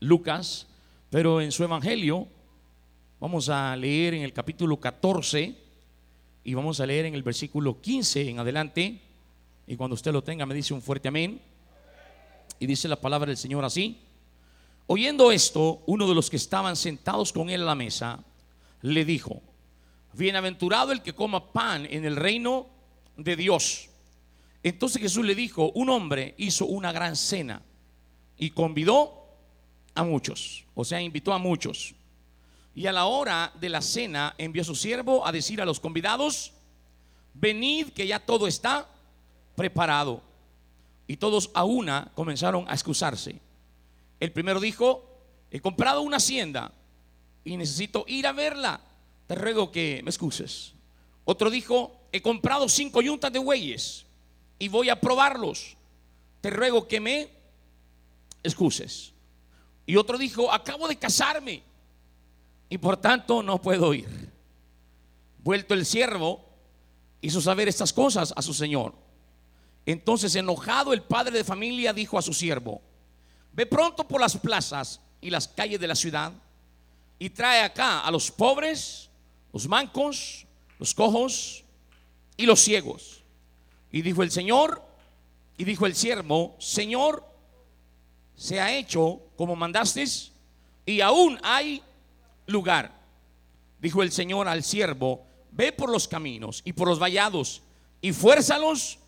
Lucas, 0.00 0.66
pero 1.10 1.40
en 1.40 1.52
su 1.52 1.62
evangelio 1.62 2.26
vamos 3.20 3.50
a 3.50 3.76
leer 3.76 4.14
en 4.14 4.22
el 4.22 4.32
capítulo 4.32 4.78
14 4.80 5.54
y 6.42 6.54
vamos 6.54 6.80
a 6.80 6.86
leer 6.86 7.04
en 7.04 7.14
el 7.14 7.22
versículo 7.22 7.80
15 7.80 8.30
en 8.30 8.38
adelante. 8.38 9.00
Y 9.66 9.76
cuando 9.76 9.94
usted 9.94 10.12
lo 10.12 10.24
tenga 10.24 10.46
me 10.46 10.54
dice 10.54 10.72
un 10.72 10.80
fuerte 10.80 11.08
amén. 11.08 11.40
Y 12.58 12.66
dice 12.66 12.88
la 12.88 12.96
palabra 12.96 13.28
del 13.28 13.36
Señor 13.36 13.64
así. 13.64 13.98
Oyendo 14.86 15.30
esto, 15.30 15.82
uno 15.86 16.08
de 16.08 16.14
los 16.14 16.30
que 16.30 16.36
estaban 16.36 16.76
sentados 16.76 17.32
con 17.32 17.50
él 17.50 17.62
a 17.62 17.66
la 17.66 17.74
mesa 17.74 18.18
le 18.82 19.04
dijo, 19.04 19.42
bienaventurado 20.14 20.92
el 20.92 21.02
que 21.02 21.14
coma 21.14 21.52
pan 21.52 21.86
en 21.88 22.06
el 22.06 22.16
reino 22.16 22.66
de 23.16 23.36
Dios. 23.36 23.90
Entonces 24.62 25.02
Jesús 25.02 25.24
le 25.24 25.34
dijo, 25.34 25.70
un 25.74 25.90
hombre 25.90 26.34
hizo 26.38 26.64
una 26.66 26.90
gran 26.90 27.16
cena 27.16 27.62
y 28.38 28.50
convidó 28.50 29.19
a 29.94 30.02
muchos, 30.02 30.64
o 30.74 30.84
sea, 30.84 31.00
invitó 31.00 31.32
a 31.32 31.38
muchos. 31.38 31.94
Y 32.74 32.86
a 32.86 32.92
la 32.92 33.06
hora 33.06 33.52
de 33.60 33.68
la 33.68 33.82
cena 33.82 34.34
envió 34.38 34.62
a 34.62 34.64
su 34.64 34.74
siervo 34.74 35.26
a 35.26 35.32
decir 35.32 35.60
a 35.60 35.64
los 35.64 35.80
convidados, 35.80 36.52
venid 37.34 37.88
que 37.90 38.06
ya 38.06 38.20
todo 38.20 38.46
está 38.46 38.88
preparado. 39.56 40.22
Y 41.06 41.16
todos 41.16 41.50
a 41.54 41.64
una 41.64 42.12
comenzaron 42.14 42.64
a 42.68 42.72
excusarse. 42.72 43.40
El 44.20 44.32
primero 44.32 44.60
dijo, 44.60 45.04
he 45.50 45.60
comprado 45.60 46.02
una 46.02 46.18
hacienda 46.18 46.72
y 47.44 47.56
necesito 47.56 48.04
ir 48.06 48.26
a 48.26 48.32
verla. 48.32 48.80
Te 49.26 49.34
ruego 49.34 49.72
que 49.72 50.00
me 50.04 50.10
excuses. 50.10 50.74
Otro 51.24 51.50
dijo, 51.50 52.00
he 52.12 52.22
comprado 52.22 52.68
cinco 52.68 53.02
yuntas 53.02 53.32
de 53.32 53.40
bueyes 53.40 54.06
y 54.58 54.68
voy 54.68 54.88
a 54.88 55.00
probarlos. 55.00 55.76
Te 56.40 56.50
ruego 56.50 56.86
que 56.86 57.00
me 57.00 57.30
excuses. 58.42 59.12
Y 59.90 59.96
otro 59.96 60.16
dijo, 60.16 60.52
acabo 60.52 60.86
de 60.86 60.94
casarme 60.94 61.64
y 62.68 62.78
por 62.78 62.96
tanto 62.96 63.42
no 63.42 63.60
puedo 63.60 63.92
ir. 63.92 64.30
Vuelto 65.42 65.74
el 65.74 65.84
siervo, 65.84 66.48
hizo 67.20 67.40
saber 67.40 67.66
estas 67.66 67.92
cosas 67.92 68.32
a 68.36 68.40
su 68.40 68.54
señor. 68.54 68.94
Entonces, 69.84 70.36
enojado 70.36 70.92
el 70.92 71.02
padre 71.02 71.38
de 71.38 71.42
familia 71.42 71.92
dijo 71.92 72.16
a 72.16 72.22
su 72.22 72.32
siervo, 72.32 72.80
ve 73.52 73.66
pronto 73.66 74.06
por 74.06 74.20
las 74.20 74.36
plazas 74.36 75.00
y 75.20 75.28
las 75.28 75.48
calles 75.48 75.80
de 75.80 75.88
la 75.88 75.96
ciudad 75.96 76.34
y 77.18 77.28
trae 77.28 77.62
acá 77.62 78.02
a 78.02 78.12
los 78.12 78.30
pobres, 78.30 79.10
los 79.52 79.66
mancos, 79.66 80.46
los 80.78 80.94
cojos 80.94 81.64
y 82.36 82.46
los 82.46 82.60
ciegos. 82.60 83.24
Y 83.90 84.02
dijo 84.02 84.22
el 84.22 84.30
Señor, 84.30 84.84
y 85.58 85.64
dijo 85.64 85.84
el 85.84 85.96
siervo, 85.96 86.54
Señor, 86.60 87.29
se 88.40 88.58
ha 88.58 88.74
hecho 88.74 89.20
como 89.36 89.54
mandaste 89.54 90.02
y 90.86 91.02
aún 91.02 91.38
hay 91.42 91.82
lugar. 92.46 92.90
Dijo 93.78 94.02
el 94.02 94.10
Señor 94.10 94.48
al 94.48 94.64
siervo, 94.64 95.26
ve 95.50 95.72
por 95.72 95.90
los 95.90 96.08
caminos 96.08 96.62
y 96.64 96.72
por 96.72 96.88
los 96.88 96.98
vallados 96.98 97.60
y 98.00 98.14
fuérzalos 98.14 98.98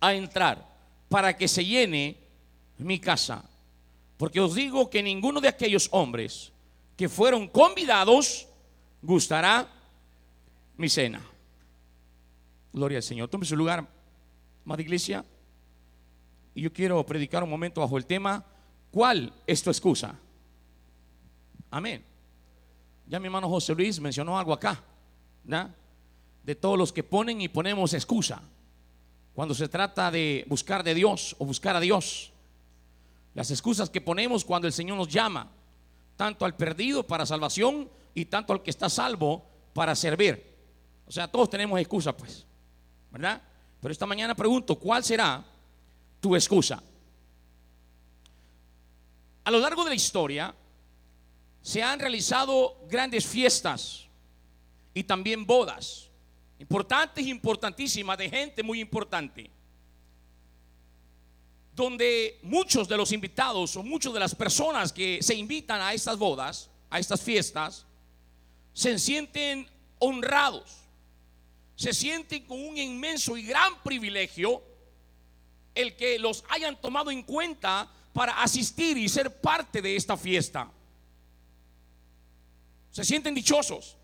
a 0.00 0.12
entrar 0.12 0.66
para 1.08 1.36
que 1.36 1.46
se 1.46 1.64
llene 1.64 2.16
mi 2.78 2.98
casa. 2.98 3.48
Porque 4.16 4.40
os 4.40 4.56
digo 4.56 4.90
que 4.90 5.04
ninguno 5.04 5.40
de 5.40 5.46
aquellos 5.46 5.88
hombres 5.92 6.50
que 6.96 7.08
fueron 7.08 7.46
convidados 7.46 8.48
gustará 9.02 9.70
mi 10.76 10.88
cena. 10.88 11.24
Gloria 12.72 12.98
al 12.98 13.04
Señor. 13.04 13.28
Tome 13.28 13.46
su 13.46 13.56
lugar, 13.56 13.86
amada 14.64 14.82
iglesia. 14.82 15.24
Y 16.56 16.62
yo 16.62 16.72
quiero 16.72 17.04
predicar 17.04 17.44
un 17.44 17.50
momento 17.50 17.82
bajo 17.82 17.98
el 17.98 18.06
tema, 18.06 18.42
¿cuál 18.90 19.30
es 19.46 19.62
tu 19.62 19.68
excusa? 19.68 20.18
Amén. 21.70 22.02
Ya 23.06 23.20
mi 23.20 23.26
hermano 23.26 23.46
José 23.46 23.74
Luis 23.74 24.00
mencionó 24.00 24.38
algo 24.38 24.54
acá, 24.54 24.82
De 26.42 26.54
todos 26.54 26.78
los 26.78 26.94
que 26.94 27.02
ponen 27.02 27.42
y 27.42 27.48
ponemos 27.48 27.92
excusa 27.92 28.40
cuando 29.34 29.54
se 29.54 29.68
trata 29.68 30.10
de 30.10 30.46
buscar 30.48 30.82
de 30.82 30.94
Dios 30.94 31.36
o 31.38 31.44
buscar 31.44 31.76
a 31.76 31.80
Dios. 31.80 32.32
Las 33.34 33.50
excusas 33.50 33.90
que 33.90 34.00
ponemos 34.00 34.42
cuando 34.42 34.66
el 34.66 34.72
Señor 34.72 34.96
nos 34.96 35.08
llama, 35.08 35.50
tanto 36.16 36.46
al 36.46 36.56
perdido 36.56 37.06
para 37.06 37.26
salvación 37.26 37.90
y 38.14 38.24
tanto 38.24 38.54
al 38.54 38.62
que 38.62 38.70
está 38.70 38.88
salvo 38.88 39.44
para 39.74 39.94
servir. 39.94 40.56
O 41.06 41.12
sea, 41.12 41.30
todos 41.30 41.50
tenemos 41.50 41.78
excusa, 41.78 42.16
pues, 42.16 42.46
¿verdad? 43.10 43.42
Pero 43.78 43.92
esta 43.92 44.06
mañana 44.06 44.34
pregunto, 44.34 44.76
¿cuál 44.76 45.04
será 45.04 45.44
tu 46.26 46.34
excusa? 46.34 46.82
A 49.44 49.50
lo 49.52 49.60
largo 49.60 49.84
de 49.84 49.90
la 49.90 49.94
historia, 49.94 50.52
se 51.62 51.80
han 51.80 52.00
realizado 52.00 52.84
grandes 52.88 53.24
fiestas 53.24 54.06
y 54.92 55.04
también 55.04 55.46
bodas, 55.46 56.10
importantes, 56.58 57.24
importantísimas, 57.24 58.18
de 58.18 58.28
gente 58.28 58.64
muy 58.64 58.80
importante, 58.80 59.48
donde 61.76 62.40
muchos 62.42 62.88
de 62.88 62.96
los 62.96 63.12
invitados 63.12 63.76
o 63.76 63.84
muchas 63.84 64.12
de 64.12 64.18
las 64.18 64.34
personas 64.34 64.92
que 64.92 65.22
se 65.22 65.36
invitan 65.36 65.80
a 65.80 65.94
estas 65.94 66.18
bodas, 66.18 66.68
a 66.90 66.98
estas 66.98 67.22
fiestas, 67.22 67.86
se 68.72 68.98
sienten 68.98 69.68
honrados, 70.00 70.88
se 71.76 71.94
sienten 71.94 72.44
con 72.46 72.58
un 72.66 72.76
inmenso 72.76 73.36
y 73.36 73.44
gran 73.44 73.80
privilegio 73.84 74.60
el 75.76 75.94
que 75.94 76.18
los 76.18 76.44
hayan 76.48 76.80
tomado 76.80 77.10
en 77.10 77.22
cuenta 77.22 77.88
para 78.12 78.42
asistir 78.42 78.96
y 78.98 79.08
ser 79.08 79.40
parte 79.40 79.80
de 79.80 79.94
esta 79.94 80.16
fiesta 80.16 80.70
se 82.96 83.04
sienten 83.04 83.34
dichosos, 83.34 83.94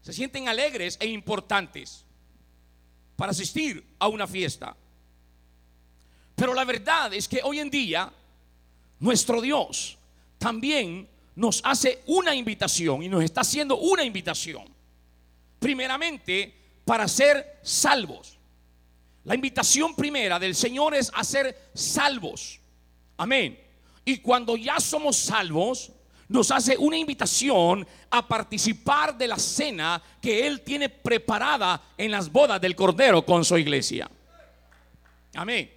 se 0.00 0.14
sienten 0.14 0.48
alegres 0.48 0.96
e 0.98 1.06
importantes 1.08 2.06
para 3.16 3.32
asistir 3.32 3.84
a 3.98 4.08
una 4.08 4.26
fiesta. 4.26 4.74
Pero 6.34 6.54
la 6.54 6.64
verdad 6.64 7.12
es 7.12 7.28
que 7.28 7.42
hoy 7.44 7.58
en 7.58 7.68
día 7.68 8.10
nuestro 8.98 9.42
Dios 9.42 9.98
también 10.38 11.06
nos 11.36 11.60
hace 11.66 12.02
una 12.06 12.34
invitación 12.34 13.02
y 13.02 13.10
nos 13.10 13.22
está 13.22 13.42
haciendo 13.42 13.76
una 13.76 14.04
invitación. 14.04 14.74
Primeramente, 15.58 16.54
para 16.86 17.06
ser 17.06 17.60
salvos. 17.62 18.38
La 19.24 19.34
invitación 19.34 19.94
primera 19.94 20.38
del 20.38 20.54
Señor 20.54 20.94
es 20.94 21.10
a 21.14 21.24
ser 21.24 21.70
salvos. 21.74 22.60
Amén. 23.16 23.58
Y 24.04 24.18
cuando 24.18 24.56
ya 24.56 24.78
somos 24.80 25.16
salvos, 25.16 25.90
nos 26.28 26.50
hace 26.50 26.76
una 26.76 26.98
invitación 26.98 27.86
a 28.10 28.26
participar 28.26 29.16
de 29.16 29.28
la 29.28 29.38
cena 29.38 30.02
que 30.20 30.46
Él 30.46 30.60
tiene 30.60 30.88
preparada 30.88 31.80
en 31.96 32.10
las 32.10 32.30
bodas 32.30 32.60
del 32.60 32.76
Cordero 32.76 33.24
con 33.24 33.44
su 33.44 33.56
iglesia. 33.56 34.10
Amén. 35.34 35.70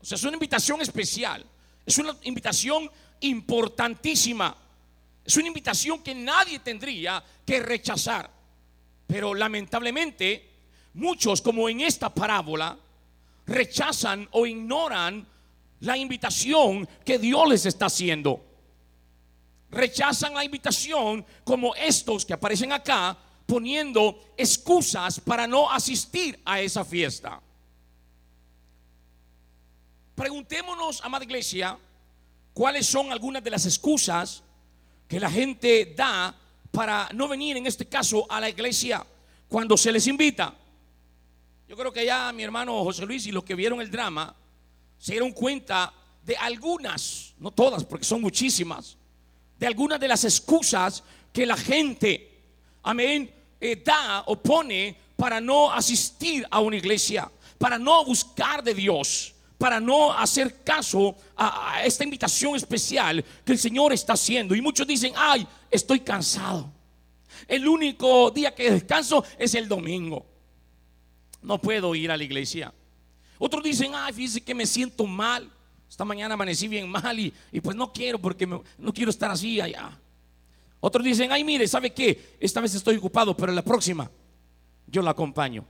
O 0.00 0.04
sea, 0.04 0.16
es 0.16 0.24
una 0.24 0.34
invitación 0.34 0.80
especial. 0.80 1.44
Es 1.84 1.98
una 1.98 2.16
invitación 2.22 2.90
importantísima. 3.20 4.56
Es 5.24 5.36
una 5.36 5.48
invitación 5.48 6.02
que 6.02 6.14
nadie 6.14 6.60
tendría 6.60 7.22
que 7.44 7.60
rechazar. 7.60 8.30
Pero 9.06 9.34
lamentablemente, 9.34 10.50
muchos, 10.94 11.42
como 11.42 11.68
en 11.68 11.80
esta 11.80 12.12
parábola, 12.12 12.76
rechazan 13.46 14.28
o 14.32 14.46
ignoran 14.46 15.26
la 15.80 15.96
invitación 15.96 16.88
que 17.04 17.18
Dios 17.18 17.48
les 17.48 17.66
está 17.66 17.86
haciendo 17.86 18.46
rechazan 19.70 20.34
la 20.34 20.44
invitación 20.44 21.24
como 21.44 21.74
estos 21.74 22.24
que 22.24 22.32
aparecen 22.32 22.72
acá 22.72 23.16
poniendo 23.46 24.32
excusas 24.36 25.20
para 25.20 25.46
no 25.46 25.70
asistir 25.70 26.40
a 26.44 26.60
esa 26.60 26.84
fiesta. 26.84 27.40
Preguntémonos, 30.14 31.00
amada 31.04 31.24
iglesia, 31.24 31.78
cuáles 32.52 32.86
son 32.86 33.12
algunas 33.12 33.44
de 33.44 33.50
las 33.50 33.66
excusas 33.66 34.42
que 35.06 35.20
la 35.20 35.30
gente 35.30 35.94
da 35.96 36.34
para 36.72 37.08
no 37.12 37.28
venir, 37.28 37.56
en 37.56 37.66
este 37.66 37.86
caso, 37.86 38.26
a 38.28 38.40
la 38.40 38.48
iglesia 38.48 39.06
cuando 39.48 39.76
se 39.76 39.92
les 39.92 40.06
invita. 40.06 40.54
Yo 41.68 41.76
creo 41.76 41.92
que 41.92 42.06
ya 42.06 42.32
mi 42.32 42.44
hermano 42.44 42.84
José 42.84 43.04
Luis 43.04 43.26
y 43.26 43.32
los 43.32 43.42
que 43.42 43.56
vieron 43.56 43.80
el 43.80 43.90
drama 43.90 44.34
se 44.98 45.12
dieron 45.12 45.32
cuenta 45.32 45.92
de 46.22 46.36
algunas, 46.36 47.34
no 47.38 47.50
todas, 47.50 47.84
porque 47.84 48.04
son 48.04 48.20
muchísimas, 48.20 48.96
de 49.58 49.66
algunas 49.66 49.98
de 49.98 50.06
las 50.06 50.24
excusas 50.24 51.02
que 51.32 51.44
la 51.44 51.56
gente, 51.56 52.40
amén, 52.84 53.32
eh, 53.60 53.82
da 53.84 54.22
o 54.26 54.40
pone 54.40 54.96
para 55.16 55.40
no 55.40 55.72
asistir 55.72 56.46
a 56.50 56.60
una 56.60 56.76
iglesia, 56.76 57.30
para 57.58 57.78
no 57.78 58.04
buscar 58.04 58.62
de 58.62 58.72
Dios, 58.72 59.34
para 59.58 59.80
no 59.80 60.12
hacer 60.12 60.62
caso 60.62 61.16
a, 61.34 61.72
a 61.78 61.84
esta 61.84 62.04
invitación 62.04 62.54
especial 62.54 63.24
que 63.44 63.52
el 63.52 63.58
Señor 63.58 63.92
está 63.92 64.12
haciendo. 64.12 64.54
Y 64.54 64.60
muchos 64.60 64.86
dicen, 64.86 65.14
ay, 65.16 65.46
estoy 65.68 65.98
cansado. 66.00 66.70
El 67.48 67.66
único 67.66 68.30
día 68.30 68.54
que 68.54 68.70
descanso 68.70 69.24
es 69.36 69.54
el 69.56 69.66
domingo. 69.66 70.35
No 71.46 71.58
puedo 71.58 71.94
ir 71.94 72.10
a 72.10 72.16
la 72.16 72.24
iglesia. 72.24 72.74
Otros 73.38 73.62
dicen, 73.62 73.92
ay, 73.94 74.12
fíjese 74.12 74.40
que 74.40 74.52
me 74.52 74.66
siento 74.66 75.06
mal. 75.06 75.48
Esta 75.88 76.04
mañana 76.04 76.34
amanecí 76.34 76.66
bien 76.66 76.88
mal 76.90 77.16
y, 77.16 77.32
y 77.52 77.60
pues 77.60 77.76
no 77.76 77.92
quiero 77.92 78.18
porque 78.18 78.46
no 78.46 78.92
quiero 78.92 79.10
estar 79.10 79.30
así 79.30 79.60
allá. 79.60 79.96
Otros 80.80 81.04
dicen, 81.04 81.30
ay, 81.30 81.44
mire, 81.44 81.68
¿sabe 81.68 81.94
qué? 81.94 82.36
Esta 82.40 82.60
vez 82.60 82.74
estoy 82.74 82.96
ocupado, 82.96 83.36
pero 83.36 83.52
la 83.52 83.62
próxima 83.62 84.10
yo 84.88 85.02
la 85.02 85.12
acompaño. 85.12 85.64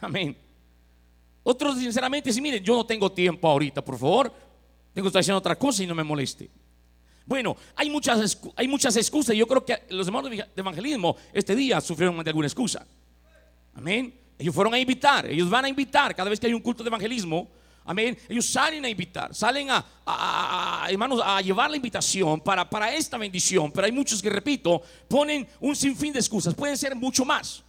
Amén. 0.00 0.36
Otros, 1.42 1.76
sinceramente, 1.76 2.30
dicen, 2.30 2.44
miren, 2.44 2.62
yo 2.62 2.76
no 2.76 2.86
tengo 2.86 3.10
tiempo 3.10 3.48
ahorita, 3.48 3.84
por 3.84 3.98
favor. 3.98 4.32
Tengo 4.94 5.06
que 5.06 5.08
estar 5.08 5.20
haciendo 5.20 5.38
otra 5.38 5.56
cosa 5.56 5.82
y 5.82 5.88
no 5.88 5.94
me 5.96 6.04
moleste. 6.04 6.48
Bueno, 7.24 7.56
hay 7.74 7.90
muchas, 7.90 8.38
hay 8.54 8.68
muchas 8.68 8.96
excusas. 8.96 9.34
Yo 9.34 9.48
creo 9.48 9.64
que 9.64 9.76
los 9.90 10.06
hermanos 10.06 10.30
de 10.30 10.46
evangelismo 10.54 11.16
este 11.32 11.56
día 11.56 11.80
sufrieron 11.80 12.22
de 12.22 12.30
alguna 12.30 12.46
excusa. 12.46 12.86
Amén. 13.74 14.25
Ellos 14.38 14.54
fueron 14.54 14.74
a 14.74 14.78
invitar, 14.78 15.26
ellos 15.26 15.48
van 15.48 15.64
a 15.64 15.68
invitar 15.68 16.14
cada 16.14 16.28
vez 16.28 16.38
que 16.38 16.46
hay 16.46 16.54
un 16.54 16.60
culto 16.60 16.82
de 16.82 16.88
evangelismo. 16.88 17.48
Amén. 17.88 18.18
Ellos 18.28 18.46
salen 18.46 18.84
a 18.84 18.88
invitar, 18.88 19.32
salen 19.32 19.68
a, 19.70 20.86
hermanos, 20.90 21.20
a 21.24 21.40
llevar 21.40 21.70
la 21.70 21.76
invitación 21.76 22.40
para, 22.40 22.68
para 22.68 22.92
esta 22.92 23.16
bendición. 23.16 23.70
Pero 23.70 23.86
hay 23.86 23.92
muchos 23.92 24.20
que, 24.20 24.28
repito, 24.28 24.82
ponen 25.08 25.46
un 25.60 25.76
sinfín 25.76 26.12
de 26.12 26.18
excusas. 26.18 26.52
Pueden 26.52 26.76
ser 26.76 26.96
mucho 26.96 27.24
más. 27.24 27.62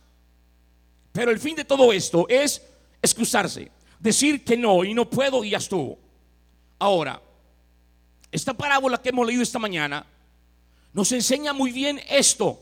Pero 1.12 1.30
el 1.30 1.40
fin 1.40 1.56
de 1.56 1.66
todo 1.66 1.94
esto 1.94 2.26
es 2.28 2.62
excusarse, 3.02 3.72
decir 4.00 4.44
que 4.44 4.58
no 4.58 4.84
y 4.84 4.94
no 4.96 5.08
puedo 5.08 5.44
y 5.44 5.52
ya 5.52 5.60
estuvo. 5.60 6.00
Ahora, 6.80 7.22
esta 8.32 8.56
parábola 8.56 9.02
que 9.02 9.10
hemos 9.10 9.26
leído 9.26 9.44
esta 9.44 9.60
mañana 9.60 10.06
nos 10.94 11.12
enseña 11.12 11.54
muy 11.54 11.72
bien 11.72 12.02
esto. 12.10 12.60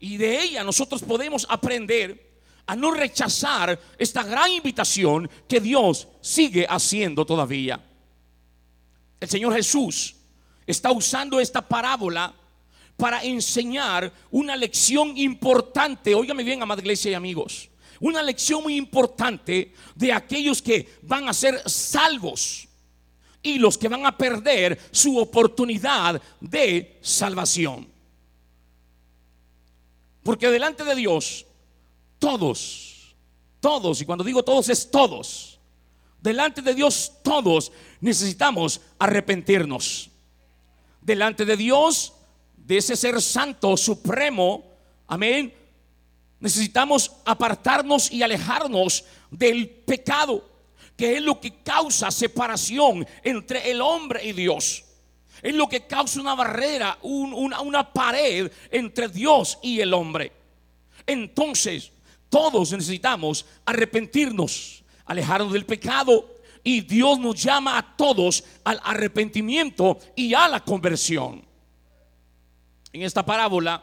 Y 0.00 0.16
de 0.16 0.42
ella 0.42 0.64
nosotros 0.64 1.02
podemos 1.02 1.46
aprender 1.48 2.33
a 2.66 2.76
no 2.76 2.92
rechazar 2.92 3.78
esta 3.98 4.22
gran 4.22 4.50
invitación 4.50 5.28
que 5.48 5.60
Dios 5.60 6.08
sigue 6.20 6.66
haciendo 6.68 7.24
todavía. 7.26 7.80
El 9.20 9.28
Señor 9.28 9.54
Jesús 9.54 10.16
está 10.66 10.92
usando 10.92 11.40
esta 11.40 11.66
parábola 11.66 12.34
para 12.96 13.22
enseñar 13.22 14.12
una 14.30 14.56
lección 14.56 15.16
importante. 15.16 16.14
Óigame 16.14 16.42
bien, 16.42 16.62
amada 16.62 16.80
iglesia 16.80 17.10
y 17.10 17.14
amigos. 17.14 17.68
Una 18.00 18.22
lección 18.22 18.62
muy 18.62 18.76
importante 18.76 19.72
de 19.94 20.12
aquellos 20.12 20.60
que 20.60 20.94
van 21.02 21.28
a 21.28 21.32
ser 21.32 21.62
salvos 21.68 22.68
y 23.42 23.58
los 23.58 23.76
que 23.76 23.88
van 23.88 24.06
a 24.06 24.16
perder 24.16 24.78
su 24.90 25.18
oportunidad 25.18 26.20
de 26.40 26.98
salvación. 27.02 27.86
Porque 30.22 30.48
delante 30.48 30.84
de 30.84 30.94
Dios, 30.94 31.46
todos, 32.18 33.14
todos, 33.60 34.00
y 34.00 34.04
cuando 34.04 34.24
digo 34.24 34.42
todos 34.42 34.68
es 34.68 34.90
todos, 34.90 35.58
delante 36.20 36.62
de 36.62 36.74
Dios 36.74 37.12
todos 37.22 37.72
necesitamos 38.00 38.80
arrepentirnos. 38.98 40.10
Delante 41.00 41.44
de 41.44 41.56
Dios, 41.56 42.14
de 42.56 42.78
ese 42.78 42.96
ser 42.96 43.20
santo, 43.20 43.76
supremo, 43.76 44.64
amén, 45.06 45.52
necesitamos 46.40 47.10
apartarnos 47.24 48.10
y 48.10 48.22
alejarnos 48.22 49.04
del 49.30 49.68
pecado, 49.68 50.42
que 50.96 51.16
es 51.16 51.22
lo 51.22 51.40
que 51.40 51.62
causa 51.62 52.10
separación 52.10 53.06
entre 53.22 53.70
el 53.70 53.82
hombre 53.82 54.24
y 54.24 54.32
Dios. 54.32 54.84
Es 55.42 55.54
lo 55.54 55.68
que 55.68 55.86
causa 55.86 56.20
una 56.20 56.34
barrera, 56.34 56.98
un- 57.02 57.34
una, 57.34 57.60
una 57.60 57.92
pared 57.92 58.50
entre 58.70 59.08
Dios 59.08 59.58
y 59.62 59.80
el 59.80 59.92
hombre. 59.92 60.32
Entonces, 61.06 61.92
todos 62.34 62.72
necesitamos 62.72 63.46
arrepentirnos, 63.64 64.82
alejarnos 65.04 65.52
del 65.52 65.64
pecado. 65.64 66.34
Y 66.64 66.80
Dios 66.80 67.20
nos 67.20 67.40
llama 67.40 67.78
a 67.78 67.96
todos 67.96 68.42
al 68.64 68.80
arrepentimiento 68.82 70.00
y 70.16 70.34
a 70.34 70.48
la 70.48 70.58
conversión. 70.58 71.44
En 72.92 73.02
esta 73.02 73.24
parábola 73.24 73.80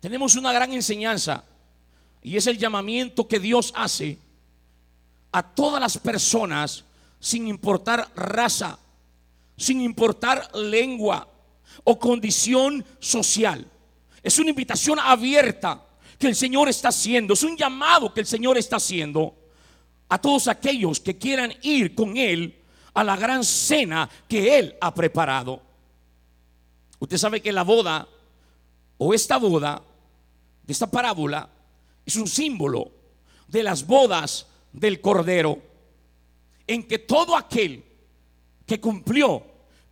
tenemos 0.00 0.34
una 0.34 0.52
gran 0.52 0.72
enseñanza 0.72 1.44
y 2.20 2.36
es 2.36 2.48
el 2.48 2.58
llamamiento 2.58 3.28
que 3.28 3.38
Dios 3.38 3.72
hace 3.76 4.18
a 5.30 5.40
todas 5.44 5.80
las 5.80 5.98
personas 5.98 6.84
sin 7.20 7.46
importar 7.46 8.10
raza, 8.16 8.76
sin 9.56 9.82
importar 9.82 10.50
lengua 10.56 11.28
o 11.84 11.96
condición 11.96 12.84
social. 12.98 13.70
Es 14.20 14.36
una 14.40 14.50
invitación 14.50 14.98
abierta 14.98 15.85
que 16.18 16.28
el 16.28 16.36
Señor 16.36 16.68
está 16.68 16.88
haciendo, 16.88 17.34
es 17.34 17.42
un 17.42 17.56
llamado 17.56 18.12
que 18.12 18.20
el 18.20 18.26
Señor 18.26 18.56
está 18.58 18.76
haciendo 18.76 19.34
a 20.08 20.18
todos 20.18 20.48
aquellos 20.48 21.00
que 21.00 21.18
quieran 21.18 21.52
ir 21.62 21.94
con 21.94 22.16
Él 22.16 22.62
a 22.94 23.04
la 23.04 23.16
gran 23.16 23.44
cena 23.44 24.08
que 24.28 24.58
Él 24.58 24.76
ha 24.80 24.94
preparado. 24.94 25.60
Usted 26.98 27.18
sabe 27.18 27.42
que 27.42 27.52
la 27.52 27.62
boda 27.62 28.08
o 28.98 29.12
esta 29.12 29.36
boda 29.36 29.82
de 30.62 30.72
esta 30.72 30.90
parábola 30.90 31.48
es 32.04 32.16
un 32.16 32.26
símbolo 32.26 32.90
de 33.48 33.62
las 33.62 33.86
bodas 33.86 34.46
del 34.72 35.00
Cordero, 35.00 35.62
en 36.66 36.86
que 36.86 36.98
todo 36.98 37.36
aquel 37.36 37.84
que 38.66 38.80
cumplió 38.80 39.42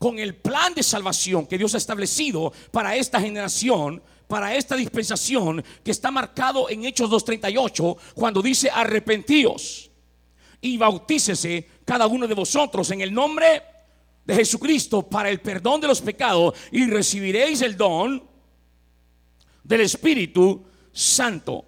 con 0.05 0.19
el 0.19 0.35
plan 0.35 0.75
de 0.75 0.83
salvación 0.83 1.47
que 1.47 1.57
Dios 1.57 1.75
ha 1.75 1.79
establecido 1.79 2.53
para 2.71 2.95
esta 2.95 3.19
generación, 3.19 4.03
para 4.29 4.55
esta 4.55 4.77
dispensación 4.77 5.65
que 5.83 5.93
está 5.93 6.11
marcado 6.11 6.69
en 6.69 6.85
Hechos 6.85 7.09
2.38, 7.09 7.97
cuando 8.13 8.43
dice 8.43 8.69
arrepentíos 8.71 9.91
y 10.61 10.77
bautícese 10.77 11.67
cada 11.87 12.07
uno 12.07 12.27
de 12.27 12.35
vosotros 12.35 12.91
en 12.91 13.01
el 13.01 13.15
nombre 13.15 13.63
de 14.27 14.35
Jesucristo 14.35 15.09
para 15.09 15.31
el 15.31 15.41
perdón 15.41 15.81
de 15.81 15.89
los 15.89 16.03
pecados 16.03 16.53
y 16.71 16.85
recibiréis 16.85 17.63
el 17.63 17.75
don 17.75 18.23
del 19.63 19.81
Espíritu 19.81 20.67
Santo. 20.93 21.65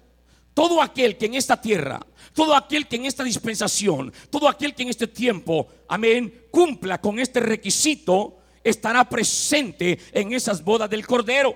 Todo 0.53 0.79
aquel 0.83 1.17
que 1.17 1.25
en 1.25 1.33
esta 1.33 1.59
tierra, 1.59 2.05
todo 2.35 2.55
aquel 2.55 2.87
que 2.87 2.97
en 2.97 3.05
esta 3.05 3.23
dispensación, 3.23 4.13
todo 4.29 4.47
aquel 4.47 4.75
que 4.75 4.83
en 4.83 4.89
este 4.89 5.07
tiempo, 5.07 5.67
amén, 5.87 6.45
cumpla 6.57 6.99
con 6.99 7.19
este 7.19 7.39
requisito, 7.39 8.39
estará 8.63 9.07
presente 9.07 9.99
en 10.11 10.33
esas 10.33 10.63
bodas 10.63 10.89
del 10.89 11.05
Cordero. 11.05 11.55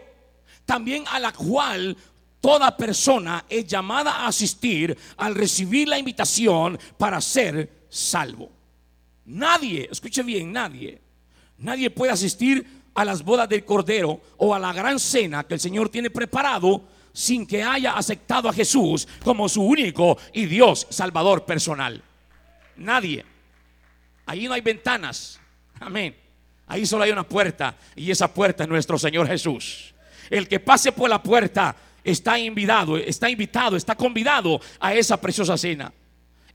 También 0.64 1.06
a 1.08 1.18
la 1.18 1.34
cual 1.34 1.98
toda 2.40 2.78
persona 2.78 3.46
es 3.50 3.66
llamada 3.66 4.12
a 4.12 4.28
asistir 4.28 4.96
al 5.18 5.34
recibir 5.34 5.88
la 5.88 5.98
invitación 5.98 6.78
para 7.00 7.20
ser 7.20 7.88
salvo. 7.90 8.52
Nadie, 9.26 9.90
escuche 9.92 10.22
bien, 10.22 10.52
nadie, 10.52 11.02
nadie 11.58 11.90
puede 11.90 12.12
asistir 12.12 12.84
a 12.94 13.04
las 13.04 13.24
bodas 13.24 13.50
del 13.50 13.66
Cordero 13.66 14.22
o 14.38 14.54
a 14.54 14.60
la 14.60 14.72
gran 14.72 15.00
cena 15.00 15.46
que 15.46 15.56
el 15.56 15.60
Señor 15.60 15.90
tiene 15.90 16.12
preparado 16.12 16.84
sin 17.12 17.48
que 17.48 17.64
haya 17.64 17.94
aceptado 17.94 18.48
a 18.48 18.54
Jesús 18.54 19.08
como 19.24 19.50
su 19.50 19.64
único 19.64 20.20
y 20.32 20.46
Dios 20.46 20.86
Salvador 20.92 21.44
personal. 21.44 22.04
Nadie. 22.76 23.31
Ahí 24.26 24.48
no 24.48 24.54
hay 24.54 24.62
ventanas. 24.62 25.40
Amén. 25.80 26.16
Ahí 26.68 26.86
solo 26.86 27.04
hay 27.04 27.12
una 27.12 27.28
puerta 27.28 27.76
y 27.96 28.12
esa 28.12 28.34
puerta 28.34 28.64
es 28.64 28.70
nuestro 28.70 28.98
Señor 28.98 29.28
Jesús. 29.28 29.94
El 30.30 30.48
que 30.48 30.60
pase 30.60 30.92
por 30.92 31.10
la 31.10 31.22
puerta 31.22 31.76
está 32.04 32.40
invitado, 32.40 32.98
está 32.98 33.30
invitado, 33.30 33.76
está 33.76 33.96
convidado 33.96 34.62
a 34.80 34.94
esa 34.94 35.20
preciosa 35.20 35.58
cena. 35.58 35.92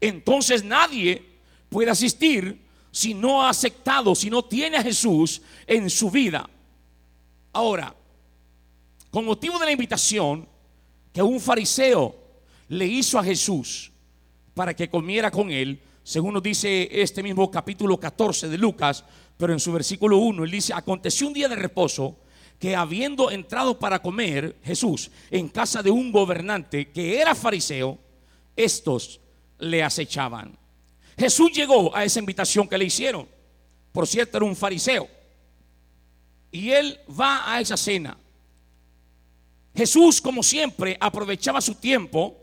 Entonces 0.00 0.64
nadie 0.64 1.22
puede 1.68 1.90
asistir 1.90 2.60
si 2.90 3.12
no 3.12 3.42
ha 3.42 3.50
aceptado, 3.50 4.14
si 4.14 4.30
no 4.30 4.42
tiene 4.44 4.78
a 4.78 4.82
Jesús 4.82 5.42
en 5.66 5.90
su 5.90 6.10
vida. 6.10 6.48
Ahora, 7.52 7.94
con 9.10 9.24
motivo 9.24 9.58
de 9.58 9.66
la 9.66 9.72
invitación 9.72 10.48
que 11.12 11.22
un 11.22 11.40
fariseo 11.40 12.16
le 12.68 12.86
hizo 12.86 13.18
a 13.18 13.24
Jesús 13.24 13.92
para 14.54 14.74
que 14.74 14.88
comiera 14.88 15.30
con 15.30 15.50
él, 15.50 15.80
según 16.06 16.34
nos 16.34 16.42
dice 16.44 16.88
este 16.92 17.20
mismo 17.20 17.50
capítulo 17.50 17.98
14 17.98 18.48
de 18.48 18.56
Lucas, 18.56 19.04
pero 19.36 19.52
en 19.52 19.58
su 19.58 19.72
versículo 19.72 20.18
1, 20.18 20.44
él 20.44 20.50
dice, 20.52 20.72
aconteció 20.72 21.26
un 21.26 21.32
día 21.32 21.48
de 21.48 21.56
reposo 21.56 22.14
que 22.60 22.76
habiendo 22.76 23.28
entrado 23.28 23.76
para 23.76 24.00
comer 24.00 24.54
Jesús 24.62 25.10
en 25.32 25.48
casa 25.48 25.82
de 25.82 25.90
un 25.90 26.12
gobernante 26.12 26.92
que 26.92 27.20
era 27.20 27.34
fariseo, 27.34 27.98
estos 28.54 29.20
le 29.58 29.82
acechaban. 29.82 30.56
Jesús 31.18 31.50
llegó 31.50 31.94
a 31.94 32.04
esa 32.04 32.20
invitación 32.20 32.68
que 32.68 32.78
le 32.78 32.84
hicieron. 32.84 33.26
Por 33.90 34.06
cierto, 34.06 34.36
era 34.36 34.46
un 34.46 34.54
fariseo. 34.54 35.08
Y 36.52 36.70
él 36.70 37.00
va 37.20 37.52
a 37.52 37.60
esa 37.60 37.76
cena. 37.76 38.16
Jesús, 39.74 40.20
como 40.20 40.44
siempre, 40.44 40.96
aprovechaba 41.00 41.60
su 41.60 41.74
tiempo 41.74 42.36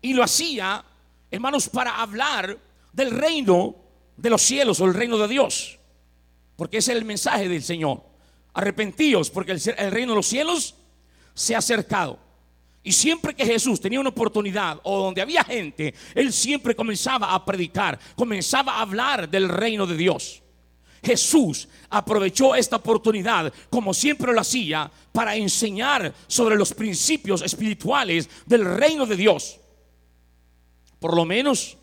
y 0.00 0.14
lo 0.14 0.24
hacía, 0.24 0.84
hermanos, 1.32 1.68
para 1.68 2.00
hablar 2.00 2.56
del 2.92 3.10
reino 3.10 3.74
de 4.16 4.30
los 4.30 4.42
cielos 4.42 4.80
o 4.80 4.84
el 4.84 4.94
reino 4.94 5.18
de 5.18 5.28
Dios. 5.28 5.78
Porque 6.56 6.78
ese 6.78 6.92
es 6.92 6.98
el 6.98 7.04
mensaje 7.04 7.48
del 7.48 7.62
Señor. 7.62 8.02
Arrepentíos 8.54 9.30
porque 9.30 9.52
el, 9.52 9.62
el 9.78 9.90
reino 9.90 10.12
de 10.12 10.16
los 10.16 10.26
cielos 10.26 10.76
se 11.34 11.54
ha 11.54 11.58
acercado. 11.58 12.18
Y 12.84 12.92
siempre 12.92 13.34
que 13.34 13.46
Jesús 13.46 13.80
tenía 13.80 14.00
una 14.00 14.10
oportunidad 14.10 14.78
o 14.82 14.98
donde 14.98 15.22
había 15.22 15.44
gente, 15.44 15.94
él 16.14 16.32
siempre 16.32 16.74
comenzaba 16.74 17.32
a 17.32 17.44
predicar, 17.44 17.98
comenzaba 18.16 18.74
a 18.74 18.82
hablar 18.82 19.28
del 19.28 19.48
reino 19.48 19.86
de 19.86 19.96
Dios. 19.96 20.42
Jesús 21.02 21.68
aprovechó 21.90 22.54
esta 22.54 22.76
oportunidad, 22.76 23.52
como 23.70 23.92
siempre 23.92 24.32
lo 24.32 24.40
hacía, 24.40 24.90
para 25.12 25.34
enseñar 25.36 26.12
sobre 26.26 26.56
los 26.56 26.72
principios 26.72 27.42
espirituales 27.42 28.28
del 28.46 28.64
reino 28.64 29.04
de 29.06 29.16
Dios. 29.16 29.58
Por 31.02 31.16
lo 31.16 31.24
menos 31.24 31.76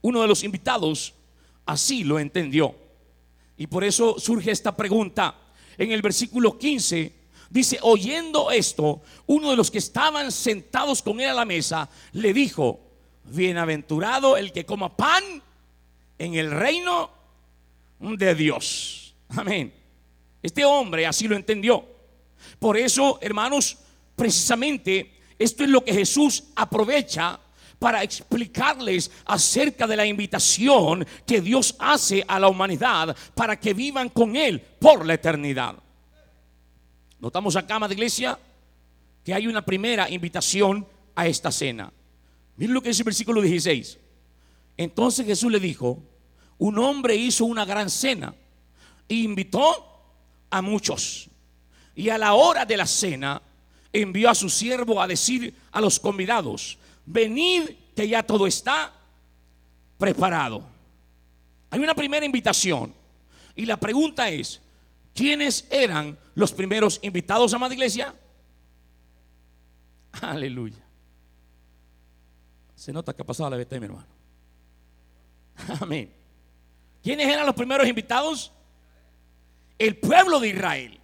uno 0.00 0.22
de 0.22 0.26
los 0.26 0.42
invitados 0.42 1.12
así 1.66 2.02
lo 2.02 2.18
entendió. 2.18 2.74
Y 3.58 3.66
por 3.66 3.84
eso 3.84 4.18
surge 4.18 4.50
esta 4.50 4.74
pregunta. 4.74 5.36
En 5.76 5.92
el 5.92 6.00
versículo 6.00 6.56
15 6.56 7.12
dice, 7.50 7.78
oyendo 7.82 8.50
esto, 8.50 9.02
uno 9.26 9.50
de 9.50 9.56
los 9.56 9.70
que 9.70 9.76
estaban 9.76 10.32
sentados 10.32 11.02
con 11.02 11.20
él 11.20 11.28
a 11.28 11.34
la 11.34 11.44
mesa 11.44 11.90
le 12.12 12.32
dijo, 12.32 12.80
bienaventurado 13.24 14.38
el 14.38 14.50
que 14.50 14.64
coma 14.64 14.96
pan 14.96 15.22
en 16.18 16.34
el 16.34 16.52
reino 16.52 17.10
de 18.00 18.34
Dios. 18.34 19.14
Amén. 19.28 19.74
Este 20.42 20.64
hombre 20.64 21.06
así 21.06 21.28
lo 21.28 21.36
entendió. 21.36 21.84
Por 22.58 22.78
eso, 22.78 23.18
hermanos, 23.20 23.76
precisamente 24.16 25.20
esto 25.38 25.64
es 25.64 25.68
lo 25.68 25.84
que 25.84 25.92
Jesús 25.92 26.44
aprovecha 26.56 27.38
para 27.82 28.04
explicarles 28.04 29.10
acerca 29.24 29.88
de 29.88 29.96
la 29.96 30.06
invitación 30.06 31.04
que 31.26 31.40
Dios 31.40 31.74
hace 31.80 32.24
a 32.28 32.38
la 32.38 32.46
humanidad 32.46 33.16
para 33.34 33.58
que 33.58 33.74
vivan 33.74 34.08
con 34.10 34.36
Él 34.36 34.60
por 34.60 35.04
la 35.04 35.14
eternidad. 35.14 35.74
Notamos 37.18 37.56
acá, 37.56 37.80
de 37.80 37.94
iglesia, 37.94 38.38
que 39.24 39.34
hay 39.34 39.48
una 39.48 39.64
primera 39.64 40.08
invitación 40.08 40.86
a 41.16 41.26
esta 41.26 41.50
cena. 41.50 41.92
Miren 42.56 42.72
lo 42.72 42.80
que 42.80 42.90
dice 42.90 43.02
el 43.02 43.06
versículo 43.06 43.40
16. 43.40 43.98
Entonces 44.76 45.26
Jesús 45.26 45.50
le 45.50 45.58
dijo, 45.58 46.00
un 46.58 46.78
hombre 46.78 47.16
hizo 47.16 47.46
una 47.46 47.64
gran 47.64 47.90
cena 47.90 48.32
e 49.08 49.14
invitó 49.16 50.04
a 50.50 50.62
muchos. 50.62 51.28
Y 51.96 52.10
a 52.10 52.18
la 52.18 52.34
hora 52.34 52.64
de 52.64 52.76
la 52.76 52.86
cena 52.86 53.42
envió 53.92 54.30
a 54.30 54.36
su 54.36 54.48
siervo 54.48 55.02
a 55.02 55.08
decir 55.08 55.52
a 55.72 55.80
los 55.80 55.98
convidados, 55.98 56.78
venid 57.06 57.70
que 57.94 58.08
ya 58.08 58.22
todo 58.22 58.46
está 58.46 58.92
preparado. 59.98 60.64
Hay 61.70 61.80
una 61.80 61.94
primera 61.94 62.24
invitación 62.24 62.94
y 63.54 63.66
la 63.66 63.76
pregunta 63.76 64.28
es, 64.28 64.60
¿quiénes 65.14 65.66
eran 65.70 66.18
los 66.34 66.52
primeros 66.52 66.98
invitados, 67.02 67.52
a 67.52 67.56
amada 67.56 67.74
iglesia? 67.74 68.14
Aleluya. 70.20 70.82
Se 72.74 72.92
nota 72.92 73.14
que 73.14 73.22
ha 73.22 73.26
pasado 73.26 73.48
la 73.50 73.56
vez, 73.56 73.68
mi 73.70 73.86
hermano. 73.86 74.06
Amén. 75.80 76.12
¿Quiénes 77.02 77.26
eran 77.28 77.46
los 77.46 77.54
primeros 77.54 77.86
invitados? 77.86 78.52
El 79.78 79.96
pueblo 79.96 80.40
de 80.40 80.48
Israel. 80.48 81.00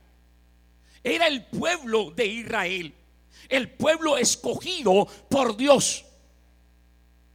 Era 1.03 1.27
el 1.27 1.45
pueblo 1.47 2.11
de 2.11 2.27
Israel. 2.27 2.95
El 3.49 3.71
pueblo 3.71 4.17
escogido 4.17 5.07
por 5.29 5.57
Dios. 5.57 6.05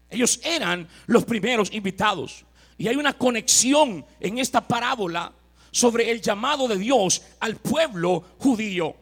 Ellos 0.09 0.39
eran 0.43 0.87
los 1.07 1.25
primeros 1.25 1.71
invitados. 1.73 2.45
Y 2.77 2.87
hay 2.87 2.95
una 2.95 3.17
conexión 3.17 4.05
en 4.19 4.39
esta 4.39 4.67
parábola 4.67 5.31
sobre 5.71 6.11
el 6.11 6.21
llamado 6.21 6.67
de 6.67 6.77
Dios 6.77 7.21
al 7.39 7.55
pueblo 7.57 8.23
judío. 8.37 8.95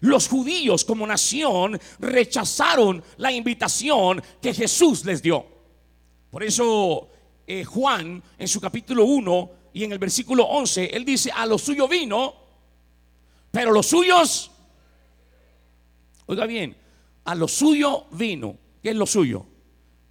Los 0.00 0.28
judíos 0.28 0.84
como 0.84 1.06
nación 1.06 1.80
rechazaron 1.98 3.02
la 3.16 3.32
invitación 3.32 4.22
que 4.40 4.54
Jesús 4.54 5.04
les 5.04 5.22
dio. 5.22 5.46
Por 6.30 6.42
eso 6.42 7.08
eh, 7.46 7.64
Juan 7.64 8.22
en 8.38 8.48
su 8.48 8.60
capítulo 8.60 9.04
1 9.04 9.50
y 9.72 9.84
en 9.84 9.92
el 9.92 9.98
versículo 9.98 10.44
11, 10.44 10.90
él 10.94 11.04
dice, 11.04 11.30
a 11.34 11.46
lo 11.46 11.56
suyo 11.56 11.88
vino, 11.88 12.34
pero 13.50 13.72
los 13.72 13.86
suyos, 13.86 14.50
oiga 16.28 16.46
bien, 16.46 16.76
a 17.24 17.34
lo 17.34 17.48
suyo 17.48 18.06
vino. 18.12 18.56
¿Qué 18.80 18.90
es 18.90 18.96
lo 18.96 19.06
suyo? 19.06 19.44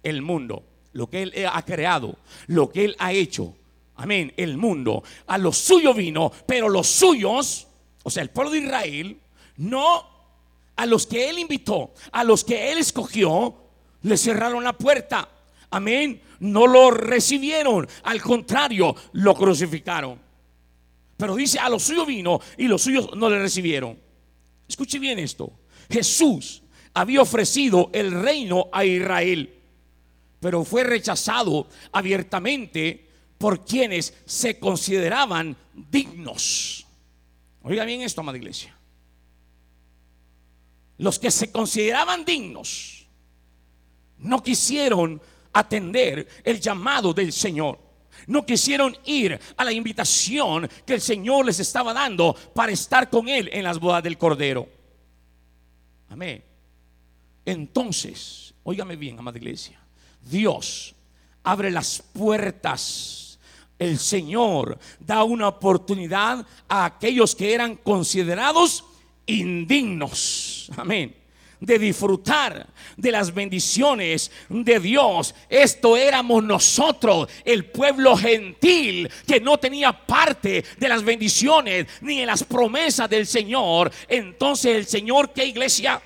el 0.02 0.22
mundo, 0.22 0.64
lo 0.92 1.08
que 1.08 1.22
Él 1.22 1.32
ha 1.50 1.64
creado, 1.64 2.16
lo 2.46 2.70
que 2.70 2.84
Él 2.84 2.96
ha 2.98 3.12
hecho. 3.12 3.54
Amén, 3.96 4.32
el 4.36 4.56
mundo. 4.56 5.02
A 5.26 5.38
los 5.38 5.58
suyos 5.58 5.96
vino, 5.96 6.30
pero 6.46 6.68
los 6.68 6.86
suyos, 6.86 7.66
o 8.02 8.10
sea, 8.10 8.22
el 8.22 8.30
pueblo 8.30 8.52
de 8.52 8.58
Israel, 8.58 9.20
no 9.56 10.04
a 10.76 10.86
los 10.86 11.06
que 11.06 11.28
Él 11.28 11.38
invitó, 11.38 11.92
a 12.12 12.22
los 12.22 12.44
que 12.44 12.70
Él 12.72 12.78
escogió, 12.78 13.56
le 14.02 14.16
cerraron 14.16 14.62
la 14.62 14.72
puerta. 14.72 15.28
Amén. 15.70 16.22
No 16.40 16.68
lo 16.68 16.92
recibieron, 16.92 17.88
al 18.04 18.22
contrario, 18.22 18.94
lo 19.12 19.34
crucificaron. 19.34 20.20
Pero 21.16 21.34
dice, 21.34 21.58
a 21.58 21.68
los 21.68 21.82
suyos 21.82 22.06
vino 22.06 22.40
y 22.56 22.68
los 22.68 22.82
suyos 22.82 23.10
no 23.16 23.28
le 23.28 23.40
recibieron. 23.40 23.98
Escuche 24.68 25.00
bien 25.00 25.18
esto. 25.18 25.50
Jesús 25.90 26.62
había 26.94 27.22
ofrecido 27.22 27.90
el 27.92 28.10
reino 28.12 28.68
a 28.72 28.84
Israel 28.84 29.58
pero 30.40 30.64
fue 30.64 30.84
rechazado 30.84 31.68
abiertamente 31.92 33.06
por 33.38 33.64
quienes 33.64 34.14
se 34.24 34.58
consideraban 34.58 35.56
dignos. 35.74 36.86
Oiga 37.62 37.84
bien 37.84 38.02
esto, 38.02 38.20
amada 38.20 38.38
iglesia. 38.38 38.76
Los 40.98 41.18
que 41.18 41.30
se 41.30 41.52
consideraban 41.52 42.24
dignos 42.24 43.06
no 44.18 44.42
quisieron 44.42 45.20
atender 45.52 46.26
el 46.44 46.60
llamado 46.60 47.12
del 47.12 47.32
Señor. 47.32 47.78
No 48.26 48.44
quisieron 48.44 48.96
ir 49.04 49.38
a 49.56 49.64
la 49.64 49.72
invitación 49.72 50.68
que 50.84 50.94
el 50.94 51.00
Señor 51.00 51.46
les 51.46 51.60
estaba 51.60 51.94
dando 51.94 52.34
para 52.54 52.72
estar 52.72 53.08
con 53.08 53.28
Él 53.28 53.48
en 53.52 53.62
las 53.62 53.78
bodas 53.78 54.02
del 54.02 54.18
Cordero. 54.18 54.77
Amén. 56.08 56.42
Entonces, 57.44 58.54
óigame 58.62 58.96
bien, 58.96 59.18
amada 59.18 59.38
iglesia. 59.38 59.80
Dios 60.22 60.94
abre 61.42 61.70
las 61.70 62.02
puertas. 62.12 63.38
El 63.78 63.98
Señor 63.98 64.78
da 64.98 65.22
una 65.22 65.48
oportunidad 65.48 66.44
a 66.68 66.84
aquellos 66.84 67.34
que 67.34 67.54
eran 67.54 67.76
considerados 67.76 68.84
indignos. 69.26 70.70
Amén 70.76 71.17
de 71.60 71.78
disfrutar 71.78 72.66
de 72.96 73.12
las 73.12 73.32
bendiciones 73.32 74.30
de 74.48 74.80
Dios. 74.80 75.34
Esto 75.48 75.96
éramos 75.96 76.42
nosotros, 76.44 77.28
el 77.44 77.66
pueblo 77.66 78.16
gentil 78.16 79.10
que 79.26 79.40
no 79.40 79.58
tenía 79.58 79.92
parte 79.92 80.64
de 80.78 80.88
las 80.88 81.02
bendiciones 81.02 81.86
ni 82.00 82.20
de 82.20 82.26
las 82.26 82.44
promesas 82.44 83.08
del 83.10 83.26
Señor. 83.26 83.90
Entonces 84.08 84.76
el 84.76 84.86
Señor, 84.86 85.32
¿qué 85.32 85.46
iglesia? 85.46 86.00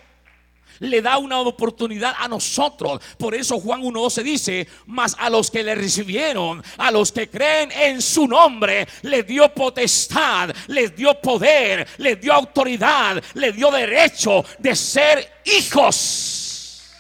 Le 0.83 1.01
da 1.01 1.19
una 1.19 1.41
oportunidad 1.41 2.15
a 2.19 2.29
nosotros. 2.29 3.01
Por 3.17 3.35
eso 3.35 3.59
Juan 3.61 3.83
1.12 3.83 4.23
dice, 4.23 4.69
mas 4.87 5.17
a 5.19 5.31
los 5.31 5.51
que 5.51 5.62
le 5.62 5.75
recibieron, 5.75 6.62
a 6.77 6.91
los 6.91 7.12
que 7.12 7.29
creen 7.31 7.71
en 7.73 8.03
su 8.03 8.27
nombre, 8.27 8.87
les 9.03 9.27
dio 9.27 9.49
potestad, 9.55 10.51
les 10.67 10.95
dio 10.95 11.15
poder, 11.21 11.87
les 11.99 12.21
dio 12.21 12.33
autoridad, 12.33 13.23
les 13.35 13.55
dio 13.55 13.71
derecho 13.71 14.45
de 14.59 14.75
ser 14.75 15.41
hijos. 15.45 16.91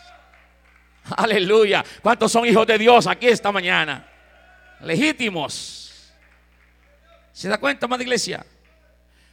Aleluya. 1.16 1.84
¿Cuántos 2.00 2.30
son 2.30 2.46
hijos 2.46 2.66
de 2.66 2.78
Dios 2.78 3.06
aquí 3.06 3.26
esta 3.26 3.50
mañana? 3.50 4.08
Legítimos. 4.80 6.12
¿Se 7.32 7.48
da 7.48 7.58
cuenta, 7.58 7.88
madre 7.88 8.04
iglesia? 8.04 8.46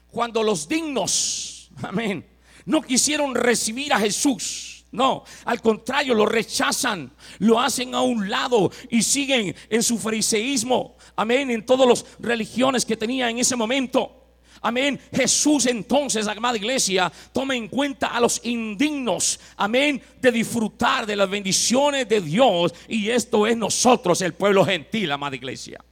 Cuando 0.09 0.41
los 0.41 0.67
dignos, 0.67 1.69
amén 1.83 2.38
no 2.69 2.83
quisieron 2.83 3.33
recibir 3.33 3.91
a 3.91 3.99
Jesús. 3.99 4.85
No, 4.91 5.23
al 5.45 5.59
contrario, 5.59 6.13
lo 6.13 6.27
rechazan, 6.27 7.11
lo 7.39 7.59
hacen 7.59 7.95
a 7.95 8.01
un 8.01 8.29
lado 8.29 8.71
y 8.89 9.01
siguen 9.01 9.55
en 9.69 9.83
su 9.83 9.97
fariseísmo. 9.97 10.95
Amén, 11.15 11.49
en 11.49 11.65
todas 11.65 11.87
las 11.87 12.05
religiones 12.19 12.85
que 12.85 12.95
tenía 12.95 13.29
en 13.29 13.39
ese 13.39 13.55
momento. 13.55 14.15
Amén. 14.61 14.99
Jesús 15.11 15.65
entonces, 15.65 16.27
amada 16.27 16.57
iglesia, 16.57 17.11
toma 17.33 17.55
en 17.55 17.69
cuenta 17.69 18.07
a 18.07 18.19
los 18.19 18.39
indignos. 18.45 19.39
Amén. 19.57 20.01
De 20.21 20.31
disfrutar 20.31 21.07
de 21.07 21.15
las 21.15 21.29
bendiciones 21.29 22.07
de 22.07 22.21
Dios. 22.21 22.73
Y 22.87 23.09
esto 23.09 23.47
es 23.47 23.57
nosotros, 23.57 24.21
el 24.21 24.33
pueblo 24.33 24.63
gentil, 24.63 25.11
amada 25.11 25.35
iglesia. 25.35 25.83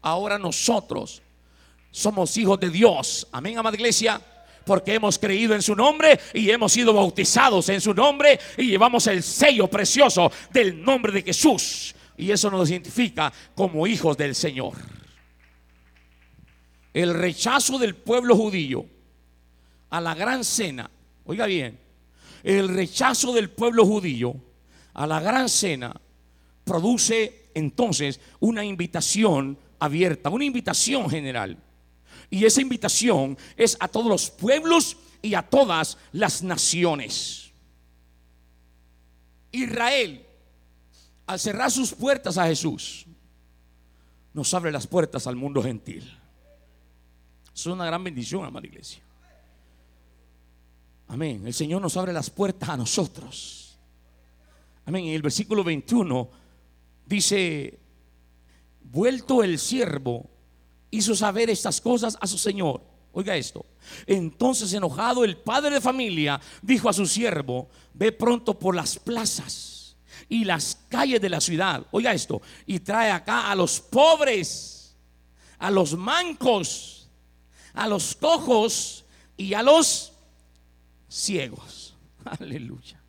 Ahora 0.00 0.36
nosotros 0.36 1.22
somos 1.92 2.36
hijos 2.36 2.58
de 2.58 2.70
Dios. 2.70 3.28
Amén, 3.30 3.56
amada 3.56 3.76
iglesia 3.76 4.20
porque 4.64 4.94
hemos 4.94 5.18
creído 5.18 5.54
en 5.54 5.62
su 5.62 5.74
nombre 5.74 6.18
y 6.34 6.50
hemos 6.50 6.72
sido 6.72 6.92
bautizados 6.92 7.68
en 7.68 7.80
su 7.80 7.94
nombre 7.94 8.38
y 8.56 8.66
llevamos 8.66 9.06
el 9.06 9.22
sello 9.22 9.68
precioso 9.68 10.30
del 10.52 10.82
nombre 10.82 11.12
de 11.12 11.22
Jesús. 11.22 11.94
Y 12.16 12.30
eso 12.30 12.50
nos 12.50 12.70
identifica 12.70 13.32
como 13.54 13.86
hijos 13.86 14.16
del 14.16 14.34
Señor. 14.34 14.74
El 16.92 17.14
rechazo 17.14 17.78
del 17.78 17.96
pueblo 17.96 18.36
judío 18.36 18.84
a 19.90 20.00
la 20.00 20.14
gran 20.14 20.44
cena, 20.44 20.90
oiga 21.24 21.46
bien, 21.46 21.78
el 22.42 22.68
rechazo 22.68 23.32
del 23.32 23.50
pueblo 23.50 23.86
judío 23.86 24.34
a 24.94 25.06
la 25.06 25.20
gran 25.20 25.48
cena 25.48 25.94
produce 26.64 27.50
entonces 27.54 28.20
una 28.40 28.64
invitación 28.64 29.58
abierta, 29.78 30.30
una 30.30 30.44
invitación 30.44 31.08
general. 31.08 31.56
Y 32.32 32.46
esa 32.46 32.62
invitación 32.62 33.36
es 33.58 33.76
a 33.78 33.86
todos 33.86 34.06
los 34.06 34.30
pueblos 34.30 34.96
y 35.20 35.34
a 35.34 35.42
todas 35.42 35.98
las 36.12 36.42
naciones. 36.42 37.52
Israel, 39.50 40.24
al 41.26 41.38
cerrar 41.38 41.70
sus 41.70 41.92
puertas 41.92 42.38
a 42.38 42.46
Jesús, 42.46 43.04
nos 44.32 44.54
abre 44.54 44.72
las 44.72 44.86
puertas 44.86 45.26
al 45.26 45.36
mundo 45.36 45.62
gentil. 45.62 46.10
Es 47.54 47.66
una 47.66 47.84
gran 47.84 48.02
bendición, 48.02 48.46
amada 48.46 48.66
iglesia. 48.66 49.02
Amén. 51.08 51.46
El 51.46 51.52
Señor 51.52 51.82
nos 51.82 51.98
abre 51.98 52.14
las 52.14 52.30
puertas 52.30 52.66
a 52.70 52.78
nosotros. 52.78 53.78
Amén. 54.86 55.04
En 55.04 55.12
el 55.12 55.20
versículo 55.20 55.62
21 55.62 56.30
dice, 57.04 57.78
vuelto 58.84 59.44
el 59.44 59.58
siervo, 59.58 60.31
hizo 60.92 61.16
saber 61.16 61.50
estas 61.50 61.80
cosas 61.80 62.16
a 62.20 62.26
su 62.28 62.38
Señor. 62.38 62.80
Oiga 63.12 63.36
esto. 63.36 63.66
Entonces 64.06 64.72
enojado 64.72 65.24
el 65.24 65.36
padre 65.36 65.74
de 65.74 65.80
familia 65.80 66.40
dijo 66.62 66.88
a 66.88 66.92
su 66.92 67.06
siervo, 67.06 67.68
ve 67.92 68.12
pronto 68.12 68.58
por 68.58 68.76
las 68.76 68.98
plazas 68.98 69.96
y 70.28 70.44
las 70.44 70.78
calles 70.88 71.20
de 71.20 71.28
la 71.28 71.40
ciudad. 71.40 71.86
Oiga 71.90 72.12
esto. 72.12 72.40
Y 72.66 72.78
trae 72.80 73.10
acá 73.10 73.50
a 73.50 73.54
los 73.54 73.80
pobres, 73.80 74.94
a 75.58 75.70
los 75.70 75.96
mancos, 75.96 77.10
a 77.74 77.88
los 77.88 78.14
cojos 78.14 79.04
y 79.36 79.54
a 79.54 79.62
los 79.62 80.12
ciegos. 81.08 81.96
Aleluya. 82.24 83.00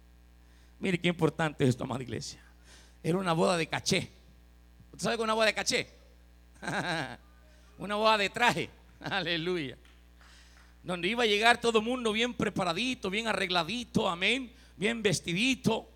Mire 0.79 0.99
qué 0.99 1.09
importante 1.09 1.63
es 1.63 1.71
esto, 1.71 1.83
amada 1.83 2.03
iglesia. 2.03 2.41
Era 3.01 3.17
una 3.17 3.33
boda 3.33 3.57
de 3.57 3.67
caché. 3.67 4.09
¿Usted 4.91 5.03
sabe 5.03 5.17
que 5.17 5.23
una 5.23 5.33
boda 5.33 5.47
de 5.47 5.53
caché? 5.53 5.87
una 7.77 7.95
boda 7.95 8.17
de 8.17 8.29
traje. 8.29 8.69
Aleluya. 8.99 9.77
Donde 10.83 11.07
iba 11.07 11.23
a 11.23 11.27
llegar 11.27 11.61
todo 11.61 11.79
el 11.79 11.85
mundo 11.85 12.11
bien 12.11 12.33
preparadito, 12.33 13.09
bien 13.09 13.27
arregladito, 13.27 14.09
amén. 14.09 14.51
Bien 14.75 15.01
vestidito, 15.01 15.87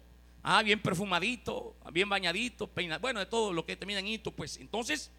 ah, 0.44 0.62
bien 0.62 0.80
perfumadito, 0.82 1.76
bien 1.92 2.08
bañadito, 2.08 2.68
peinado. 2.68 3.02
Bueno, 3.02 3.20
de 3.20 3.26
todo 3.26 3.52
lo 3.52 3.66
que 3.66 3.76
termina 3.76 4.00
en 4.00 4.08
hito, 4.08 4.32
pues. 4.32 4.58
Entonces, 4.58 5.12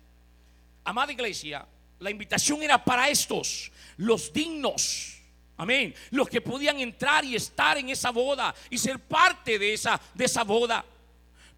amada 0.84 1.12
iglesia, 1.12 1.66
la 1.98 2.10
invitación 2.10 2.62
era 2.62 2.82
para 2.82 3.08
estos, 3.08 3.70
los 3.96 4.32
dignos. 4.32 5.18
Amén. 5.56 5.92
Los 6.10 6.28
que 6.28 6.40
podían 6.40 6.78
entrar 6.78 7.24
y 7.24 7.34
estar 7.34 7.76
en 7.76 7.88
esa 7.88 8.10
boda 8.10 8.54
y 8.70 8.78
ser 8.78 9.00
parte 9.00 9.58
de 9.58 9.74
esa, 9.74 10.00
de 10.14 10.24
esa 10.24 10.44
boda. 10.44 10.84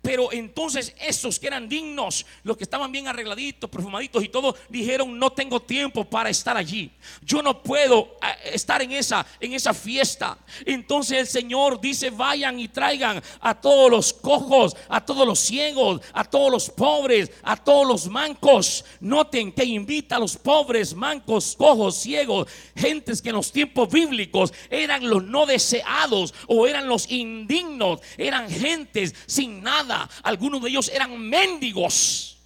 Pero 0.02 0.32
entonces 0.32 0.94
esos 0.98 1.38
que 1.38 1.46
eran 1.46 1.68
dignos, 1.68 2.24
los 2.42 2.56
que 2.56 2.64
estaban 2.64 2.90
bien 2.90 3.06
arregladitos, 3.06 3.68
perfumaditos 3.68 4.24
y 4.24 4.28
todo, 4.28 4.56
dijeron, 4.70 5.18
no 5.18 5.30
tengo 5.30 5.60
tiempo 5.60 6.08
para 6.08 6.30
estar 6.30 6.56
allí. 6.56 6.90
Yo 7.20 7.42
no 7.42 7.62
puedo 7.62 8.16
eh, 8.22 8.50
estar 8.54 8.80
en 8.80 8.92
esa, 8.92 9.26
en 9.38 9.52
esa 9.52 9.74
fiesta. 9.74 10.38
Entonces 10.64 11.18
el 11.18 11.26
Señor 11.26 11.78
dice, 11.82 12.08
vayan 12.08 12.58
y 12.58 12.68
traigan 12.68 13.22
a 13.40 13.54
todos 13.60 13.90
los 13.90 14.14
cojos, 14.14 14.74
a 14.88 15.04
todos 15.04 15.26
los 15.26 15.38
ciegos, 15.38 16.00
a 16.14 16.24
todos 16.24 16.50
los 16.50 16.70
pobres, 16.70 17.30
a 17.42 17.56
todos 17.56 17.86
los 17.86 18.08
mancos. 18.08 18.86
Noten 19.00 19.52
que 19.52 19.64
invita 19.64 20.16
a 20.16 20.20
los 20.20 20.38
pobres, 20.38 20.94
mancos, 20.94 21.54
cojos, 21.56 21.96
ciegos, 21.96 22.48
gentes 22.74 23.20
que 23.20 23.28
en 23.28 23.36
los 23.36 23.52
tiempos 23.52 23.90
bíblicos 23.90 24.54
eran 24.70 25.06
los 25.06 25.22
no 25.24 25.44
deseados 25.44 26.32
o 26.46 26.66
eran 26.66 26.88
los 26.88 27.10
indignos, 27.10 28.00
eran 28.16 28.50
gentes 28.50 29.14
sin 29.26 29.62
nada 29.62 29.89
algunos 30.22 30.62
de 30.62 30.70
ellos 30.70 30.88
eran 30.88 31.18
mendigos. 31.18 32.38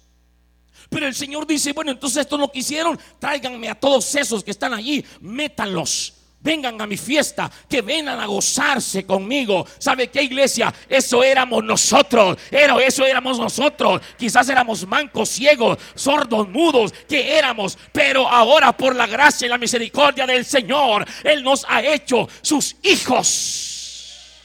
Pero 0.89 1.07
el 1.07 1.15
Señor 1.15 1.47
dice, 1.47 1.73
bueno, 1.73 1.91
entonces 1.91 2.21
esto 2.21 2.37
no 2.37 2.51
quisieron, 2.51 2.99
tráiganme 3.19 3.69
a 3.69 3.75
todos 3.75 4.13
esos 4.15 4.43
que 4.43 4.51
están 4.51 4.73
allí, 4.73 5.03
métanlos. 5.21 6.13
Vengan 6.45 6.79
a 6.79 6.85
mi 6.85 6.95
fiesta, 6.95 7.51
que 7.67 7.81
vengan 7.81 8.19
a 8.19 8.27
gozarse 8.27 9.03
conmigo. 9.03 9.65
¿Sabe 9.79 10.11
qué 10.11 10.21
iglesia? 10.21 10.71
Eso 10.87 11.23
éramos 11.23 11.63
nosotros. 11.63 12.37
Eso 12.51 13.03
éramos 13.03 13.39
nosotros. 13.39 13.99
Quizás 14.15 14.47
éramos 14.49 14.85
mancos, 14.85 15.29
ciegos, 15.29 15.79
sordos, 15.95 16.47
mudos, 16.47 16.93
que 17.09 17.35
éramos. 17.35 17.79
Pero 17.91 18.29
ahora 18.29 18.77
por 18.77 18.95
la 18.95 19.07
gracia 19.07 19.47
y 19.47 19.49
la 19.49 19.57
misericordia 19.57 20.27
del 20.27 20.45
Señor, 20.45 21.03
Él 21.23 21.41
nos 21.43 21.65
ha 21.67 21.81
hecho 21.81 22.29
sus 22.43 22.75
hijos. 22.83 24.35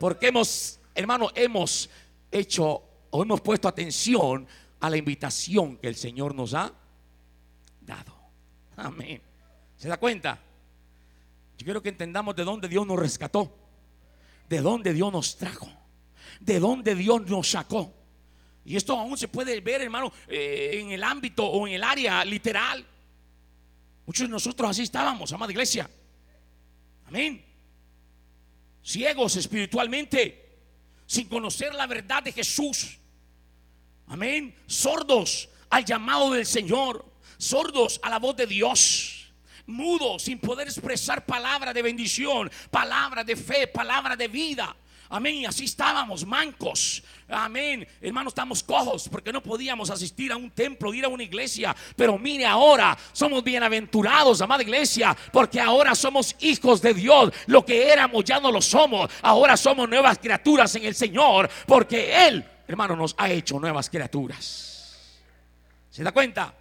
Porque 0.00 0.26
hemos 0.26 0.78
hermano, 0.98 1.30
hemos 1.36 1.88
hecho 2.30 2.82
o 3.10 3.22
hemos 3.22 3.40
puesto 3.40 3.68
atención 3.68 4.46
a 4.80 4.90
la 4.90 4.96
invitación 4.96 5.76
que 5.78 5.88
el 5.88 5.96
Señor 5.96 6.34
nos 6.34 6.54
ha 6.54 6.72
dado. 7.80 8.14
Amén. 8.76 9.20
¿Se 9.76 9.88
da 9.88 9.96
cuenta? 9.96 10.40
Yo 11.56 11.64
quiero 11.64 11.82
que 11.82 11.88
entendamos 11.88 12.36
de 12.36 12.44
dónde 12.44 12.68
Dios 12.68 12.86
nos 12.86 12.98
rescató, 12.98 13.52
de 14.48 14.60
dónde 14.60 14.92
Dios 14.92 15.12
nos 15.12 15.36
trajo, 15.36 15.68
de 16.40 16.60
dónde 16.60 16.94
Dios 16.94 17.26
nos 17.26 17.50
sacó. 17.50 17.92
Y 18.64 18.76
esto 18.76 18.98
aún 18.98 19.16
se 19.16 19.28
puede 19.28 19.60
ver, 19.60 19.82
hermano, 19.82 20.12
eh, 20.28 20.78
en 20.80 20.92
el 20.92 21.02
ámbito 21.02 21.44
o 21.44 21.66
en 21.66 21.74
el 21.74 21.82
área 21.82 22.24
literal. 22.24 22.86
Muchos 24.06 24.26
de 24.26 24.30
nosotros 24.30 24.70
así 24.70 24.82
estábamos, 24.82 25.32
amada 25.32 25.50
iglesia. 25.50 25.88
Amén. 27.06 27.44
Ciegos 28.82 29.36
espiritualmente 29.36 30.47
sin 31.08 31.26
conocer 31.26 31.74
la 31.74 31.88
verdad 31.88 32.22
de 32.22 32.30
Jesús. 32.30 32.98
Amén. 34.06 34.54
Sordos 34.66 35.48
al 35.70 35.84
llamado 35.84 36.32
del 36.32 36.46
Señor. 36.46 37.04
Sordos 37.38 37.98
a 38.02 38.10
la 38.10 38.18
voz 38.18 38.36
de 38.36 38.46
Dios 38.46 39.14
mudos 39.68 40.22
sin 40.22 40.38
poder 40.38 40.66
expresar 40.66 41.24
palabra 41.24 41.72
de 41.72 41.82
bendición, 41.82 42.50
palabra 42.70 43.22
de 43.22 43.36
fe, 43.36 43.66
palabra 43.66 44.16
de 44.16 44.26
vida. 44.26 44.74
Amén. 45.10 45.46
Así 45.46 45.64
estábamos, 45.64 46.26
mancos. 46.26 47.02
Amén. 47.28 47.86
Hermanos, 48.00 48.32
estamos 48.32 48.62
cojos 48.62 49.08
porque 49.08 49.32
no 49.32 49.42
podíamos 49.42 49.90
asistir 49.90 50.32
a 50.32 50.36
un 50.36 50.50
templo, 50.50 50.92
ir 50.92 51.04
a 51.04 51.08
una 51.08 51.22
iglesia. 51.22 51.74
Pero 51.96 52.18
mire, 52.18 52.44
ahora 52.44 52.96
somos 53.12 53.42
bienaventurados, 53.42 54.40
amada 54.42 54.62
iglesia, 54.62 55.16
porque 55.32 55.60
ahora 55.60 55.94
somos 55.94 56.36
hijos 56.40 56.82
de 56.82 56.94
Dios. 56.94 57.32
Lo 57.46 57.64
que 57.64 57.90
éramos 57.90 58.24
ya 58.24 58.38
no 58.38 58.52
lo 58.52 58.60
somos. 58.60 59.10
Ahora 59.22 59.56
somos 59.56 59.88
nuevas 59.88 60.18
criaturas 60.18 60.74
en 60.74 60.84
el 60.84 60.94
Señor, 60.94 61.48
porque 61.66 62.26
Él, 62.26 62.44
hermano, 62.66 62.94
nos 62.94 63.14
ha 63.18 63.30
hecho 63.30 63.58
nuevas 63.58 63.88
criaturas. 63.88 65.08
¿Se 65.90 66.02
da 66.02 66.12
cuenta? 66.12 66.54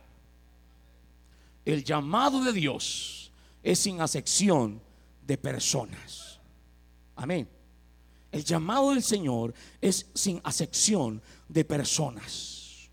El 1.66 1.84
llamado 1.84 2.44
de 2.44 2.54
Dios 2.54 3.32
es 3.62 3.80
sin 3.80 4.00
acepción 4.00 4.82
de 5.22 5.38
personas. 5.38 6.40
Amén. 7.18 7.57
El 8.38 8.44
llamado 8.44 8.92
del 8.92 9.02
Señor 9.02 9.52
es 9.82 10.06
sin 10.14 10.40
acepción 10.44 11.20
de 11.50 11.66
personas. 11.66 12.88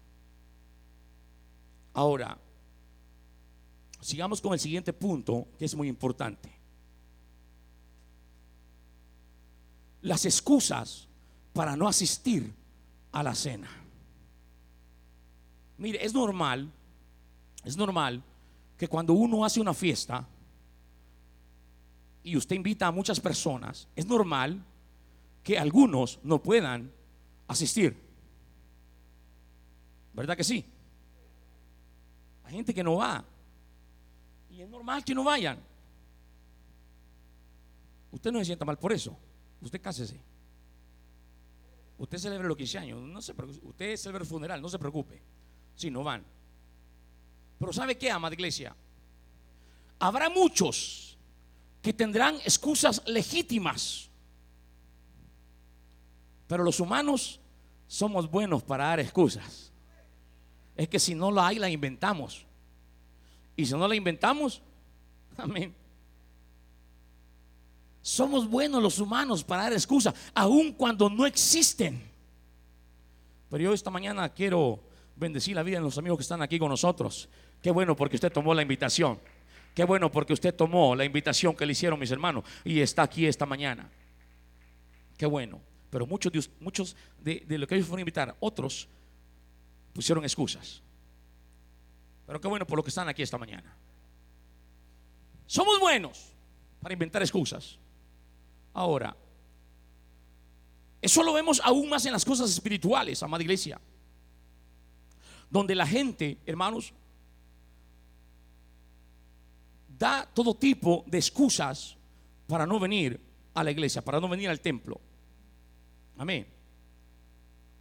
Ahora, 1.92 2.38
sigamos 4.00 4.40
con 4.40 4.54
el 4.54 4.58
siguiente 4.58 4.94
punto 4.94 5.48
que 5.58 5.66
es 5.66 5.74
muy 5.74 5.88
importante. 5.88 6.50
Las 10.00 10.24
excusas 10.24 11.08
para 11.52 11.76
no 11.76 11.88
asistir 11.88 12.50
a 13.12 13.22
la 13.22 13.34
cena. 13.34 13.68
Mire, 15.76 16.02
es 16.02 16.14
normal, 16.14 16.72
es 17.64 17.76
normal 17.76 18.22
que 18.78 18.88
cuando 18.88 19.12
uno 19.12 19.44
hace 19.44 19.60
una 19.60 19.74
fiesta 19.74 20.26
y 22.22 22.34
usted 22.34 22.56
invita 22.56 22.86
a 22.86 22.92
muchas 22.92 23.20
personas, 23.20 23.86
es 23.94 24.06
normal 24.06 24.64
que 25.44 25.58
algunos 25.58 26.18
no 26.22 26.42
puedan 26.42 26.90
asistir. 27.46 27.96
¿Verdad 30.14 30.36
que 30.36 30.42
sí? 30.42 30.64
Hay 32.44 32.54
gente 32.54 32.72
que 32.72 32.82
no 32.82 32.96
va. 32.96 33.22
Y 34.50 34.62
es 34.62 34.68
normal 34.68 35.04
que 35.04 35.14
no 35.14 35.22
vayan. 35.22 35.58
Usted 38.10 38.32
no 38.32 38.38
se 38.38 38.46
sienta 38.46 38.64
mal 38.64 38.78
por 38.78 38.92
eso. 38.92 39.16
Usted 39.60 39.80
cásese. 39.82 40.18
Usted 41.98 42.18
celebre 42.18 42.48
los 42.48 42.56
15 42.56 42.78
años. 42.78 43.00
No 43.02 43.20
se 43.20 43.34
preocupe. 43.34 43.66
Usted 43.66 43.96
celebre 43.96 44.22
el 44.22 44.28
funeral. 44.28 44.62
No 44.62 44.68
se 44.68 44.78
preocupe. 44.78 45.20
Si 45.74 45.90
no 45.90 46.02
van. 46.02 46.24
Pero 47.58 47.72
¿sabe 47.72 47.98
qué, 47.98 48.10
amada 48.10 48.34
iglesia? 48.34 48.74
Habrá 49.98 50.30
muchos 50.30 51.18
que 51.82 51.92
tendrán 51.92 52.36
excusas 52.36 53.02
legítimas 53.06 54.10
pero 56.46 56.64
los 56.64 56.80
humanos 56.80 57.40
somos 57.86 58.30
buenos 58.30 58.62
para 58.62 58.86
dar 58.86 59.00
excusas. 59.00 59.72
Es 60.76 60.88
que 60.88 60.98
si 60.98 61.14
no 61.14 61.30
la 61.30 61.46
hay, 61.46 61.58
la 61.58 61.70
inventamos. 61.70 62.44
Y 63.56 63.66
si 63.66 63.72
no 63.72 63.86
la 63.86 63.94
inventamos, 63.94 64.60
amén. 65.36 65.74
Somos 68.02 68.48
buenos 68.48 68.82
los 68.82 68.98
humanos 68.98 69.42
para 69.42 69.62
dar 69.64 69.72
excusas, 69.72 70.14
aun 70.34 70.72
cuando 70.72 71.08
no 71.08 71.24
existen. 71.24 72.02
Pero 73.48 73.64
yo 73.64 73.72
esta 73.72 73.90
mañana 73.90 74.28
quiero 74.28 74.80
bendecir 75.16 75.54
la 75.54 75.62
vida 75.62 75.78
de 75.78 75.84
los 75.84 75.96
amigos 75.96 76.18
que 76.18 76.22
están 76.22 76.42
aquí 76.42 76.58
con 76.58 76.68
nosotros. 76.68 77.28
Qué 77.62 77.70
bueno 77.70 77.96
porque 77.96 78.16
usted 78.16 78.32
tomó 78.32 78.52
la 78.52 78.62
invitación. 78.62 79.18
Qué 79.74 79.84
bueno 79.84 80.10
porque 80.10 80.32
usted 80.32 80.54
tomó 80.54 80.94
la 80.94 81.04
invitación 81.04 81.56
que 81.56 81.64
le 81.64 81.72
hicieron 81.72 81.98
mis 81.98 82.10
hermanos 82.10 82.44
y 82.64 82.80
está 82.80 83.02
aquí 83.02 83.26
esta 83.26 83.46
mañana. 83.46 83.90
Qué 85.16 85.26
bueno. 85.26 85.60
Pero 85.94 86.08
muchos 86.08 86.32
de, 86.32 86.44
muchos 86.58 86.96
de, 87.22 87.44
de 87.46 87.56
lo 87.56 87.68
que 87.68 87.76
ellos 87.76 87.86
fueron 87.86 88.00
a 88.00 88.02
invitar, 88.02 88.36
otros 88.40 88.88
pusieron 89.92 90.24
excusas. 90.24 90.82
Pero 92.26 92.40
qué 92.40 92.48
bueno 92.48 92.66
por 92.66 92.76
lo 92.76 92.82
que 92.82 92.88
están 92.88 93.08
aquí 93.08 93.22
esta 93.22 93.38
mañana. 93.38 93.76
Somos 95.46 95.78
buenos 95.78 96.32
para 96.80 96.94
inventar 96.94 97.22
excusas. 97.22 97.78
Ahora, 98.72 99.16
eso 101.00 101.22
lo 101.22 101.32
vemos 101.32 101.60
aún 101.62 101.88
más 101.88 102.04
en 102.06 102.12
las 102.12 102.24
cosas 102.24 102.50
espirituales, 102.50 103.22
amada 103.22 103.44
iglesia. 103.44 103.80
Donde 105.48 105.76
la 105.76 105.86
gente, 105.86 106.38
hermanos, 106.44 106.92
da 109.96 110.28
todo 110.34 110.56
tipo 110.56 111.04
de 111.06 111.18
excusas 111.18 111.96
para 112.48 112.66
no 112.66 112.80
venir 112.80 113.20
a 113.54 113.62
la 113.62 113.70
iglesia, 113.70 114.02
para 114.02 114.18
no 114.18 114.28
venir 114.28 114.48
al 114.48 114.58
templo. 114.58 115.00
Amén. 116.16 116.46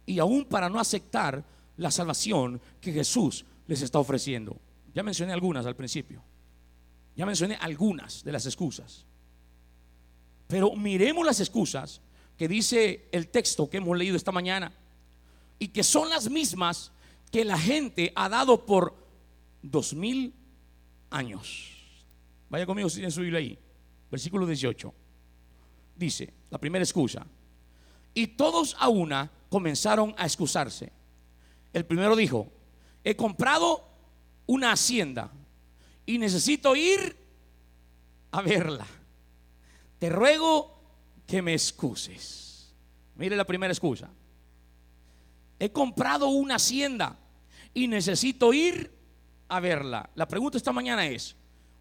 Y 0.06 0.18
aún 0.18 0.44
para 0.44 0.68
no 0.68 0.78
aceptar 0.78 1.44
la 1.76 1.90
salvación 1.90 2.60
que 2.80 2.92
Jesús 2.92 3.44
les 3.66 3.82
está 3.82 3.98
ofreciendo. 3.98 4.56
Ya 4.92 5.02
mencioné 5.02 5.32
algunas 5.32 5.66
al 5.66 5.76
principio. 5.76 6.22
Ya 7.16 7.26
mencioné 7.26 7.56
algunas 7.56 8.24
de 8.24 8.32
las 8.32 8.46
excusas. 8.46 9.06
Pero 10.46 10.74
miremos 10.74 11.24
las 11.24 11.40
excusas 11.40 12.00
que 12.36 12.48
dice 12.48 13.08
el 13.12 13.28
texto 13.28 13.70
que 13.70 13.78
hemos 13.78 13.96
leído 13.96 14.16
esta 14.16 14.32
mañana 14.32 14.72
y 15.58 15.68
que 15.68 15.82
son 15.82 16.08
las 16.10 16.28
mismas 16.28 16.92
que 17.30 17.44
la 17.44 17.58
gente 17.58 18.12
ha 18.14 18.28
dado 18.28 18.66
por 18.66 18.94
dos 19.62 19.94
mil 19.94 20.34
años. 21.10 21.70
Vaya 22.50 22.66
conmigo 22.66 22.88
si 22.88 22.96
tienen 22.96 23.10
su 23.10 23.20
Biblia 23.20 23.38
ahí. 23.38 23.58
Versículo 24.10 24.46
18. 24.46 24.94
Dice, 25.96 26.34
la 26.50 26.58
primera 26.58 26.84
excusa. 26.84 27.26
Y 28.14 28.28
todos 28.28 28.76
a 28.78 28.88
una 28.88 29.30
comenzaron 29.48 30.14
a 30.16 30.24
excusarse. 30.24 30.92
El 31.72 31.84
primero 31.84 32.16
dijo, 32.16 32.52
he 33.02 33.16
comprado 33.16 33.84
una 34.46 34.72
hacienda 34.72 35.32
y 36.06 36.18
necesito 36.18 36.76
ir 36.76 37.16
a 38.30 38.42
verla. 38.42 38.86
Te 39.98 40.08
ruego 40.08 40.74
que 41.26 41.42
me 41.42 41.52
excuses. 41.52 42.74
Mire 43.16 43.36
la 43.36 43.44
primera 43.44 43.72
excusa. 43.72 44.10
He 45.58 45.70
comprado 45.70 46.28
una 46.28 46.56
hacienda 46.56 47.16
y 47.72 47.88
necesito 47.88 48.52
ir 48.52 48.92
a 49.48 49.60
verla. 49.60 50.10
La 50.14 50.26
pregunta 50.28 50.58
esta 50.58 50.72
mañana 50.72 51.06
es, 51.06 51.36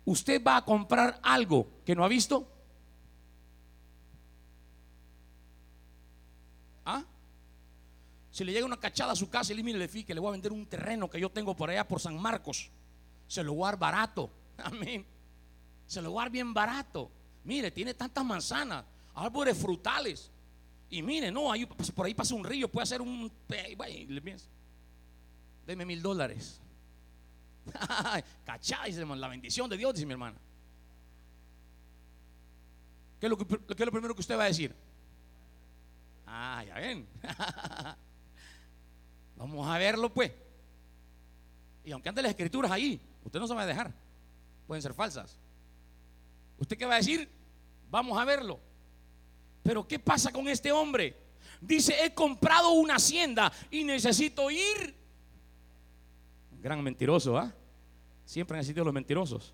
¿usted 0.05 0.43
va 0.43 0.57
a 0.57 0.65
comprar 0.65 1.19
algo 1.23 1.67
que 1.85 1.95
no 1.95 2.03
ha 2.05 2.07
visto? 2.07 2.52
¿Ah? 6.85 7.03
Si 8.31 8.43
le 8.43 8.51
llega 8.51 8.65
una 8.65 8.79
cachada 8.79 9.11
a 9.13 9.15
su 9.15 9.29
casa 9.29 9.53
y 9.53 9.55
le 9.55 9.63
mire, 9.63 9.77
le 9.77 9.87
que 9.87 10.13
le 10.13 10.19
voy 10.19 10.29
a 10.29 10.31
vender 10.31 10.51
un 10.51 10.65
terreno 10.65 11.09
que 11.09 11.19
yo 11.19 11.29
tengo 11.29 11.55
por 11.55 11.69
allá 11.69 11.87
por 11.87 11.99
San 11.99 12.19
Marcos. 12.19 12.71
Se 13.27 13.43
lo 13.43 13.53
voy 13.53 13.71
barato. 13.77 14.29
Amén. 14.57 15.05
Se 15.85 16.01
lo 16.01 16.11
voy 16.11 16.29
bien 16.29 16.53
barato. 16.53 17.11
Mire, 17.43 17.69
tiene 17.71 17.93
tantas 17.93 18.25
manzanas, 18.25 18.85
árboles 19.13 19.57
frutales. 19.57 20.31
Y 20.89 21.01
mire, 21.01 21.31
no, 21.31 21.51
ahí, 21.51 21.65
por 21.65 22.05
ahí 22.05 22.13
pasa 22.13 22.33
un 22.35 22.43
río, 22.43 22.67
puede 22.67 22.83
hacer 22.83 23.01
un. 23.01 23.31
Deme 25.65 25.85
mil 25.85 26.01
dólares. 26.01 26.59
Cacháis, 28.45 28.97
la 28.97 29.27
bendición 29.27 29.69
de 29.69 29.77
Dios, 29.77 29.93
dice 29.93 30.05
mi 30.05 30.13
hermana. 30.13 30.37
¿Qué 33.19 33.27
es, 33.27 33.29
lo 33.29 33.37
que, 33.37 33.45
¿Qué 33.45 33.73
es 33.83 33.85
lo 33.85 33.91
primero 33.91 34.13
que 34.13 34.21
usted 34.21 34.37
va 34.37 34.43
a 34.43 34.47
decir? 34.47 34.75
Ah, 36.35 36.63
ya 36.65 36.73
ven. 36.75 37.07
Vamos 39.37 39.67
a 39.67 39.77
verlo 39.77 40.11
pues. 40.11 40.31
Y 41.85 41.91
aunque 41.91 42.09
ande 42.09 42.23
las 42.23 42.31
escrituras 42.31 42.71
ahí, 42.71 42.99
usted 43.23 43.39
no 43.39 43.47
se 43.47 43.53
va 43.53 43.61
a 43.61 43.67
dejar. 43.67 43.93
Pueden 44.65 44.81
ser 44.81 44.95
falsas. 44.95 45.37
¿Usted 46.57 46.75
qué 46.75 46.87
va 46.87 46.95
a 46.95 46.97
decir? 46.97 47.29
Vamos 47.91 48.17
a 48.17 48.25
verlo. 48.25 48.59
Pero 49.61 49.87
¿qué 49.87 49.99
pasa 49.99 50.31
con 50.31 50.47
este 50.47 50.71
hombre? 50.71 51.15
Dice, 51.61 52.03
he 52.03 52.15
comprado 52.15 52.71
una 52.71 52.95
hacienda 52.95 53.51
y 53.69 53.83
necesito 53.83 54.49
ir. 54.49 54.95
Gran 56.63 56.81
mentiroso, 56.81 57.37
¿ah? 57.37 57.53
Siempre 58.25 58.57
han 58.57 58.61
existido 58.61 58.85
los 58.85 58.93
mentirosos. 58.93 59.53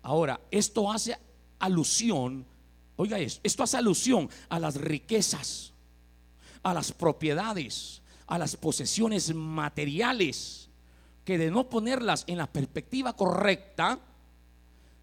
Ahora, 0.00 0.40
esto 0.50 0.90
hace 0.90 1.18
alusión, 1.58 2.46
oiga 3.00 3.18
esto, 3.18 3.40
esto 3.42 3.62
hace 3.62 3.76
alusión 3.76 4.28
a 4.48 4.58
las 4.58 4.76
riquezas 4.76 5.70
a 6.62 6.74
las 6.74 6.92
propiedades, 6.92 8.02
a 8.26 8.38
las 8.38 8.56
posesiones 8.56 9.34
materiales, 9.34 10.68
que 11.24 11.38
de 11.38 11.50
no 11.50 11.68
ponerlas 11.68 12.24
en 12.26 12.38
la 12.38 12.46
perspectiva 12.46 13.14
correcta, 13.14 13.98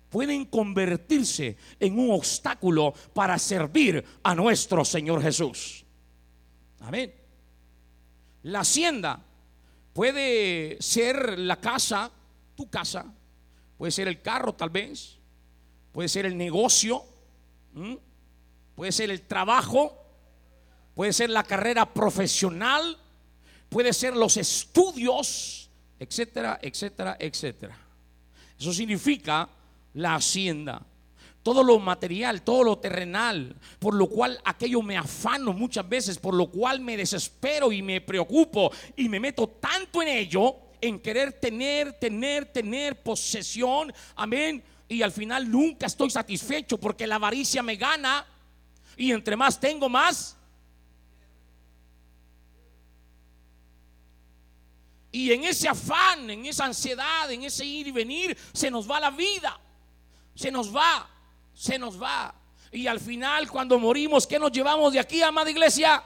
pueden 0.10 0.46
convertirse 0.46 1.58
en 1.80 2.00
un 2.00 2.12
obstáculo 2.12 2.94
para 3.14 3.38
servir 3.38 4.04
a 4.24 4.36
nuestro 4.36 4.86
Señor 4.86 5.22
Jesús. 5.22 5.86
Amén. 6.80 7.14
La 8.44 8.62
hacienda 8.62 9.22
puede 9.94 10.78
ser 10.80 11.38
la 11.40 11.60
casa, 11.60 12.12
tu 12.56 12.70
casa, 12.70 13.06
puede 13.78 13.92
ser 13.92 14.08
el 14.08 14.22
carro 14.22 14.54
tal 14.54 14.70
vez, 14.70 15.18
puede 15.92 16.08
ser 16.08 16.26
el 16.26 16.38
negocio, 16.38 17.04
puede 18.76 18.92
ser 18.92 19.10
el 19.10 19.22
trabajo, 19.22 19.98
puede 20.94 21.14
ser 21.14 21.30
la 21.30 21.44
carrera 21.44 21.94
profesional, 21.94 22.98
puede 23.70 23.94
ser 23.94 24.16
los 24.16 24.38
estudios, 24.38 25.70
etcétera, 26.00 26.60
etcétera, 26.62 27.18
etcétera. 27.20 27.78
Eso 28.60 28.74
significa 28.74 29.50
la 29.94 30.16
hacienda. 30.16 30.86
Todo 31.44 31.64
lo 31.64 31.80
material, 31.80 32.42
todo 32.42 32.64
lo 32.64 32.78
terrenal, 32.78 33.56
por 33.80 33.94
lo 33.94 34.08
cual 34.08 34.38
aquello 34.44 34.82
me 34.82 34.98
afano 34.98 35.54
muchas 35.54 35.88
veces, 35.88 36.18
por 36.18 36.34
lo 36.34 36.50
cual 36.50 36.82
me 36.82 36.98
desespero 36.98 37.72
y 37.72 37.82
me 37.82 38.02
preocupo 38.02 38.72
y 38.98 39.08
me 39.08 39.20
meto 39.20 39.48
tanto 39.48 40.02
en 40.02 40.10
ello, 40.10 40.56
en 40.82 41.00
querer 41.00 41.34
tener, 41.34 41.94
tener, 41.94 42.46
tener 42.46 43.02
posesión, 43.02 43.94
amén. 44.16 44.62
Y 44.90 45.02
al 45.02 45.12
final 45.12 45.50
nunca 45.52 45.86
estoy 45.86 46.10
satisfecho 46.10 46.78
porque 46.78 47.08
la 47.08 47.16
avaricia 47.16 47.62
me 47.62 47.76
gana 47.76 48.26
y 48.96 49.12
entre 49.12 49.36
más 49.36 49.60
tengo 49.60 49.90
más 49.90 50.38
Y 55.12 55.32
en 55.32 55.46
ese 55.46 55.68
afán, 55.68 56.30
en 56.30 56.46
esa 56.46 56.66
ansiedad, 56.66 57.32
en 57.32 57.44
ese 57.44 57.66
ir 57.66 57.88
y 57.88 57.92
venir, 57.92 58.38
se 58.54 58.70
nos 58.70 58.90
va 58.90 59.00
la 59.00 59.10
vida. 59.10 59.60
Se 60.36 60.52
nos 60.52 60.76
va, 60.76 61.10
se 61.56 61.80
nos 61.80 62.00
va. 62.00 62.36
Y 62.72 62.86
al 62.86 63.00
final, 63.00 63.50
cuando 63.50 63.80
morimos, 63.80 64.28
¿qué 64.28 64.38
nos 64.38 64.52
llevamos 64.52 64.94
de 64.94 65.00
aquí, 65.00 65.24
amada 65.24 65.50
iglesia? 65.50 66.04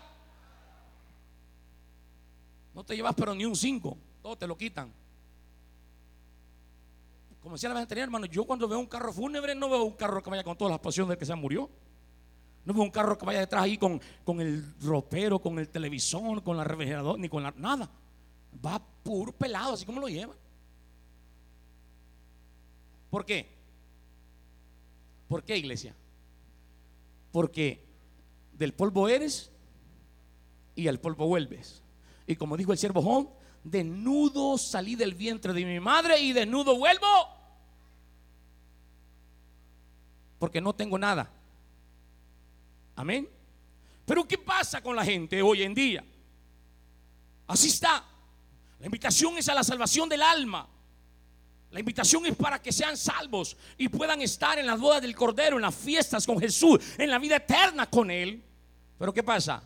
No 2.74 2.86
te 2.86 2.96
llevas 2.96 3.14
pero 3.14 3.36
ni 3.36 3.44
un 3.44 3.56
cinco, 3.56 3.98
todo 4.22 4.38
te 4.38 4.48
lo 4.48 4.56
quitan. 4.56 4.94
Como 7.42 7.56
decía 7.56 7.70
la 7.70 7.76
vez 7.76 7.84
anterior, 7.84 8.06
hermano, 8.06 8.28
yo 8.28 8.46
cuando 8.46 8.68
veo 8.68 8.80
un 8.80 8.86
carro 8.86 9.12
fúnebre 9.12 9.56
no 9.56 9.70
veo 9.70 9.84
un 9.84 9.94
carro 9.94 10.22
que 10.22 10.30
vaya 10.30 10.44
con 10.44 10.58
todas 10.58 10.72
las 10.72 10.80
pasiones 10.80 11.10
del 11.10 11.18
que 11.18 11.26
se 11.26 11.36
murió. 11.36 11.70
No 12.64 12.74
veo 12.74 12.84
un 12.84 12.92
carro 12.92 13.18
que 13.18 13.26
vaya 13.26 13.40
detrás 13.40 13.64
ahí 13.64 13.78
con, 13.78 14.00
con 14.24 14.40
el 14.40 14.80
ropero, 14.80 15.40
con 15.40 15.58
el 15.58 15.70
televisor, 15.70 16.44
con 16.44 16.56
la 16.56 16.64
refrigerador, 16.64 17.18
ni 17.18 17.28
con 17.28 17.42
la, 17.42 17.52
nada. 17.58 17.90
Va 18.64 18.80
puro 19.04 19.32
pelado, 19.32 19.74
así 19.74 19.86
como 19.86 20.02
lo 20.02 20.08
lleva 20.08 20.36
¿Por 23.10 23.26
qué? 23.26 23.50
¿Por 25.28 25.44
qué, 25.44 25.58
iglesia? 25.58 25.96
Porque 27.32 27.84
del 28.54 28.74
polvo 28.74 29.10
eres 29.10 29.52
y 30.76 30.88
al 30.88 31.00
polvo 31.00 31.28
vuelves. 31.28 31.82
Y 32.28 32.36
como 32.36 32.56
dijo 32.56 32.72
el 32.72 32.78
siervo 32.78 33.02
Juan, 33.02 33.28
desnudo 33.64 34.58
salí 34.58 34.96
del 34.96 35.14
vientre 35.14 35.54
de 35.54 35.66
mi 35.66 35.80
madre 35.80 36.20
y 36.20 36.34
desnudo 36.34 36.78
vuelvo. 36.78 37.08
Porque 40.40 40.60
no 40.60 40.74
tengo 40.74 40.98
nada. 40.98 41.32
Amén. 42.96 43.30
Pero 44.06 44.28
¿qué 44.28 44.38
pasa 44.38 44.82
con 44.82 44.96
la 44.96 45.06
gente 45.06 45.42
hoy 45.42 45.64
en 45.64 45.74
día? 45.74 46.04
Así 47.48 47.68
está. 47.68 48.04
La 48.80 48.86
invitación 48.88 49.38
es 49.38 49.48
a 49.48 49.54
la 49.54 49.64
salvación 49.64 50.10
del 50.10 50.22
alma. 50.22 50.68
La 51.70 51.80
invitación 51.80 52.26
es 52.26 52.36
para 52.36 52.62
que 52.62 52.72
sean 52.72 52.98
salvos 52.98 53.56
y 53.78 53.88
puedan 53.88 54.22
estar 54.22 54.60
en 54.60 54.68
las 54.68 54.80
bodas 54.80 55.02
del 55.02 55.16
Cordero, 55.16 55.56
en 55.56 55.62
las 55.62 55.76
fiestas 55.76 56.26
con 56.26 56.40
Jesús, 56.40 56.80
en 56.98 57.10
la 57.10 57.18
vida 57.18 57.38
eterna 57.38 57.90
con 57.90 58.12
Él. 58.12 58.44
Pero 58.98 59.14
¿qué 59.14 59.24
pasa? 59.24 59.64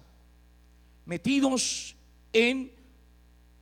Metidos 1.06 1.96
en 2.32 2.75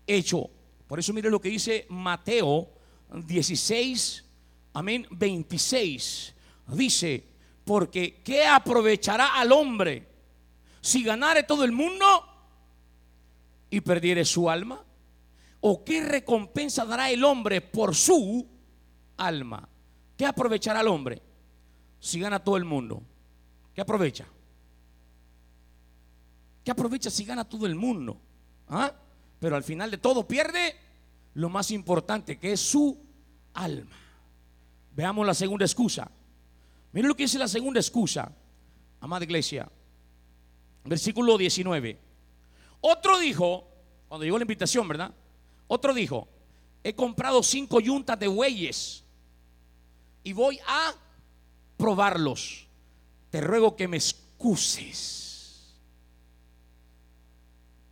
hecho. 0.08 0.50
Por 0.88 1.00
eso 1.00 1.14
mire 1.14 1.30
lo 1.30 1.40
que 1.40 1.50
dice 1.50 1.86
Mateo 1.90 2.70
16, 3.14 4.26
amén, 4.74 5.08
26. 5.12 6.36
Dice, 6.68 7.28
porque 7.64 8.22
¿qué 8.24 8.46
aprovechará 8.46 9.40
al 9.40 9.52
hombre 9.52 10.08
si 10.82 11.04
ganare 11.04 11.44
todo 11.44 11.64
el 11.64 11.72
mundo 11.72 12.06
y 13.70 13.82
perdiere 13.82 14.26
su 14.26 14.50
alma? 14.50 14.84
¿O 15.62 15.84
qué 15.84 16.04
recompensa 16.04 16.86
dará 16.86 17.10
el 17.10 17.24
hombre 17.24 17.62
por 17.62 17.96
su 17.96 18.48
alma? 19.18 19.68
¿Qué 20.18 20.26
aprovechará 20.26 20.82
el 20.82 20.88
hombre 20.88 21.22
si 22.00 22.20
gana 22.20 22.40
todo 22.44 22.58
el 22.58 22.66
mundo? 22.66 23.02
¿Qué 23.74 23.82
aprovecha? 23.82 24.28
¿Qué 26.64 26.72
aprovecha 26.72 27.10
si 27.10 27.26
gana 27.26 27.44
todo 27.44 27.66
el 27.66 27.76
mundo? 27.76 28.18
¿Ah? 28.68 28.94
Pero 29.44 29.58
al 29.58 29.64
final 29.66 29.92
de 29.92 29.98
todo 29.98 30.26
pierde 30.26 30.74
lo 31.34 31.50
más 31.50 31.70
importante, 31.72 32.40
que 32.40 32.54
es 32.54 32.62
su 32.62 32.98
alma. 33.54 33.98
Veamos 34.96 35.28
la 35.28 35.34
segunda 35.34 35.66
excusa. 35.66 36.10
Miren 36.94 37.10
lo 37.10 37.16
que 37.18 37.24
dice 37.24 37.38
la 37.38 37.50
segunda 37.50 37.82
excusa, 37.82 38.32
amada 39.02 39.26
iglesia. 39.26 39.70
Versículo 40.86 41.38
19. 41.38 42.00
Otro 42.80 43.20
dijo, 43.20 43.68
cuando 44.08 44.24
llegó 44.24 44.38
la 44.38 44.46
invitación, 44.46 44.88
¿verdad? 44.88 45.14
Otro 45.68 45.94
dijo, 45.94 46.30
he 46.82 46.96
comprado 46.96 47.44
cinco 47.44 47.82
yuntas 47.82 48.18
de 48.18 48.30
bueyes 48.30 49.04
y 50.24 50.32
voy 50.32 50.58
a 50.66 50.94
probarlos. 51.76 52.66
Te 53.30 53.42
ruego 53.42 53.76
que 53.76 53.90
me 53.90 53.98
excuses. 53.98 55.76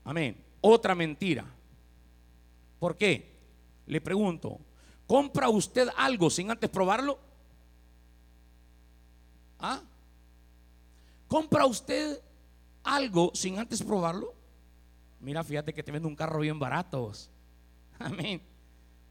Amén. 0.06 0.51
Otra 0.62 0.96
mentira. 0.96 1.46
¿Por 2.80 2.96
qué? 2.96 3.30
Le 3.88 4.00
pregunto, 4.00 4.60
¿compra 5.08 5.50
usted 5.50 5.90
algo 5.98 6.30
sin 6.30 6.52
antes 6.52 6.70
probarlo? 6.70 7.20
¿Ah? 9.60 9.82
¿Compra 11.28 11.66
usted 11.66 12.22
algo 12.84 13.32
sin 13.34 13.60
antes 13.60 13.84
probarlo? 13.84 14.34
Mira, 15.20 15.44
fíjate 15.44 15.74
que 15.74 15.84
te 15.84 15.92
vende 15.92 16.08
un 16.08 16.16
carro 16.16 16.40
bien 16.40 16.60
barato. 16.60 17.12
Amén. 18.00 18.42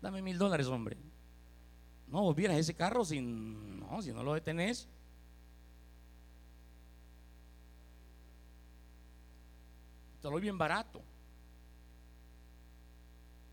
Dame 0.00 0.22
mil 0.22 0.38
dólares, 0.38 0.66
hombre. 0.66 0.96
No, 2.08 2.22
vos 2.22 2.34
vieras 2.34 2.56
ese 2.56 2.74
carro 2.74 3.04
sin, 3.04 3.78
no, 3.78 4.02
si 4.02 4.12
no 4.12 4.22
lo 4.22 4.34
detenés. 4.34 4.88
Te 10.20 10.26
lo 10.28 10.32
doy 10.32 10.42
bien 10.42 10.58
barato. 10.58 11.00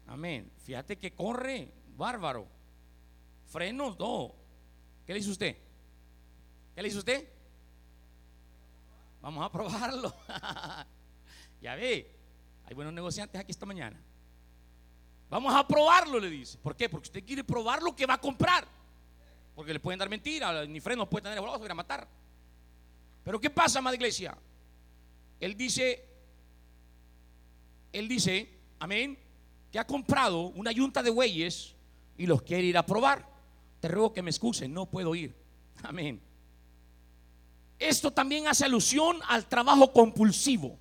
Amén. 0.08 0.52
Fíjate 0.64 0.98
que 0.98 1.14
corre, 1.14 1.72
bárbaro. 1.96 2.48
Frenos, 3.46 3.98
no. 4.00 4.34
¿Qué 5.06 5.14
le 5.14 5.20
dice 5.20 5.32
usted? 5.32 5.58
¿Qué 6.74 6.82
le 6.82 6.88
dice 6.88 7.00
usted? 7.00 7.28
Vamos 9.22 9.46
a 9.46 9.52
probarlo. 9.52 10.14
ya 11.62 11.76
ve, 11.76 12.16
hay 12.66 12.74
buenos 12.74 12.94
negociantes 12.94 13.40
aquí 13.40 13.52
esta 13.52 13.66
mañana. 13.66 14.00
Vamos 15.30 15.54
a 15.54 15.68
probarlo, 15.68 16.20
le 16.20 16.30
dice. 16.30 16.58
¿Por 16.58 16.76
qué? 16.76 16.88
Porque 16.88 17.08
usted 17.08 17.26
quiere 17.26 17.44
probar 17.44 17.82
lo 17.82 17.96
que 17.96 18.06
va 18.06 18.14
a 18.14 18.22
comprar. 18.22 18.66
Porque 19.56 19.74
le 19.74 19.80
pueden 19.80 20.00
dar 20.00 20.10
mentira, 20.10 20.66
ni 20.66 20.80
frenos 20.80 21.08
puede 21.08 21.24
tener, 21.24 21.42
vamos 21.42 21.70
a 21.70 21.74
matar. 21.74 22.08
Pero 23.24 23.42
¿qué 23.42 23.50
pasa, 23.50 23.82
madre 23.82 23.98
iglesia? 23.98 24.38
Él 25.40 25.58
dice, 25.58 26.06
él 27.92 28.08
dice, 28.08 28.50
amén, 28.80 29.18
que 29.72 29.80
ha 29.80 29.88
comprado 29.88 30.48
una 30.48 30.72
yunta 30.72 31.04
de 31.04 31.10
bueyes 31.10 31.76
y 32.18 32.26
los 32.26 32.42
quiere 32.42 32.64
ir 32.64 32.78
a 32.78 32.86
probar. 32.86 33.28
Te 33.80 33.88
ruego 33.88 34.14
que 34.14 34.22
me 34.22 34.30
excusen, 34.30 34.74
no 34.74 34.86
puedo 34.86 35.14
ir. 35.16 35.36
Amén. 35.84 36.22
Esto 37.80 38.12
también 38.12 38.48
hace 38.48 38.66
alusión 38.66 39.20
al 39.28 39.46
trabajo 39.46 39.92
compulsivo. 39.94 40.80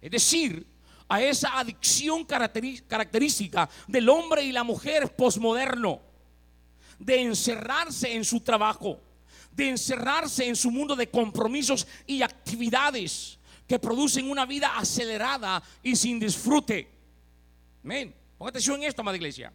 Es 0.00 0.10
decir, 0.10 0.66
a 1.08 1.22
esa 1.22 1.58
adicción 1.58 2.24
característica 2.24 3.68
del 3.86 4.08
hombre 4.08 4.42
y 4.44 4.52
la 4.52 4.64
mujer 4.64 5.14
posmoderno, 5.14 6.00
de 6.98 7.22
encerrarse 7.22 8.14
en 8.14 8.24
su 8.24 8.40
trabajo, 8.40 9.00
de 9.52 9.70
encerrarse 9.70 10.46
en 10.46 10.56
su 10.56 10.70
mundo 10.70 10.96
de 10.96 11.10
compromisos 11.10 11.86
y 12.06 12.22
actividades 12.22 13.38
que 13.66 13.78
producen 13.78 14.30
una 14.30 14.46
vida 14.46 14.76
acelerada 14.76 15.62
y 15.82 15.96
sin 15.96 16.20
disfrute. 16.20 16.95
Amén. 17.86 18.12
Ponga 18.36 18.48
atención 18.48 18.82
en 18.82 18.88
esto, 18.88 19.00
amada 19.00 19.16
iglesia. 19.16 19.52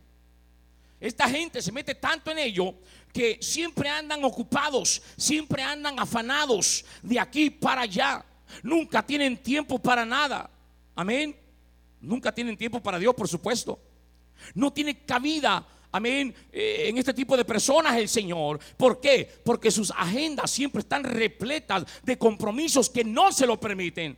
Esta 1.01 1.27
gente 1.27 1.61
se 1.61 1.69
mete 1.69 1.95
tanto 1.95 2.31
en 2.31 2.39
ello 2.39 2.75
que 3.11 3.37
siempre 3.41 3.89
andan 3.89 4.23
ocupados, 4.23 5.01
siempre 5.17 5.61
andan 5.61 5.99
afanados 5.99 6.85
de 7.01 7.19
aquí 7.19 7.49
para 7.49 7.81
allá. 7.81 8.23
Nunca 8.63 9.05
tienen 9.05 9.35
tiempo 9.35 9.79
para 9.79 10.05
nada. 10.05 10.49
Amén. 10.95 11.35
Nunca 11.99 12.31
tienen 12.31 12.55
tiempo 12.55 12.81
para 12.81 12.97
Dios, 12.97 13.13
por 13.13 13.27
supuesto. 13.27 13.77
No 14.55 14.71
tiene 14.71 15.03
cabida, 15.03 15.67
amén, 15.91 16.33
eh, 16.53 16.85
en 16.87 16.97
este 16.97 17.13
tipo 17.13 17.35
de 17.35 17.43
personas 17.43 17.97
el 17.97 18.07
Señor. 18.07 18.61
¿Por 18.77 19.01
qué? 19.01 19.29
Porque 19.43 19.69
sus 19.69 19.91
agendas 19.91 20.49
siempre 20.49 20.79
están 20.79 21.03
repletas 21.03 21.83
de 22.01 22.17
compromisos 22.17 22.89
que 22.89 23.03
no 23.03 23.33
se 23.33 23.45
lo 23.45 23.59
permiten. 23.59 24.17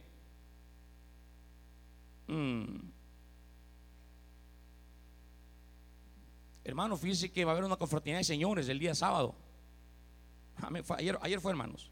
Mm. 2.28 2.93
Hermano, 6.64 6.96
fíjense 6.98 7.32
que 7.32 7.44
va 7.44 7.52
a 7.52 7.54
haber 7.54 7.66
una 7.66 7.76
confraternidad 7.76 8.20
de 8.20 8.24
señores 8.24 8.70
el 8.70 8.80
día 8.80 8.96
sábado. 8.96 9.36
ayer, 10.98 11.18
ayer 11.22 11.40
fue, 11.42 11.52
hermanos. 11.52 11.92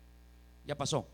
Ya 0.65 0.77
pasó. 0.77 1.07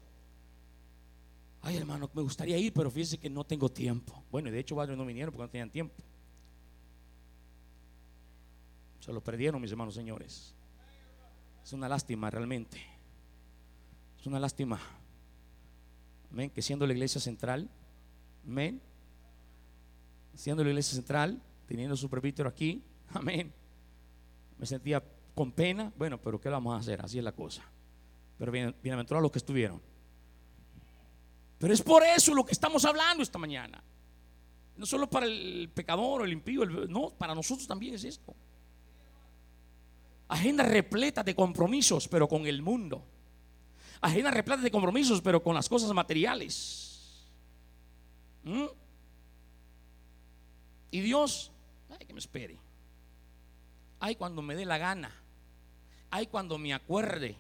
Ay, 1.62 1.78
hermano, 1.78 2.10
me 2.14 2.22
gustaría 2.22 2.58
ir, 2.58 2.72
pero 2.72 2.92
fíjese 2.92 3.18
que 3.18 3.30
no 3.30 3.44
tengo 3.44 3.70
tiempo. 3.70 4.24
Bueno, 4.32 4.52
de 4.52 4.60
hecho 4.60 4.76
varios 4.76 4.98
no 4.98 5.06
vinieron 5.06 5.34
porque 5.34 5.44
no 5.44 5.50
tenían 5.50 5.72
tiempo. 5.72 5.96
Se 9.00 9.12
lo 9.12 9.22
perdieron, 9.22 9.62
mis 9.62 9.72
hermanos 9.72 9.96
señores. 9.96 10.54
Es 11.64 11.74
una 11.74 11.90
lástima 11.90 12.30
realmente. 12.30 12.78
Es 14.20 14.28
una 14.28 14.40
lástima. 14.40 14.80
Amén. 16.32 16.50
Que 16.50 16.62
siendo 16.62 16.86
la 16.86 16.94
iglesia 16.94 17.20
central, 17.20 17.70
amén. 18.46 18.82
Siendo 20.36 20.64
la 20.64 20.70
iglesia 20.70 20.96
central, 20.96 21.42
teniendo 21.68 21.98
su 21.98 22.10
presbítero 22.10 22.48
aquí, 22.48 22.84
amén. 23.14 23.54
Me 24.58 24.66
sentía 24.66 25.04
con 25.36 25.52
pena. 25.52 25.92
Bueno, 25.98 26.20
pero 26.20 26.40
¿qué 26.40 26.50
vamos 26.50 26.74
a 26.74 26.78
hacer? 26.78 27.02
Así 27.02 27.18
es 27.18 27.24
la 27.24 27.32
cosa. 27.32 27.64
Pero 28.38 28.52
bien, 28.52 28.76
bienaventurados 28.82 29.24
los 29.24 29.32
que 29.32 29.40
estuvieron. 29.40 29.82
Pero 31.58 31.74
es 31.74 31.82
por 31.82 32.04
eso 32.04 32.34
lo 32.34 32.46
que 32.46 32.52
estamos 32.52 32.86
hablando 32.86 33.24
esta 33.24 33.40
mañana. 33.40 33.84
No 34.76 34.86
solo 34.86 35.10
para 35.10 35.26
el 35.26 35.70
pecador 35.74 36.24
el 36.24 36.34
impío, 36.34 36.66
no, 36.66 37.10
para 37.10 37.34
nosotros 37.34 37.68
también 37.68 37.96
es 37.96 38.04
esto. 38.04 38.36
Agenda 40.28 40.64
repleta 40.64 41.24
de 41.24 41.34
compromisos, 41.34 42.08
pero 42.08 42.28
con 42.28 42.46
el 42.46 42.62
mundo. 42.62 43.04
Agenda 44.02 44.30
repleta 44.30 44.62
de 44.62 44.70
compromisos, 44.70 45.22
pero 45.22 45.42
con 45.42 45.56
las 45.56 45.68
cosas 45.68 45.92
materiales. 45.94 47.28
¿Mm? 48.44 48.66
Y 50.92 51.02
Dios, 51.02 51.52
ay, 51.90 52.06
que 52.06 52.14
me 52.14 52.20
espere. 52.20 52.60
Ay, 54.00 54.16
cuando 54.16 54.42
me 54.42 54.56
dé 54.56 54.66
la 54.66 54.78
gana. 54.78 55.12
Ay, 56.10 56.28
cuando 56.28 56.58
me 56.58 56.74
acuerde. 56.74 57.36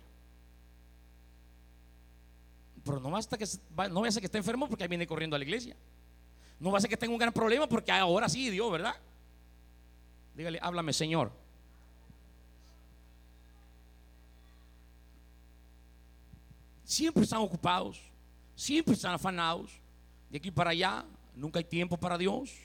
Pero 2.84 3.00
no 3.00 3.12
basta 3.12 3.38
que 3.38 3.46
no 3.90 4.02
vaya 4.02 4.10
a 4.10 4.12
ser 4.12 4.22
que 4.22 4.28
esté 4.28 4.38
enfermo 4.38 4.68
porque 4.68 4.84
ahí 4.84 4.88
viene 4.88 5.08
corriendo 5.08 5.36
a 5.36 5.40
la 5.40 5.46
iglesia. 5.46 5.76
No 6.60 6.72
va 6.72 6.78
a 6.78 6.82
ser 6.82 6.90
que 6.90 6.98
tenga 6.98 7.14
un 7.14 7.20
gran 7.20 7.34
problema 7.34 7.68
porque 7.68 7.92
ahora 7.92 8.30
sí 8.30 8.50
Dios, 8.50 8.72
¿verdad? 8.72 8.96
Dígale, 10.36 10.60
háblame, 10.62 10.94
Señor. 10.94 11.32
Siempre 16.84 17.24
están 17.24 17.40
ocupados, 17.40 18.02
siempre 18.56 18.94
están 18.94 19.14
afanados. 19.14 19.72
De 20.30 20.38
aquí 20.38 20.52
para 20.52 20.70
allá, 20.70 21.06
nunca 21.36 21.60
hay 21.60 21.66
tiempo 21.66 21.98
para 21.98 22.18
Dios. 22.18 22.56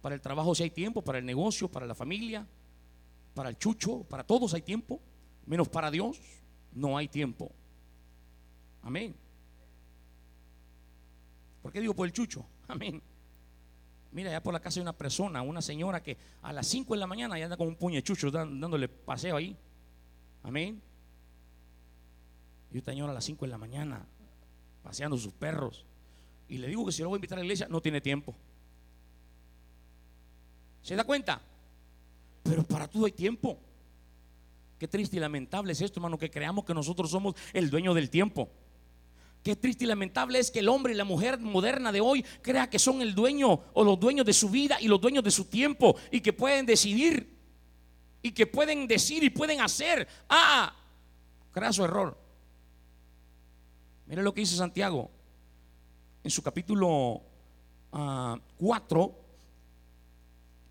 Para 0.00 0.14
el 0.14 0.20
trabajo 0.20 0.54
sí 0.54 0.62
hay 0.62 0.70
tiempo, 0.70 1.02
para 1.02 1.18
el 1.18 1.26
negocio, 1.26 1.68
para 1.68 1.86
la 1.86 1.94
familia, 1.96 2.46
para 3.36 3.50
el 3.50 3.58
chucho, 3.58 4.02
para 4.04 4.24
todos 4.24 4.54
hay 4.54 4.62
tiempo. 4.62 4.98
Menos 5.44 5.68
para 5.68 5.90
Dios, 5.90 6.18
no 6.72 6.96
hay 6.96 7.06
tiempo. 7.06 7.52
Amén. 8.82 9.14
¿Por 11.60 11.70
qué 11.70 11.82
digo 11.82 11.94
por 11.94 12.06
el 12.06 12.14
chucho? 12.14 12.46
Amén. 12.68 13.02
Mira, 14.10 14.30
allá 14.30 14.42
por 14.42 14.54
la 14.54 14.60
casa 14.60 14.80
hay 14.80 14.82
una 14.82 14.94
persona, 14.94 15.42
una 15.42 15.60
señora 15.60 16.02
que 16.02 16.16
a 16.40 16.50
las 16.54 16.66
5 16.66 16.94
de 16.94 16.98
la 16.98 17.06
mañana 17.06 17.38
ya 17.38 17.44
anda 17.44 17.58
con 17.58 17.68
un 17.68 17.76
puñechucho 17.76 18.30
dándole 18.30 18.88
paseo 18.88 19.36
ahí. 19.36 19.54
Amén. 20.42 20.80
Y 22.72 22.78
esta 22.78 22.92
señora 22.92 23.12
a 23.12 23.14
las 23.14 23.24
5 23.24 23.44
de 23.44 23.50
la 23.50 23.58
mañana 23.58 24.06
paseando 24.82 25.18
sus 25.18 25.34
perros. 25.34 25.84
Y 26.48 26.56
le 26.56 26.68
digo 26.68 26.86
que 26.86 26.92
si 26.92 27.02
lo 27.02 27.10
voy 27.10 27.16
a 27.16 27.18
invitar 27.18 27.36
a 27.36 27.40
la 27.40 27.44
iglesia, 27.44 27.68
no 27.68 27.82
tiene 27.82 28.00
tiempo. 28.00 28.34
¿Se 30.80 30.96
da 30.96 31.04
cuenta? 31.04 31.42
Pero 32.48 32.62
para 32.64 32.88
todo 32.88 33.06
hay 33.06 33.12
tiempo. 33.12 33.58
Qué 34.78 34.86
triste 34.88 35.16
y 35.16 35.20
lamentable 35.20 35.72
es 35.72 35.80
esto, 35.80 36.00
hermano, 36.00 36.18
que 36.18 36.30
creamos 36.30 36.64
que 36.64 36.74
nosotros 36.74 37.10
somos 37.10 37.34
el 37.52 37.70
dueño 37.70 37.94
del 37.94 38.10
tiempo. 38.10 38.50
Qué 39.42 39.56
triste 39.56 39.84
y 39.84 39.86
lamentable 39.86 40.38
es 40.38 40.50
que 40.50 40.58
el 40.58 40.68
hombre 40.68 40.92
y 40.92 40.96
la 40.96 41.04
mujer 41.04 41.38
moderna 41.38 41.92
de 41.92 42.00
hoy 42.00 42.24
crea 42.42 42.68
que 42.68 42.78
son 42.78 43.00
el 43.00 43.14
dueño 43.14 43.60
o 43.74 43.84
los 43.84 43.98
dueños 43.98 44.26
de 44.26 44.32
su 44.32 44.50
vida 44.50 44.76
y 44.80 44.88
los 44.88 45.00
dueños 45.00 45.22
de 45.22 45.30
su 45.30 45.44
tiempo 45.44 45.96
y 46.10 46.20
que 46.20 46.32
pueden 46.32 46.66
decidir 46.66 47.32
y 48.22 48.32
que 48.32 48.46
pueden 48.46 48.88
decir 48.88 49.22
y 49.22 49.30
pueden 49.30 49.60
hacer. 49.60 50.06
Ah, 50.28 50.74
su 51.70 51.84
error. 51.84 52.18
Mire 54.06 54.22
lo 54.22 54.34
que 54.34 54.40
dice 54.40 54.56
Santiago 54.56 55.10
en 56.22 56.30
su 56.30 56.42
capítulo 56.42 57.22
4. 58.58 59.25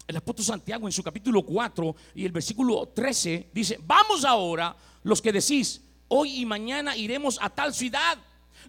El 0.08 0.18
apóstol 0.18 0.46
Santiago 0.46 0.88
en 0.88 0.92
su 0.92 1.02
capítulo 1.02 1.44
4 1.44 1.96
y 2.16 2.26
el 2.26 2.32
versículo 2.32 2.88
13 2.90 3.50
dice, 3.54 3.80
vamos 3.86 4.24
ahora 4.24 4.76
los 5.04 5.22
que 5.22 5.32
decís, 5.32 5.82
hoy 6.08 6.42
y 6.42 6.46
mañana 6.46 6.96
iremos 6.96 7.40
a 7.42 7.50
tal 7.50 7.74
ciudad 7.74 8.18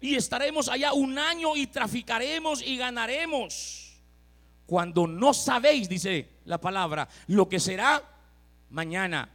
y 0.01 0.15
estaremos 0.15 0.69
allá 0.69 0.93
un 0.93 1.19
año 1.19 1.57
y 1.57 1.67
traficaremos 1.67 2.63
y 2.63 2.77
ganaremos. 2.77 4.01
Cuando 4.67 5.07
no 5.07 5.33
sabéis, 5.35 5.89
dice 5.89 6.29
la 6.45 6.59
palabra, 6.59 7.09
lo 7.29 7.49
que 7.49 7.61
será 7.61 8.03
mañana. 8.71 9.31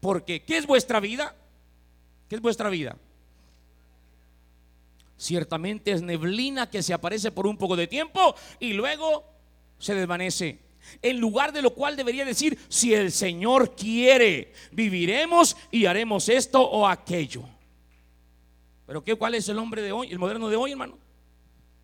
Porque, 0.00 0.42
¿qué 0.42 0.58
es 0.58 0.66
vuestra 0.66 1.00
vida? 1.00 1.34
¿Qué 2.28 2.36
es 2.36 2.40
vuestra 2.40 2.68
vida? 2.68 2.96
Ciertamente 5.16 5.92
es 5.92 6.02
neblina 6.02 6.68
que 6.68 6.82
se 6.82 6.92
aparece 6.92 7.30
por 7.30 7.46
un 7.46 7.56
poco 7.56 7.76
de 7.76 7.86
tiempo 7.86 8.34
y 8.58 8.72
luego 8.72 9.24
se 9.78 9.94
desvanece. 9.94 10.65
En 11.02 11.18
lugar 11.18 11.52
de 11.52 11.62
lo 11.62 11.74
cual 11.74 11.96
debería 11.96 12.24
decir, 12.24 12.58
si 12.68 12.94
el 12.94 13.12
Señor 13.12 13.74
quiere, 13.74 14.52
viviremos 14.72 15.56
y 15.70 15.86
haremos 15.86 16.28
esto 16.28 16.60
o 16.60 16.86
aquello. 16.86 17.42
Pero 18.86 19.02
¿qué, 19.02 19.14
¿cuál 19.16 19.34
es 19.34 19.48
el 19.48 19.58
hombre 19.58 19.82
de 19.82 19.92
hoy, 19.92 20.08
el 20.10 20.18
moderno 20.18 20.48
de 20.48 20.56
hoy, 20.56 20.72
hermano? 20.72 20.98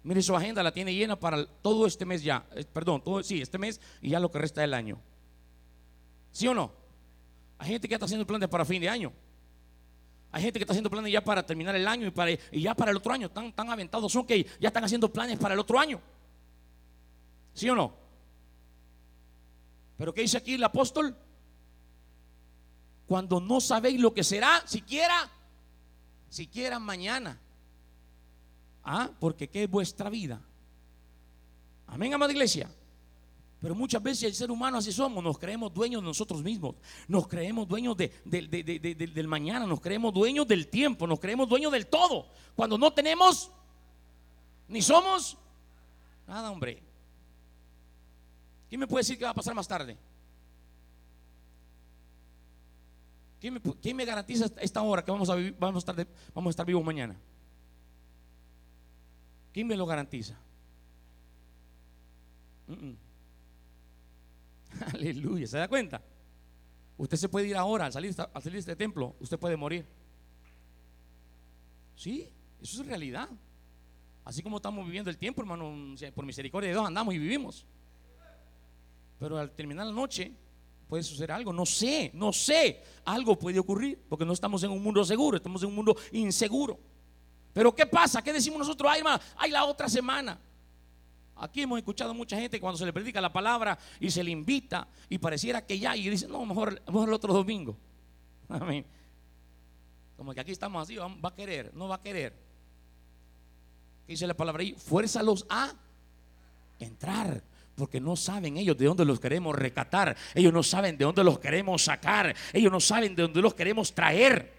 Mire 0.04 0.22
su 0.22 0.34
agenda, 0.34 0.62
la 0.62 0.72
tiene 0.72 0.94
llena 0.94 1.16
para 1.18 1.44
todo 1.46 1.86
este 1.86 2.04
mes 2.04 2.22
ya. 2.22 2.44
Eh, 2.54 2.64
perdón, 2.72 3.02
todo, 3.02 3.22
sí, 3.22 3.40
este 3.40 3.58
mes 3.58 3.80
y 4.00 4.10
ya 4.10 4.20
lo 4.20 4.30
que 4.30 4.38
resta 4.38 4.60
del 4.60 4.74
año. 4.74 4.98
¿Sí 6.32 6.48
o 6.48 6.54
no? 6.54 6.72
Hay 7.58 7.68
gente 7.68 7.86
que 7.86 7.94
está 7.94 8.06
haciendo 8.06 8.26
planes 8.26 8.48
para 8.48 8.64
fin 8.64 8.80
de 8.80 8.88
año. 8.88 9.12
Hay 10.32 10.42
gente 10.42 10.58
que 10.58 10.64
está 10.64 10.72
haciendo 10.72 10.90
planes 10.90 11.12
ya 11.12 11.22
para 11.22 11.44
terminar 11.44 11.76
el 11.76 11.86
año 11.86 12.06
y, 12.06 12.10
para, 12.10 12.32
y 12.32 12.62
ya 12.62 12.74
para 12.74 12.90
el 12.90 12.96
otro 12.96 13.12
año. 13.12 13.30
Tan, 13.30 13.52
tan 13.52 13.70
aventados 13.70 14.10
son 14.10 14.26
que 14.26 14.46
ya 14.58 14.68
están 14.68 14.82
haciendo 14.82 15.12
planes 15.12 15.38
para 15.38 15.54
el 15.54 15.60
otro 15.60 15.78
año. 15.78 16.00
¿Sí 17.52 17.68
o 17.68 17.74
no? 17.74 18.01
Pero 19.96 20.12
¿qué 20.12 20.22
dice 20.22 20.38
aquí 20.38 20.54
el 20.54 20.64
apóstol? 20.64 21.16
Cuando 23.06 23.40
no 23.40 23.60
sabéis 23.60 24.00
lo 24.00 24.14
que 24.14 24.24
será, 24.24 24.62
siquiera, 24.66 25.30
siquiera 26.28 26.78
mañana. 26.78 27.38
Ah, 28.84 29.10
porque 29.20 29.48
¿qué 29.48 29.64
es 29.64 29.70
vuestra 29.70 30.10
vida? 30.10 30.40
Amén, 31.86 32.14
amada 32.14 32.32
iglesia. 32.32 32.70
Pero 33.60 33.76
muchas 33.76 34.02
veces 34.02 34.24
el 34.24 34.34
ser 34.34 34.50
humano 34.50 34.78
así 34.78 34.90
somos, 34.90 35.22
nos 35.22 35.38
creemos 35.38 35.72
dueños 35.72 36.02
de 36.02 36.08
nosotros 36.08 36.42
mismos, 36.42 36.74
nos 37.06 37.28
creemos 37.28 37.68
dueños 37.68 37.96
del 37.96 39.28
mañana, 39.28 39.66
nos 39.66 39.80
creemos 39.80 40.12
dueños 40.12 40.48
del 40.48 40.66
tiempo, 40.66 41.06
nos 41.06 41.20
creemos 41.20 41.48
dueños 41.48 41.70
del 41.70 41.86
todo, 41.86 42.26
cuando 42.56 42.76
no 42.76 42.92
tenemos 42.92 43.52
ni 44.66 44.82
somos 44.82 45.36
nada, 46.26 46.50
hombre. 46.50 46.82
¿Quién 48.72 48.80
me 48.80 48.86
puede 48.86 49.00
decir 49.00 49.18
qué 49.18 49.24
va 49.24 49.32
a 49.32 49.34
pasar 49.34 49.54
más 49.54 49.68
tarde? 49.68 49.98
¿Quién 53.38 53.60
me, 53.94 54.04
garantiza 54.06 54.46
esta 54.62 54.80
hora 54.80 55.04
que 55.04 55.10
vamos 55.10 55.28
a, 55.28 55.36
estar 56.48 56.64
vivos 56.64 56.82
mañana? 56.82 57.14
¿Quién 59.52 59.66
me 59.66 59.76
lo 59.76 59.84
garantiza? 59.84 60.38
Aleluya, 64.94 65.46
¿se 65.46 65.58
da 65.58 65.68
cuenta? 65.68 66.00
Usted 66.96 67.18
se 67.18 67.28
puede 67.28 67.48
ir 67.48 67.56
ahora, 67.56 67.84
al 67.84 67.92
salir, 67.92 68.14
al 68.18 68.42
salir 68.42 68.54
de 68.54 68.60
este 68.60 68.76
templo, 68.76 69.16
usted 69.20 69.38
puede 69.38 69.58
morir. 69.58 69.84
Sí, 71.94 72.26
eso 72.62 72.80
es 72.80 72.88
realidad. 72.88 73.28
Así 74.24 74.42
como 74.42 74.56
estamos 74.56 74.86
viviendo 74.86 75.10
el 75.10 75.18
tiempo, 75.18 75.42
hermano, 75.42 75.94
por 76.14 76.24
misericordia 76.24 76.70
de 76.70 76.74
Dios 76.74 76.86
andamos 76.86 77.12
y 77.12 77.18
vivimos. 77.18 77.66
Pero 79.22 79.38
al 79.38 79.52
terminar 79.52 79.86
la 79.86 79.92
noche 79.92 80.32
puede 80.88 81.04
suceder 81.04 81.30
algo, 81.30 81.52
no 81.52 81.64
sé, 81.64 82.10
no 82.12 82.32
sé, 82.32 82.82
algo 83.04 83.38
puede 83.38 83.60
ocurrir, 83.60 83.96
porque 84.08 84.24
no 84.24 84.32
estamos 84.32 84.64
en 84.64 84.72
un 84.72 84.82
mundo 84.82 85.04
seguro, 85.04 85.36
estamos 85.36 85.62
en 85.62 85.68
un 85.68 85.76
mundo 85.76 85.96
inseguro. 86.10 86.76
Pero 87.52 87.72
¿qué 87.72 87.86
pasa? 87.86 88.20
¿Qué 88.20 88.32
decimos 88.32 88.58
nosotros? 88.58 88.90
Ay, 88.90 88.98
hermano, 88.98 89.22
hay 89.36 89.52
la 89.52 89.64
otra 89.64 89.88
semana. 89.88 90.40
Aquí 91.36 91.62
hemos 91.62 91.78
escuchado 91.78 92.12
mucha 92.12 92.36
gente 92.36 92.58
cuando 92.58 92.76
se 92.76 92.84
le 92.84 92.92
predica 92.92 93.20
la 93.20 93.32
palabra 93.32 93.78
y 94.00 94.10
se 94.10 94.24
le 94.24 94.32
invita 94.32 94.88
y 95.08 95.18
pareciera 95.18 95.64
que 95.64 95.78
ya, 95.78 95.96
y 95.96 96.10
dice, 96.10 96.26
no, 96.26 96.44
mejor, 96.44 96.82
mejor 96.88 97.08
el 97.08 97.14
otro 97.14 97.32
domingo. 97.32 97.76
Amén. 98.48 98.84
Como 100.16 100.34
que 100.34 100.40
aquí 100.40 100.50
estamos 100.50 100.82
así, 100.82 100.96
va 100.96 101.28
a 101.28 101.34
querer, 101.34 101.72
no 101.74 101.86
va 101.86 101.94
a 101.94 102.00
querer. 102.00 102.36
dice 104.08 104.26
la 104.26 104.34
palabra 104.34 104.62
ahí? 104.62 104.74
Fuérzalos 104.74 105.46
a 105.48 105.72
entrar. 106.80 107.51
Porque 107.82 108.00
no 108.00 108.14
saben 108.14 108.56
ellos 108.58 108.78
de 108.78 108.86
dónde 108.86 109.04
los 109.04 109.18
queremos 109.18 109.56
recatar. 109.56 110.16
Ellos 110.36 110.52
no 110.52 110.62
saben 110.62 110.96
de 110.96 111.04
dónde 111.04 111.24
los 111.24 111.40
queremos 111.40 111.82
sacar. 111.82 112.32
Ellos 112.52 112.70
no 112.70 112.78
saben 112.78 113.16
de 113.16 113.22
dónde 113.22 113.42
los 113.42 113.54
queremos 113.54 113.92
traer. 113.92 114.52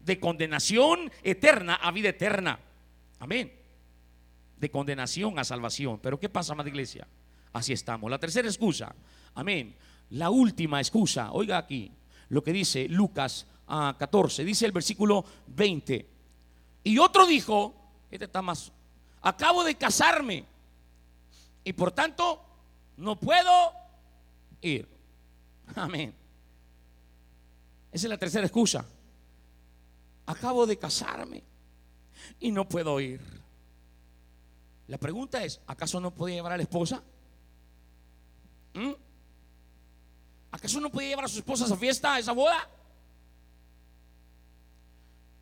De 0.00 0.18
condenación 0.18 1.08
eterna 1.22 1.76
a 1.76 1.92
vida 1.92 2.08
eterna. 2.08 2.58
Amén 3.20 3.52
de 4.56 4.70
condenación 4.70 5.38
a 5.38 5.44
salvación. 5.44 6.00
Pero 6.02 6.18
¿qué 6.18 6.28
pasa, 6.28 6.52
amada 6.52 6.68
iglesia? 6.68 7.06
Así 7.52 7.72
estamos. 7.72 8.10
La 8.10 8.18
tercera 8.18 8.48
excusa, 8.48 8.92
amén. 9.36 9.76
La 10.10 10.30
última 10.30 10.80
excusa, 10.80 11.30
oiga 11.30 11.58
aquí 11.58 11.92
lo 12.30 12.42
que 12.42 12.52
dice 12.52 12.88
Lucas 12.88 13.46
14, 13.68 14.42
ah, 14.42 14.44
dice 14.44 14.66
el 14.66 14.72
versículo 14.72 15.24
20. 15.46 16.08
Y 16.82 16.98
otro 16.98 17.24
dijo, 17.24 17.74
este 18.10 18.24
está 18.24 18.42
más, 18.42 18.72
acabo 19.22 19.62
de 19.62 19.76
casarme 19.76 20.44
y 21.62 21.72
por 21.72 21.92
tanto 21.92 22.53
no 22.96 23.18
puedo 23.18 23.72
ir. 24.60 24.88
Amén. 25.74 26.14
Esa 27.92 28.06
es 28.06 28.10
la 28.10 28.18
tercera 28.18 28.46
excusa. 28.46 28.84
Acabo 30.26 30.66
de 30.66 30.78
casarme 30.78 31.44
y 32.40 32.50
no 32.50 32.68
puedo 32.68 32.98
ir. 33.00 33.20
La 34.88 34.98
pregunta 34.98 35.42
es, 35.44 35.60
¿acaso 35.66 36.00
no 36.00 36.14
podía 36.14 36.36
llevar 36.36 36.52
a 36.52 36.56
la 36.56 36.62
esposa? 36.62 37.02
¿Mm? 38.74 38.92
¿Acaso 40.50 40.80
no 40.80 40.90
podía 40.90 41.08
llevar 41.10 41.24
a 41.24 41.28
su 41.28 41.38
esposa 41.38 41.64
a 41.64 41.66
esa 41.66 41.76
fiesta, 41.76 42.14
a 42.14 42.18
esa 42.18 42.32
boda? 42.32 42.68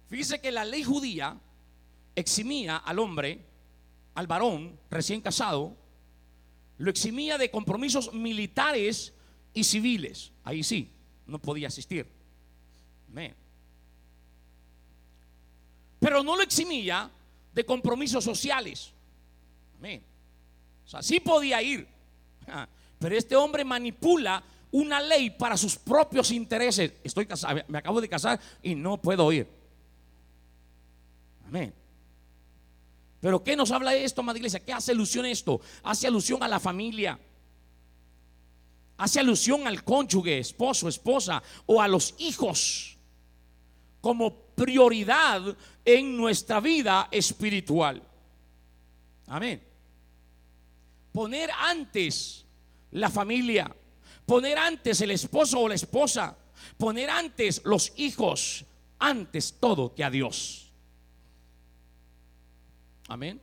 Fíjese 0.08 0.40
que 0.40 0.52
la 0.52 0.64
ley 0.64 0.84
judía 0.84 1.38
eximía 2.14 2.76
al 2.76 2.98
hombre, 2.98 3.44
al 4.14 4.26
varón 4.26 4.78
recién 4.90 5.20
casado, 5.20 5.76
lo 6.78 6.90
eximía 6.90 7.38
de 7.38 7.50
compromisos 7.50 8.12
militares 8.12 9.12
y 9.54 9.64
civiles. 9.64 10.32
Ahí 10.44 10.62
sí, 10.62 10.90
no 11.26 11.38
podía 11.38 11.68
asistir. 11.68 12.06
Pero 16.00 16.22
no 16.22 16.36
lo 16.36 16.42
eximía 16.42 17.10
de 17.54 17.64
compromisos 17.64 18.24
sociales. 18.24 18.92
O 20.84 20.88
sea, 20.88 21.02
sí 21.02 21.20
podía 21.20 21.62
ir. 21.62 21.86
Pero 22.98 23.16
este 23.16 23.36
hombre 23.36 23.64
manipula 23.64 24.42
una 24.70 25.00
ley 25.00 25.30
para 25.30 25.56
sus 25.56 25.76
propios 25.76 26.30
intereses. 26.30 26.92
Estoy 27.04 27.26
casado, 27.26 27.60
me 27.68 27.78
acabo 27.78 28.00
de 28.00 28.08
casar 28.08 28.40
y 28.62 28.74
no 28.74 29.00
puedo 29.00 29.30
ir. 29.32 29.46
Amén. 31.46 31.74
Pero 33.22 33.44
¿qué 33.44 33.54
nos 33.54 33.70
habla 33.70 33.94
esto, 33.94 34.20
amada 34.20 34.38
iglesia? 34.38 34.58
¿Qué 34.58 34.72
hace 34.72 34.90
alusión 34.90 35.24
esto? 35.24 35.60
Hace 35.84 36.08
alusión 36.08 36.42
a 36.42 36.48
la 36.48 36.58
familia. 36.58 37.16
Hace 38.96 39.20
alusión 39.20 39.64
al 39.64 39.84
cónyuge, 39.84 40.40
esposo, 40.40 40.88
esposa 40.88 41.40
o 41.66 41.80
a 41.80 41.86
los 41.86 42.16
hijos 42.18 42.98
como 44.00 44.34
prioridad 44.56 45.56
en 45.84 46.16
nuestra 46.16 46.58
vida 46.58 47.06
espiritual. 47.12 48.02
Amén. 49.28 49.62
poner 51.12 51.48
antes 51.56 52.44
la 52.90 53.08
familia, 53.08 53.72
poner 54.26 54.58
antes 54.58 55.00
el 55.00 55.12
esposo 55.12 55.60
o 55.60 55.68
la 55.68 55.76
esposa, 55.76 56.36
poner 56.76 57.08
antes 57.08 57.62
los 57.64 57.92
hijos, 57.96 58.64
antes 58.98 59.54
todo 59.60 59.94
que 59.94 60.02
a 60.02 60.10
Dios. 60.10 60.71
Amén. 63.12 63.38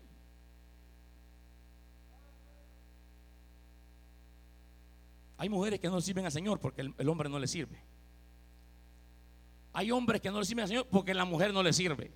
Hay 5.37 5.47
mujeres 5.47 5.79
que 5.79 5.87
no 5.87 6.01
sirven 6.01 6.25
al 6.25 6.31
Señor 6.31 6.59
porque 6.59 6.81
el, 6.81 7.07
hombre 7.07 7.29
no 7.29 7.37
le 7.37 7.47
sirve. 7.47 7.79
Hay 9.73 9.91
hombres 9.91 10.21
que 10.21 10.31
no 10.31 10.39
le 10.39 10.45
sirven 10.45 10.63
al 10.63 10.69
Señor 10.69 10.87
porque 10.87 11.13
la 11.13 11.23
mujer 11.23 11.53
no 11.53 11.61
le 11.61 11.71
sirve. 11.71 12.11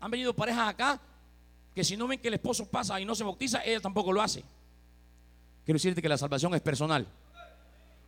Han 0.00 0.10
venido 0.10 0.36
parejas 0.36 0.68
acá 0.68 1.00
que 1.74 1.82
si 1.82 1.96
no 1.96 2.06
ven 2.06 2.20
que 2.20 2.28
el 2.28 2.34
esposo 2.34 2.70
pasa 2.70 3.00
y 3.00 3.06
no 3.06 3.14
se 3.14 3.24
bautiza, 3.24 3.64
ella 3.64 3.80
tampoco 3.80 4.12
lo 4.12 4.20
hace. 4.20 4.44
Quiero 5.64 5.76
decirte 5.76 6.02
que 6.02 6.08
la 6.10 6.18
salvación 6.18 6.54
es 6.54 6.60
personal. 6.60 7.06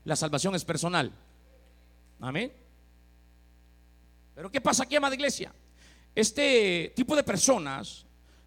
La 0.05 0.17
salvación 0.17 0.55
es 0.55 0.67
personal. 0.67 1.11
Amén. 2.21 2.53
Pero 4.35 4.51
¿qué 4.51 4.61
pasa 4.61 4.83
aquí, 4.83 4.97
amada 4.97 5.15
iglesia? 5.15 5.51
Este 6.19 6.93
tipo 6.97 7.15
de 7.15 7.23
personas 7.23 8.05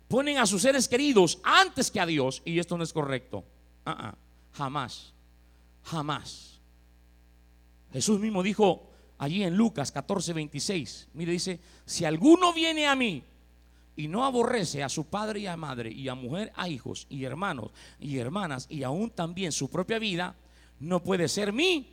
ponen 0.10 0.40
a 0.40 0.46
sus 0.46 0.62
seres 0.62 0.90
queridos 0.90 1.40
antes 1.42 1.90
que 1.90 2.02
a 2.02 2.06
Dios 2.06 2.42
y 2.44 2.60
esto 2.60 2.78
no 2.78 2.84
es 2.84 2.92
correcto. 2.92 3.46
Ah, 3.86 3.96
ah. 3.98 4.16
Jamás, 4.52 5.14
jamás. 5.82 6.60
Jesús 7.94 8.20
mismo 8.20 8.44
dijo 8.44 8.90
allí 9.18 9.44
en 9.44 9.56
Lucas 9.56 9.90
14, 9.94 10.34
26, 10.34 11.08
mire, 11.14 11.32
dice, 11.32 11.62
si 11.86 12.04
alguno 12.04 12.52
viene 12.52 12.88
a 12.88 12.96
mí 12.98 13.24
y 13.96 14.10
no 14.10 14.26
aborrece 14.26 14.84
a 14.84 14.90
su 14.90 15.06
padre 15.06 15.40
y 15.40 15.48
a 15.48 15.56
madre 15.56 15.94
y 15.94 16.10
a 16.10 16.14
mujer, 16.14 16.52
a 16.58 16.68
hijos 16.68 17.08
y 17.10 17.24
hermanos 17.24 17.72
y 18.02 18.18
hermanas 18.18 18.68
y 18.70 18.84
aún 18.84 19.12
también 19.12 19.54
su 19.54 19.70
propia 19.70 19.98
vida, 19.98 20.36
no 20.82 21.02
puede 21.02 21.30
ser 21.30 21.54
mi 21.54 21.90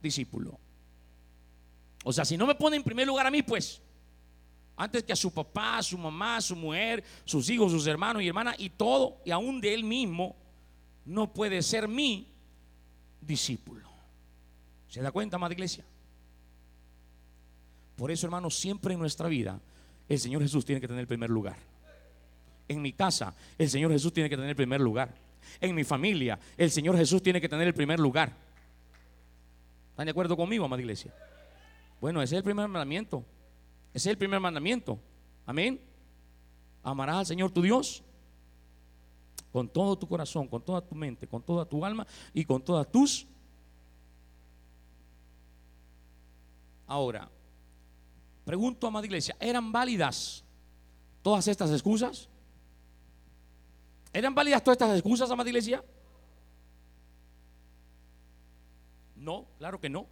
discípulo. 0.00 0.56
O 2.04 2.12
sea, 2.12 2.24
si 2.24 2.36
no 2.36 2.46
me 2.46 2.54
pone 2.54 2.76
en 2.76 2.84
primer 2.84 3.08
lugar 3.08 3.26
a 3.26 3.32
mí, 3.32 3.42
pues, 3.42 3.82
antes 4.78 5.02
que 5.02 5.12
a 5.12 5.16
su 5.16 5.32
papá, 5.32 5.82
su 5.82 5.98
mamá, 5.98 6.40
su 6.40 6.54
mujer, 6.54 7.02
sus 7.24 7.50
hijos, 7.50 7.72
sus 7.72 7.86
hermanos 7.86 8.22
y 8.22 8.28
hermanas 8.28 8.54
y 8.58 8.70
todo, 8.70 9.20
y 9.24 9.32
aún 9.32 9.60
de 9.60 9.74
él 9.74 9.82
mismo, 9.82 10.36
no 11.04 11.32
puede 11.32 11.60
ser 11.62 11.88
mi 11.88 12.28
discípulo. 13.20 13.88
¿Se 14.88 15.02
da 15.02 15.10
cuenta, 15.10 15.36
amada 15.36 15.52
iglesia? 15.52 15.84
Por 17.96 18.12
eso, 18.12 18.26
hermanos, 18.26 18.54
siempre 18.54 18.94
en 18.94 19.00
nuestra 19.00 19.28
vida 19.28 19.60
el 20.08 20.18
Señor 20.18 20.42
Jesús 20.42 20.64
tiene 20.64 20.80
que 20.80 20.86
tener 20.86 21.00
el 21.00 21.08
primer 21.08 21.28
lugar. 21.28 21.56
En 22.68 22.80
mi 22.80 22.92
casa, 22.92 23.34
el 23.58 23.68
Señor 23.68 23.90
Jesús 23.90 24.12
tiene 24.12 24.30
que 24.30 24.36
tener 24.36 24.50
el 24.50 24.56
primer 24.56 24.80
lugar. 24.80 25.12
En 25.60 25.74
mi 25.74 25.82
familia, 25.82 26.38
el 26.56 26.70
Señor 26.70 26.96
Jesús 26.96 27.20
tiene 27.20 27.40
que 27.40 27.48
tener 27.48 27.66
el 27.66 27.74
primer 27.74 27.98
lugar. 27.98 28.32
¿Están 29.90 30.06
de 30.06 30.12
acuerdo 30.12 30.36
conmigo, 30.36 30.64
amada 30.64 30.80
iglesia? 30.80 31.12
Bueno, 32.00 32.22
ese 32.22 32.36
es 32.36 32.38
el 32.38 32.44
primer 32.44 32.68
mandamiento. 32.68 33.24
Ese 33.98 34.10
es 34.10 34.12
el 34.12 34.18
primer 34.18 34.38
mandamiento. 34.38 34.96
Amén. 35.44 35.80
Amarás 36.84 37.16
al 37.16 37.26
Señor 37.26 37.50
tu 37.50 37.60
Dios 37.60 38.04
con 39.50 39.68
todo 39.68 39.98
tu 39.98 40.06
corazón, 40.06 40.46
con 40.46 40.62
toda 40.62 40.80
tu 40.80 40.94
mente, 40.94 41.26
con 41.26 41.42
toda 41.42 41.64
tu 41.64 41.84
alma 41.84 42.06
y 42.32 42.44
con 42.44 42.62
todas 42.62 42.88
tus... 42.92 43.26
Ahora, 46.86 47.28
pregunto, 48.44 48.86
amada 48.86 49.04
iglesia, 49.04 49.36
¿eran 49.40 49.72
válidas 49.72 50.44
todas 51.20 51.48
estas 51.48 51.72
excusas? 51.72 52.28
¿Eran 54.12 54.32
válidas 54.32 54.62
todas 54.62 54.76
estas 54.76 54.94
excusas, 54.94 55.28
amada 55.28 55.48
iglesia? 55.48 55.84
No, 59.16 59.44
claro 59.58 59.80
que 59.80 59.88
no. 59.88 60.06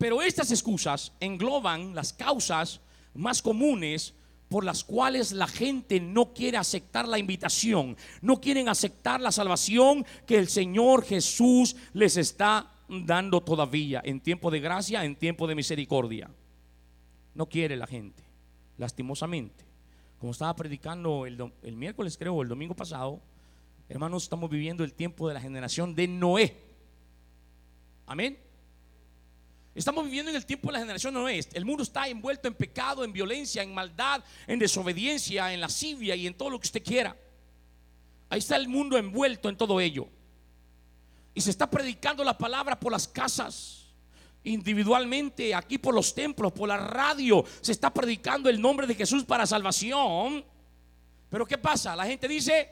Pero 0.00 0.22
estas 0.22 0.50
excusas 0.50 1.12
engloban 1.20 1.94
las 1.94 2.14
causas 2.14 2.80
más 3.12 3.42
comunes 3.42 4.14
por 4.48 4.64
las 4.64 4.82
cuales 4.82 5.30
la 5.30 5.46
gente 5.46 6.00
no 6.00 6.32
quiere 6.32 6.56
aceptar 6.56 7.06
la 7.06 7.18
invitación, 7.18 7.98
no 8.22 8.40
quieren 8.40 8.70
aceptar 8.70 9.20
la 9.20 9.30
salvación 9.30 10.06
que 10.26 10.38
el 10.38 10.48
Señor 10.48 11.04
Jesús 11.04 11.76
les 11.92 12.16
está 12.16 12.72
dando 12.88 13.42
todavía 13.42 14.00
en 14.02 14.20
tiempo 14.20 14.50
de 14.50 14.60
gracia, 14.60 15.04
en 15.04 15.16
tiempo 15.16 15.46
de 15.46 15.54
misericordia. 15.54 16.30
No 17.34 17.46
quiere 17.46 17.76
la 17.76 17.86
gente, 17.86 18.22
lastimosamente. 18.78 19.66
Como 20.18 20.32
estaba 20.32 20.56
predicando 20.56 21.26
el, 21.26 21.52
el 21.62 21.76
miércoles, 21.76 22.16
creo, 22.16 22.40
el 22.40 22.48
domingo 22.48 22.74
pasado, 22.74 23.20
hermanos, 23.86 24.22
estamos 24.22 24.48
viviendo 24.48 24.82
el 24.82 24.94
tiempo 24.94 25.28
de 25.28 25.34
la 25.34 25.42
generación 25.42 25.94
de 25.94 26.08
Noé. 26.08 26.56
Amén. 28.06 28.49
Estamos 29.74 30.04
viviendo 30.04 30.30
en 30.30 30.36
el 30.36 30.44
tiempo 30.44 30.68
de 30.68 30.72
la 30.72 30.78
generación 30.80 31.28
es. 31.28 31.48
El 31.52 31.64
mundo 31.64 31.84
está 31.84 32.08
envuelto 32.08 32.48
en 32.48 32.54
pecado, 32.54 33.04
en 33.04 33.12
violencia, 33.12 33.62
en 33.62 33.72
maldad, 33.72 34.22
en 34.46 34.58
desobediencia, 34.58 35.52
en 35.52 35.60
lascivia 35.60 36.16
y 36.16 36.26
en 36.26 36.34
todo 36.34 36.50
lo 36.50 36.58
que 36.58 36.66
usted 36.66 36.82
quiera. 36.82 37.16
Ahí 38.28 38.40
está 38.40 38.56
el 38.56 38.68
mundo 38.68 38.98
envuelto 38.98 39.48
en 39.48 39.56
todo 39.56 39.80
ello. 39.80 40.08
Y 41.34 41.40
se 41.40 41.50
está 41.50 41.70
predicando 41.70 42.24
la 42.24 42.36
palabra 42.36 42.78
por 42.78 42.90
las 42.90 43.06
casas, 43.06 43.86
individualmente, 44.42 45.54
aquí 45.54 45.78
por 45.78 45.94
los 45.94 46.14
templos, 46.14 46.52
por 46.52 46.68
la 46.68 46.76
radio. 46.76 47.44
Se 47.60 47.70
está 47.70 47.94
predicando 47.94 48.48
el 48.48 48.60
nombre 48.60 48.88
de 48.88 48.96
Jesús 48.96 49.24
para 49.24 49.46
salvación. 49.46 50.44
Pero 51.28 51.46
¿qué 51.46 51.58
pasa? 51.58 51.94
La 51.94 52.06
gente 52.06 52.26
dice, 52.26 52.68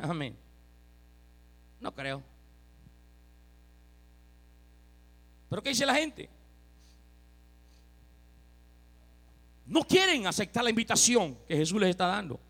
amén. 0.00 0.36
No 1.80 1.92
creo. 1.92 2.37
Pero 5.48 5.62
¿qué 5.62 5.70
dice 5.70 5.86
la 5.86 5.94
gente? 5.94 6.28
No 9.66 9.82
quieren 9.82 10.26
aceptar 10.26 10.64
la 10.64 10.70
invitación 10.70 11.36
que 11.46 11.56
Jesús 11.56 11.80
les 11.80 11.90
está 11.90 12.06
dando. 12.06 12.40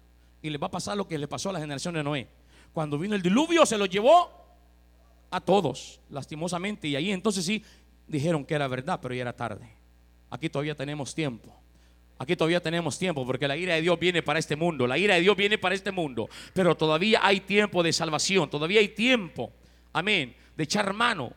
Y 0.41 0.51
les 0.51 0.63
va 0.63 0.69
a 0.69 0.71
pasar 0.71 0.97
lo 0.97 1.07
que 1.07 1.19
le 1.19 1.27
pasó 1.27 1.51
a 1.51 1.53
la 1.53 1.61
generación 1.61 1.95
de 1.95 2.03
Noé. 2.03 2.29
Cuando 2.73 2.99
vino 2.99 3.15
el 3.15 3.23
diluvio 3.23 3.67
se 3.67 3.77
lo 3.77 3.87
llevó 3.87 4.31
a 5.31 5.41
todos, 5.41 6.01
lastimosamente. 6.11 6.87
Y 6.87 6.95
ahí 6.95 7.11
entonces 7.11 7.45
sí 7.45 7.63
dijeron 8.07 8.45
que 8.45 8.55
era 8.55 8.69
verdad, 8.69 9.01
pero 9.03 9.15
ya 9.15 9.23
era 9.23 9.33
tarde. 9.35 9.69
Aquí 10.31 10.49
todavía 10.49 10.77
tenemos 10.77 11.15
tiempo. 11.15 11.53
Aquí 12.19 12.37
todavía 12.37 12.61
tenemos 12.61 12.99
tiempo 12.99 13.25
porque 13.27 13.49
la 13.49 13.57
ira 13.57 13.75
de 13.75 13.83
Dios 13.83 13.99
viene 13.99 14.23
para 14.23 14.39
este 14.39 14.55
mundo. 14.55 14.87
La 14.87 14.99
ira 14.99 15.15
de 15.15 15.21
Dios 15.21 15.37
viene 15.37 15.59
para 15.59 15.75
este 15.75 15.91
mundo. 15.91 16.29
Pero 16.53 16.77
todavía 16.77 17.21
hay 17.23 17.41
tiempo 17.41 17.83
de 17.83 17.93
salvación. 17.93 18.49
Todavía 18.51 18.81
hay 18.81 18.89
tiempo. 18.89 19.53
Amén. 19.93 20.37
De 20.57 20.65
echar 20.65 20.93
mano 20.93 21.33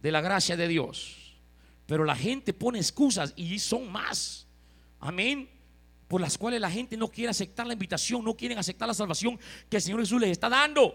de 0.00 0.12
la 0.12 0.20
gracia 0.20 0.56
de 0.56 0.68
Dios. 0.68 1.16
Pero 1.86 2.04
la 2.04 2.16
gente 2.16 2.52
pone 2.52 2.78
excusas 2.78 3.32
y 3.36 3.58
son 3.58 3.90
más. 3.90 4.46
Amén. 5.00 5.48
Por 6.08 6.20
las 6.20 6.38
cuales 6.38 6.60
la 6.60 6.70
gente 6.70 6.96
no 6.96 7.08
quiere 7.08 7.30
aceptar 7.30 7.66
la 7.66 7.72
invitación, 7.72 8.24
no 8.24 8.36
quieren 8.36 8.58
aceptar 8.58 8.88
la 8.88 8.94
salvación 8.94 9.38
que 9.68 9.76
el 9.76 9.82
Señor 9.82 10.00
Jesús 10.00 10.20
les 10.20 10.30
está 10.30 10.48
dando. 10.48 10.94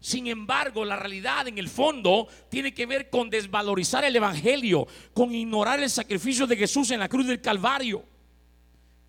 Sin 0.00 0.26
embargo, 0.26 0.84
la 0.84 0.96
realidad 0.96 1.48
en 1.48 1.56
el 1.58 1.68
fondo 1.68 2.28
tiene 2.50 2.74
que 2.74 2.84
ver 2.84 3.08
con 3.08 3.30
desvalorizar 3.30 4.04
el 4.04 4.16
Evangelio, 4.16 4.86
con 5.14 5.34
ignorar 5.34 5.80
el 5.80 5.88
sacrificio 5.88 6.46
de 6.46 6.56
Jesús 6.56 6.90
en 6.90 7.00
la 7.00 7.08
cruz 7.08 7.26
del 7.26 7.40
Calvario, 7.40 8.04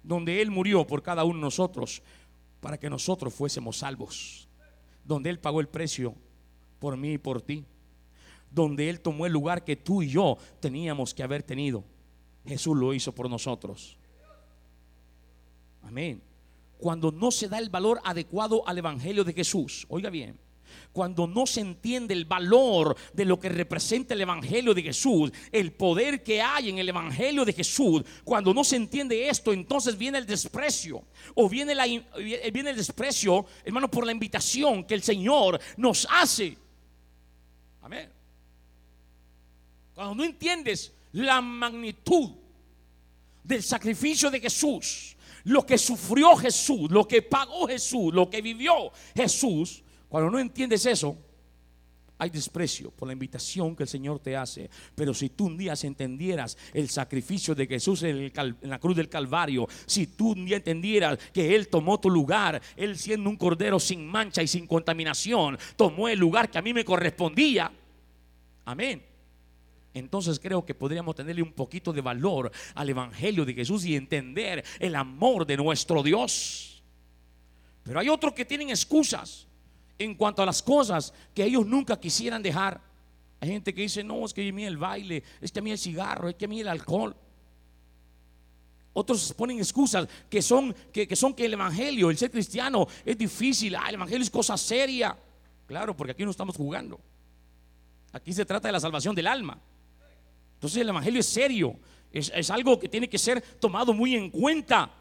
donde 0.03 0.41
Él 0.41 0.51
murió 0.51 0.87
por 0.87 1.03
cada 1.03 1.25
uno 1.25 1.39
de 1.39 1.41
nosotros, 1.41 2.01
para 2.61 2.77
que 2.77 2.89
nosotros 2.89 3.33
fuésemos 3.33 3.77
salvos, 3.77 4.47
donde 5.03 5.29
Él 5.29 5.39
pagó 5.39 5.59
el 5.59 5.67
precio 5.67 6.15
por 6.79 6.95
mí 6.95 7.13
y 7.13 7.17
por 7.17 7.41
ti 7.41 7.65
donde 8.55 8.89
Él 8.89 9.01
tomó 9.01 9.25
el 9.25 9.33
lugar 9.33 9.65
que 9.65 9.75
tú 9.75 10.01
y 10.01 10.09
yo 10.09 10.37
teníamos 10.61 11.13
que 11.13 11.21
haber 11.21 11.43
tenido. 11.43 11.83
Jesús 12.47 12.75
lo 12.77 12.93
hizo 12.93 13.13
por 13.13 13.29
nosotros. 13.29 13.97
Amén. 15.83 16.21
Cuando 16.77 17.11
no 17.11 17.31
se 17.31 17.47
da 17.47 17.59
el 17.59 17.69
valor 17.69 17.99
adecuado 18.03 18.67
al 18.67 18.77
Evangelio 18.77 19.23
de 19.23 19.33
Jesús, 19.33 19.85
oiga 19.89 20.09
bien, 20.09 20.39
cuando 20.91 21.27
no 21.27 21.45
se 21.45 21.61
entiende 21.61 22.13
el 22.13 22.25
valor 22.25 22.95
de 23.13 23.25
lo 23.25 23.39
que 23.39 23.49
representa 23.49 24.13
el 24.13 24.21
Evangelio 24.21 24.73
de 24.73 24.83
Jesús, 24.83 25.31
el 25.51 25.73
poder 25.73 26.23
que 26.23 26.41
hay 26.41 26.69
en 26.69 26.77
el 26.77 26.89
Evangelio 26.89 27.43
de 27.43 27.53
Jesús, 27.53 28.03
cuando 28.23 28.53
no 28.53 28.63
se 28.63 28.77
entiende 28.77 29.27
esto, 29.27 29.51
entonces 29.51 29.97
viene 29.97 30.17
el 30.17 30.25
desprecio 30.25 31.03
o 31.33 31.49
viene, 31.49 31.75
la, 31.75 31.85
el 31.85 32.75
desprecio, 32.75 33.45
hermano, 33.63 33.91
por 33.91 34.05
la 34.05 34.11
invitación 34.11 34.85
que 34.85 34.93
el 34.93 35.03
Señor 35.03 35.59
nos 35.77 36.07
hace. 36.09 36.57
Amén. 37.81 38.15
Cuando 39.95 40.15
no 40.15 40.23
entiendes 40.25 40.93
la 41.13 41.41
magnitud 41.41 42.29
del 43.43 43.63
sacrificio 43.63 44.29
de 44.29 44.41
Jesús, 44.41 45.15
lo 45.45 45.65
que 45.65 45.77
sufrió 45.77 46.35
Jesús, 46.35 46.91
lo 46.91 47.07
que 47.07 47.21
pagó 47.21 47.67
Jesús, 47.67 48.13
lo 48.13 48.29
que 48.29 48.41
vivió 48.41 48.91
Jesús, 49.15 49.83
cuando 50.09 50.29
no 50.29 50.39
entiendes 50.39 50.85
eso, 50.85 51.17
hay 52.17 52.29
desprecio 52.29 52.91
por 52.91 53.07
la 53.07 53.13
invitación 53.13 53.75
que 53.75 53.83
el 53.83 53.89
Señor 53.89 54.19
te 54.19 54.35
hace. 54.35 54.69
Pero 54.95 55.13
si 55.13 55.29
tú 55.29 55.45
un 55.45 55.57
día 55.57 55.73
entendieras 55.81 56.57
el 56.73 56.89
sacrificio 56.89 57.53
de 57.53 57.67
Jesús 57.67 58.03
en, 58.03 58.31
la 58.61 58.79
cruz 58.79 58.95
del 58.95 59.09
Calvario, 59.09 59.67
si 59.85 60.07
tú 60.07 60.31
un 60.31 60.45
día 60.45 60.57
entendieras 60.57 61.19
que 61.33 61.55
Él 61.55 61.67
tomó 61.67 61.99
tu 61.99 62.09
lugar, 62.09 62.61
Él 62.75 62.97
siendo 62.97 63.29
un 63.29 63.35
cordero 63.37 63.79
sin 63.79 64.05
mancha 64.05 64.41
y 64.41 64.47
sin 64.47 64.67
contaminación, 64.67 65.57
tomó 65.75 66.07
el 66.07 66.19
lugar 66.19 66.49
que 66.49 66.57
a 66.57 66.61
mí 66.61 66.73
me 66.73 66.85
correspondía. 66.85 67.71
Amén. 68.65 69.14
Entonces 69.95 70.41
creo 70.41 70.65
que 70.65 70.75
podríamos 70.75 71.15
tenerle 71.15 71.41
un 71.41 71.53
poquito 71.53 71.93
de 71.93 72.01
valor 72.01 72.51
al 72.75 72.89
Evangelio 72.89 73.45
de 73.45 73.53
Jesús 73.53 73.85
y 73.85 73.95
entender 73.95 74.63
el 74.77 74.93
amor 74.93 75.45
de 75.45 75.55
nuestro 75.55 76.03
Dios. 76.03 76.83
Pero 77.81 78.01
hay 78.01 78.09
otros 78.09 78.33
que 78.33 78.43
tienen 78.43 78.69
excusas 78.69 79.47
en 79.97 80.15
cuanto 80.15 80.43
a 80.43 80.45
las 80.45 80.61
cosas 80.61 81.13
que 81.33 81.45
ellos 81.45 81.65
nunca 81.65 81.97
quisieran 81.97 82.43
dejar. 82.43 82.81
Hay 83.39 83.47
gente 83.47 83.73
que 83.73 83.83
dice, 83.83 84.03
no, 84.03 84.25
es 84.25 84.33
que 84.33 84.47
a 84.49 84.51
mí 84.51 84.65
el 84.65 84.75
baile, 84.75 85.23
es 85.39 85.49
que 85.49 85.59
a 85.59 85.61
mí 85.61 85.71
el 85.71 85.77
cigarro, 85.77 86.27
es 86.27 86.35
que 86.35 86.43
a 86.43 86.49
mí 86.49 86.59
el 86.59 86.67
alcohol. 86.67 87.15
Otros 88.91 89.31
ponen 89.31 89.59
excusas 89.59 90.09
que 90.29 90.41
son 90.41 90.75
que, 90.91 91.15
son 91.15 91.33
que 91.33 91.45
el 91.45 91.53
evangelio, 91.53 92.09
el 92.09 92.17
ser 92.17 92.31
cristiano 92.31 92.85
es 93.05 93.17
difícil, 93.17 93.73
ah, 93.77 93.85
el 93.87 93.95
evangelio 93.95 94.23
es 94.23 94.29
cosa 94.29 94.57
seria. 94.57 95.17
Claro, 95.65 95.95
porque 95.95 96.11
aquí 96.11 96.25
no 96.25 96.31
estamos 96.31 96.57
jugando. 96.57 96.99
Aquí 98.11 98.33
se 98.33 98.45
trata 98.45 98.67
de 98.67 98.73
la 98.73 98.81
salvación 98.81 99.15
del 99.15 99.27
alma. 99.27 99.57
Entonces 100.65 100.81
el 100.81 100.89
evangelio 100.89 101.19
es 101.19 101.27
serio, 101.27 101.75
es, 102.11 102.49
algo 102.49 102.79
que 102.79 102.89
tiene 102.89 103.07
que 103.07 103.19
ser 103.19 103.39
tomado 103.59 103.93
muy 103.93 104.15
en 104.15 104.31
cuenta. 104.31 104.91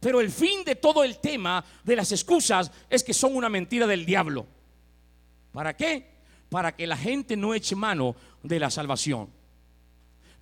Pero 0.00 0.20
el 0.20 0.32
fin 0.32 0.64
de 0.64 0.74
todo 0.74 1.04
el 1.04 1.18
tema 1.18 1.64
de 1.84 1.94
las 1.94 2.10
excusas 2.10 2.72
es 2.90 3.04
que 3.04 3.14
son 3.14 3.36
una 3.36 3.48
mentira 3.48 3.86
del 3.86 4.04
diablo. 4.04 4.48
¿Para 5.52 5.76
qué? 5.76 6.10
Para 6.48 6.74
que 6.74 6.88
la 6.88 6.96
gente 6.96 7.36
no 7.36 7.54
eche 7.54 7.76
mano 7.76 8.16
de 8.42 8.58
la 8.58 8.68
salvación. 8.68 9.30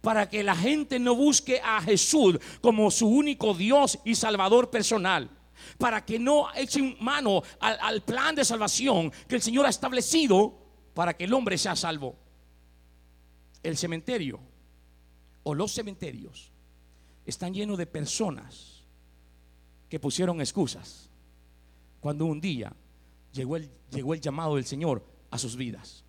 Para 0.01 0.31
que 0.31 0.43
la 0.43 0.57
gente 0.57 0.99
no 0.99 1.15
busque 1.15 1.61
a 1.63 1.83
Jesús 1.83 2.39
como 2.63 2.91
su 2.91 3.07
único 3.07 3.53
Dios 3.53 3.99
y 4.03 4.15
Salvador 4.15 4.71
personal. 4.71 5.29
Para 5.77 6.07
que 6.07 6.19
no 6.19 6.51
echen 6.55 6.97
mano 7.01 7.43
al 7.61 8.01
plan 8.01 8.35
de 8.35 8.47
salvación 8.47 9.13
que 9.29 9.35
el 9.35 9.43
Señor 9.43 9.67
ha 9.67 9.69
establecido 9.69 10.57
para 10.95 11.13
que 11.13 11.25
el 11.25 11.35
hombre 11.35 11.59
sea 11.59 11.77
salvo. 11.77 12.17
El 13.63 13.77
cementerio 13.77 14.54
o 15.45 15.55
los 15.55 15.73
cementerios 15.73 16.51
están 17.25 17.55
llenos 17.55 17.79
de 17.79 17.87
personas 17.87 18.83
que 19.89 20.01
pusieron 20.01 20.41
excusas 20.41 21.09
cuando 22.01 22.27
un 22.27 22.41
día 22.41 22.75
llegó 23.33 23.57
el, 23.57 23.71
llamado 24.21 24.57
del 24.57 24.65
Señor 24.65 25.05
a 25.31 25.39
sus 25.39 25.57
vidas. 25.57 26.05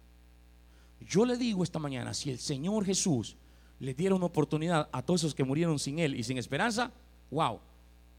Yo 1.01 1.25
le 1.25 1.37
digo 1.37 1.63
esta 1.63 1.79
mañana, 1.79 2.13
si 2.13 2.31
el 2.31 2.39
Señor 2.39 2.85
Jesús 2.85 3.35
le 3.79 3.93
diera 3.93 4.15
una 4.15 4.25
oportunidad 4.25 4.89
a 4.91 5.01
todos 5.01 5.21
esos 5.21 5.35
que 5.35 5.43
murieron 5.43 5.77
sin 5.77 5.99
Él 5.99 6.15
y 6.15 6.23
sin 6.23 6.37
esperanza, 6.37 6.91
wow, 7.29 7.59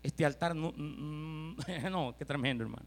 este 0.02 0.24
altar 0.24 0.54
no, 0.54 0.72
no, 1.90 2.14
qué 2.16 2.24
tremendo 2.24 2.64
hermano. 2.64 2.86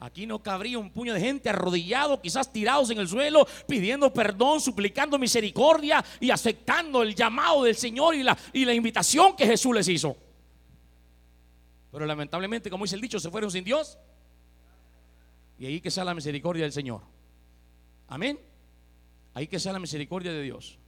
Aquí 0.00 0.26
no 0.26 0.40
cabría 0.40 0.78
un 0.78 0.90
puño 0.90 1.12
de 1.12 1.20
gente 1.20 1.48
arrodillado, 1.48 2.22
quizás 2.22 2.52
tirados 2.52 2.90
en 2.90 2.98
el 2.98 3.08
suelo, 3.08 3.46
pidiendo 3.66 4.12
perdón, 4.12 4.60
suplicando 4.60 5.18
misericordia 5.18 6.04
y 6.20 6.30
aceptando 6.30 7.02
el 7.02 7.16
llamado 7.16 7.64
del 7.64 7.74
Señor 7.74 8.14
y 8.14 8.22
la, 8.22 8.74
invitación 8.74 9.34
que 9.34 9.44
Jesús 9.44 9.74
les 9.74 9.88
hizo. 9.88 10.16
Pero 11.90 12.06
lamentablemente, 12.06 12.70
como 12.70 12.84
dice 12.84 12.94
el 12.94 13.00
dicho, 13.00 13.18
se 13.18 13.28
fueron 13.28 13.50
sin 13.50 13.64
Dios. 13.64 13.98
Y 15.58 15.66
ahí 15.66 15.80
que 15.80 15.90
sea 15.90 16.04
la 16.04 16.14
misericordia 16.14 16.62
del 16.62 16.72
Señor. 16.72 17.00
Amén. 18.06 18.38
Ahí 19.34 19.48
que 19.48 19.58
sea 19.58 19.72
la 19.72 19.80
misericordia 19.80 20.30
de 20.32 20.42
Dios. 20.42 20.78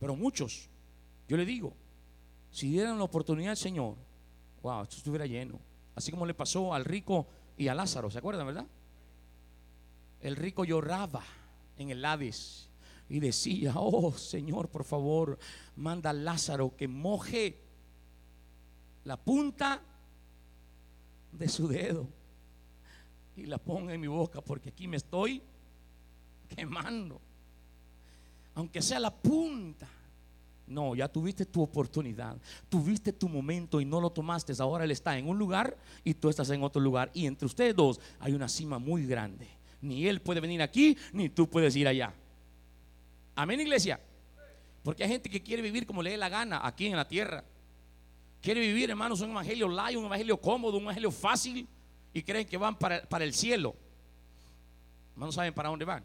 Pero 0.00 0.16
muchos, 0.16 0.68
yo 1.28 1.36
le 1.36 1.44
digo, 1.44 1.76
si 2.50 2.70
dieran 2.70 2.98
la 2.98 3.04
oportunidad 3.04 3.50
al 3.50 3.56
Señor, 3.56 3.94
wow, 4.62 4.82
esto 4.82 4.96
estuviera 4.96 5.26
lleno. 5.26 5.60
Así 5.94 6.10
como 6.10 6.26
le 6.26 6.34
pasó 6.34 6.74
al 6.74 6.84
rico 6.84 7.26
y 7.56 7.68
a 7.68 7.74
Lázaro, 7.74 8.10
¿se 8.10 8.18
acuerdan, 8.18 8.46
verdad? 8.46 8.66
El 10.20 10.36
rico 10.36 10.64
lloraba 10.64 11.22
en 11.76 11.90
el 11.90 12.04
Hades 12.04 12.68
y 13.08 13.20
decía, 13.20 13.74
oh 13.76 14.12
Señor, 14.12 14.68
por 14.68 14.84
favor, 14.84 15.38
manda 15.76 16.10
a 16.10 16.14
Lázaro 16.14 16.76
que 16.76 16.88
moje 16.88 17.60
la 19.04 19.16
punta 19.16 19.82
de 21.32 21.48
su 21.48 21.68
dedo 21.68 22.06
y 23.36 23.46
la 23.46 23.58
ponga 23.58 23.94
en 23.94 24.00
mi 24.00 24.06
boca 24.06 24.40
porque 24.40 24.68
aquí 24.70 24.86
me 24.86 24.96
estoy 24.96 25.42
quemando. 26.54 27.20
Aunque 28.54 28.82
sea 28.82 29.00
la 29.00 29.14
punta. 29.14 29.88
No, 30.70 30.94
ya 30.94 31.08
tuviste 31.08 31.44
tu 31.44 31.62
oportunidad, 31.62 32.36
tuviste 32.68 33.12
tu 33.12 33.28
momento 33.28 33.80
y 33.80 33.84
no 33.84 34.00
lo 34.00 34.10
tomaste. 34.10 34.52
Ahora 34.60 34.84
Él 34.84 34.92
está 34.92 35.18
en 35.18 35.28
un 35.28 35.36
lugar 35.36 35.76
y 36.04 36.14
tú 36.14 36.28
estás 36.28 36.48
en 36.50 36.62
otro 36.62 36.80
lugar. 36.80 37.10
Y 37.12 37.26
entre 37.26 37.46
ustedes 37.46 37.74
dos 37.74 38.00
hay 38.20 38.34
una 38.34 38.48
cima 38.48 38.78
muy 38.78 39.04
grande. 39.04 39.48
Ni 39.82 40.06
Él 40.06 40.20
puede 40.20 40.40
venir 40.40 40.62
aquí, 40.62 40.96
ni 41.12 41.28
tú 41.28 41.50
puedes 41.50 41.74
ir 41.74 41.88
allá. 41.88 42.14
Amén, 43.34 43.60
iglesia. 43.60 43.98
Porque 44.84 45.02
hay 45.02 45.10
gente 45.10 45.28
que 45.28 45.42
quiere 45.42 45.60
vivir 45.60 45.86
como 45.86 46.04
le 46.04 46.10
dé 46.10 46.16
la 46.16 46.28
gana 46.28 46.60
aquí 46.64 46.86
en 46.86 46.96
la 46.96 47.06
tierra. 47.06 47.42
Quiere 48.40 48.60
vivir, 48.60 48.90
hermanos, 48.90 49.20
un 49.20 49.30
evangelio 49.30 49.68
light, 49.68 49.96
un 49.96 50.04
evangelio 50.04 50.40
cómodo, 50.40 50.76
un 50.76 50.84
evangelio 50.84 51.10
fácil 51.10 51.66
y 52.14 52.22
creen 52.22 52.46
que 52.46 52.56
van 52.56 52.78
para, 52.78 53.24
el 53.24 53.34
cielo. 53.34 53.74
No 55.16 55.32
saben 55.32 55.52
para 55.52 55.68
dónde 55.68 55.84
van. 55.84 56.04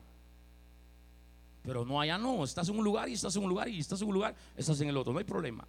Pero 1.66 1.86
no, 1.86 2.00
allá 2.00 2.18
no. 2.18 2.44
Estás 2.44 2.70
en 2.70 2.78
un 2.78 2.84
lugar 2.84 3.10
y 3.10 3.14
estás 3.14 3.36
en 3.36 3.44
un 3.44 3.50
lugar 3.50 3.68
y 3.68 3.80
estás 3.80 4.02
en 4.02 4.08
un 4.08 4.14
lugar, 4.14 4.36
estás 4.56 4.80
en 4.82 4.90
el 4.90 4.98
otro. 4.98 5.12
No 5.12 5.20
hay 5.20 5.26
problema. 5.26 5.68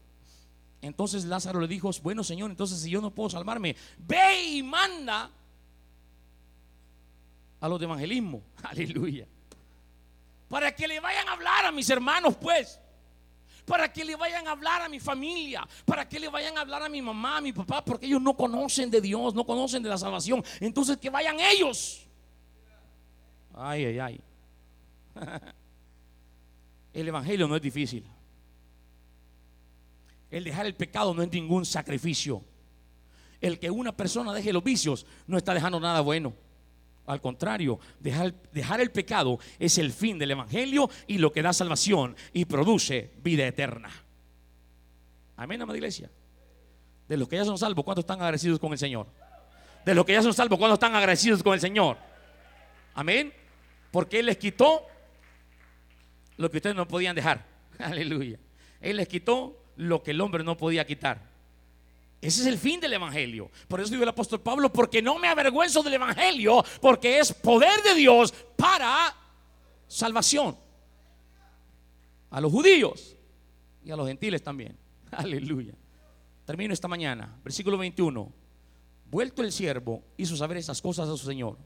Entonces 0.83 1.25
Lázaro 1.25 1.61
le 1.61 1.67
dijo, 1.67 1.91
bueno 2.03 2.23
Señor, 2.23 2.51
entonces 2.51 2.79
si 2.81 2.91
yo 2.91 3.01
no 3.01 3.11
puedo 3.11 3.31
salvarme, 3.31 3.75
ve 3.99 4.45
y 4.45 4.63
manda 4.63 5.31
a 7.61 7.69
los 7.69 7.79
de 7.79 7.87
evangelismo. 7.87 8.43
Aleluya. 8.63 9.27
Para 10.49 10.75
que 10.75 10.87
le 10.87 11.01
vayan 11.01 11.29
a 11.29 11.33
hablar 11.33 11.65
a 11.67 11.73
mis 11.73 11.89
hermanos, 11.91 12.37
pues 12.37 12.79
para 13.65 13.93
que 13.93 14.05
le 14.05 14.15
vayan 14.15 14.47
a 14.47 14.53
hablar 14.53 14.83
a 14.83 14.89
mi 14.89 15.01
familia, 15.01 15.67
para 15.85 16.09
que 16.09 16.21
le 16.21 16.29
vayan 16.29 16.57
a 16.57 16.61
hablar 16.61 16.85
a 16.85 16.89
mi 16.89 17.03
mamá, 17.03 17.39
a 17.39 17.41
mi 17.41 17.53
papá, 17.53 17.85
porque 17.85 18.07
ellos 18.07 18.23
no 18.23 18.37
conocen 18.37 18.91
de 18.91 19.01
Dios, 19.01 19.35
no 19.35 19.45
conocen 19.45 19.83
de 19.83 19.89
la 19.89 19.99
salvación. 19.99 20.45
Entonces 20.61 20.99
que 20.99 21.11
vayan 21.11 21.41
ellos. 21.41 22.07
Ay, 23.53 23.87
ay, 23.87 23.99
ay. 23.99 24.21
El 26.97 27.09
Evangelio 27.09 27.47
no 27.47 27.55
es 27.55 27.61
difícil. 27.61 28.03
El 30.31 30.45
dejar 30.45 30.65
el 30.65 30.75
pecado 30.75 31.13
no 31.13 31.23
es 31.23 31.31
ningún 31.31 31.67
sacrificio. 31.67 32.43
El 33.39 33.59
que 33.59 33.71
una 33.71 33.95
persona 33.95 34.33
deje 34.33 34.51
los 34.51 34.65
vicios 34.65 35.05
no 35.27 35.37
está 35.37 35.53
dejando 35.53 35.79
nada 35.79 36.01
bueno. 36.01 36.33
Al 37.05 37.21
contrario, 37.21 37.79
dejar, 38.01 38.81
el 38.81 38.91
pecado 38.93 39.39
es 39.59 39.77
el 39.77 39.93
fin 39.93 40.19
del 40.19 40.31
Evangelio 40.31 40.89
y 41.07 41.19
lo 41.19 41.31
que 41.31 41.43
da 41.43 41.53
salvación 41.53 42.17
y 42.33 42.47
produce 42.47 43.13
vida 43.23 43.47
eterna. 43.47 43.91
Amén, 45.37 45.61
amada 45.61 45.77
iglesia. 45.77 46.11
De 47.07 47.19
los 47.19 47.29
que 47.29 47.37
ya 47.37 47.45
son 47.45 47.59
salvos, 47.59 47.85
¿cuántos 47.85 48.05
están 48.05 48.23
agradecidos 48.23 48.59
con 48.59 48.73
el 48.73 48.79
Señor? 48.79 49.07
De 49.85 49.95
los 49.95 50.07
que 50.07 50.15
ya 50.15 50.23
son 50.23 50.33
salvos, 50.33 50.59
¿cuántos 50.59 50.77
están 50.77 50.95
agradecidos 50.95 51.43
con 51.43 51.53
el 51.53 51.61
Señor? 51.61 51.99
Amén. 52.95 53.35
Porque 53.91 54.21
Él 54.21 54.27
les 54.27 54.39
quitó 54.39 54.87
lo 56.37 56.51
que 56.51 56.59
ustedes 56.59 56.77
no 56.77 56.87
podían 56.87 57.17
dejar. 57.17 57.47
Aleluya. 57.79 58.39
Él 58.81 58.97
les 58.97 59.09
quitó 59.09 59.63
lo 59.77 60.03
que 60.03 60.13
el 60.13 60.21
hombre 60.21 60.45
no 60.45 60.57
podía 60.57 60.87
quitar. 60.87 61.37
Ese 62.21 62.41
es 62.41 62.47
el 62.47 62.59
fin 62.59 62.81
del 62.81 62.95
Evangelio. 62.95 63.51
Por 63.69 63.81
eso 63.81 63.91
dijo 63.91 64.03
el 64.03 64.09
apóstol 64.09 64.41
Pablo, 64.41 64.73
porque 64.73 65.03
no 65.03 65.19
me 65.19 65.29
avergüenzo 65.29 65.83
del 65.83 65.95
Evangelio, 65.95 66.65
porque 66.81 67.19
es 67.19 67.33
poder 67.33 67.83
de 67.83 67.95
Dios 67.95 68.33
para 68.57 69.15
salvación. 69.87 70.57
A 72.31 72.41
los 72.41 72.51
judíos 72.51 73.17
y 73.85 73.91
a 73.91 73.97
los 73.97 74.09
gentiles 74.09 74.43
también. 74.43 74.77
Aleluya. 75.11 75.75
Termino 76.45 76.73
esta 76.73 76.89
mañana. 76.89 77.39
Versículo 77.45 77.79
21. 77.79 78.33
Vuelto 79.09 79.43
el 79.43 79.53
siervo, 79.53 80.03
hizo 80.17 80.37
saber 80.37 80.57
esas 80.57 80.83
cosas 80.83 81.09
a 81.09 81.17
su 81.17 81.27
señor. 81.27 81.57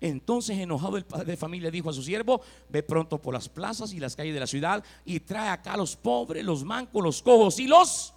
Entonces, 0.00 0.58
enojado 0.58 0.96
el 0.96 1.04
padre 1.04 1.32
de 1.32 1.36
familia 1.36 1.70
dijo 1.70 1.90
a 1.90 1.92
su 1.92 2.02
siervo: 2.02 2.40
Ve 2.68 2.82
pronto 2.82 3.20
por 3.20 3.34
las 3.34 3.48
plazas 3.48 3.92
y 3.92 4.00
las 4.00 4.16
calles 4.16 4.34
de 4.34 4.40
la 4.40 4.46
ciudad 4.46 4.84
y 5.04 5.20
trae 5.20 5.48
acá 5.48 5.74
a 5.74 5.76
los 5.76 5.96
pobres, 5.96 6.44
los 6.44 6.64
mancos, 6.64 7.02
los 7.02 7.22
cojos 7.22 7.58
y 7.58 7.66
los 7.66 8.14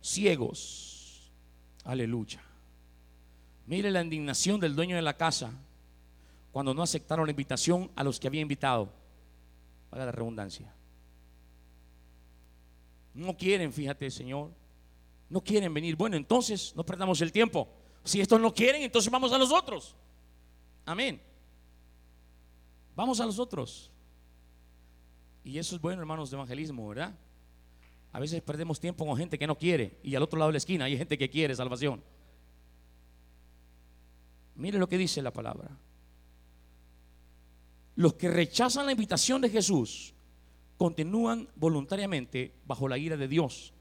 ciegos 0.00 0.96
Aleluya. 1.86 2.42
Mire 3.66 3.90
la 3.90 4.02
indignación 4.02 4.58
del 4.58 4.74
dueño 4.74 4.96
de 4.96 5.02
la 5.02 5.16
casa 5.16 5.52
cuando 6.50 6.74
no 6.74 6.82
aceptaron 6.82 7.26
la 7.26 7.30
invitación 7.30 7.90
a 7.94 8.02
los 8.02 8.18
que 8.18 8.26
había 8.26 8.40
invitado. 8.40 8.92
Para 9.88 10.04
la 10.04 10.12
redundancia. 10.12 10.74
No 13.14 13.36
quieren, 13.36 13.72
fíjate, 13.72 14.10
Señor. 14.10 14.50
No 15.30 15.40
quieren 15.40 15.72
venir. 15.72 15.96
Bueno, 15.96 16.16
entonces 16.16 16.72
no 16.74 16.84
perdamos 16.84 17.20
el 17.20 17.30
tiempo. 17.30 17.68
Si 18.02 18.20
estos 18.20 18.40
no 18.40 18.52
quieren, 18.52 18.82
entonces 18.82 19.10
vamos 19.10 19.32
a 19.32 19.38
los 19.38 19.52
otros. 19.52 19.94
Amén. 20.86 21.20
Vamos 22.94 23.20
a 23.20 23.26
los 23.26 23.38
otros. 23.38 23.90
Y 25.44 25.58
eso 25.58 25.76
es 25.76 25.82
bueno, 25.82 26.00
hermanos, 26.00 26.30
de 26.30 26.36
evangelismo, 26.36 26.88
¿verdad? 26.88 27.14
A 28.12 28.20
veces 28.20 28.40
perdemos 28.40 28.80
tiempo 28.80 29.04
con 29.04 29.16
gente 29.16 29.38
que 29.38 29.46
no 29.46 29.58
quiere 29.58 29.98
y 30.02 30.14
al 30.14 30.22
otro 30.22 30.38
lado 30.38 30.48
de 30.48 30.54
la 30.54 30.58
esquina 30.58 30.86
hay 30.86 30.96
gente 30.96 31.18
que 31.18 31.28
quiere 31.28 31.54
salvación. 31.54 32.02
Mire 34.54 34.78
lo 34.78 34.88
que 34.88 34.96
dice 34.96 35.20
la 35.20 35.32
palabra. 35.32 35.76
Los 37.96 38.14
que 38.14 38.30
rechazan 38.30 38.86
la 38.86 38.92
invitación 38.92 39.42
de 39.42 39.50
Jesús 39.50 40.14
continúan 40.78 41.48
voluntariamente 41.56 42.54
bajo 42.66 42.88
la 42.88 42.96
ira 42.96 43.16
de 43.16 43.28
Dios. 43.28 43.74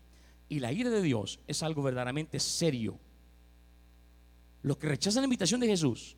Y 0.49 0.59
la 0.59 0.71
ira 0.71 0.89
de 0.89 1.01
Dios 1.01 1.39
es 1.47 1.63
algo 1.63 1.81
verdaderamente 1.83 2.39
serio. 2.39 2.99
Los 4.63 4.77
que 4.77 4.87
rechazan 4.87 5.21
la 5.21 5.27
invitación 5.27 5.61
de 5.61 5.67
Jesús 5.67 6.17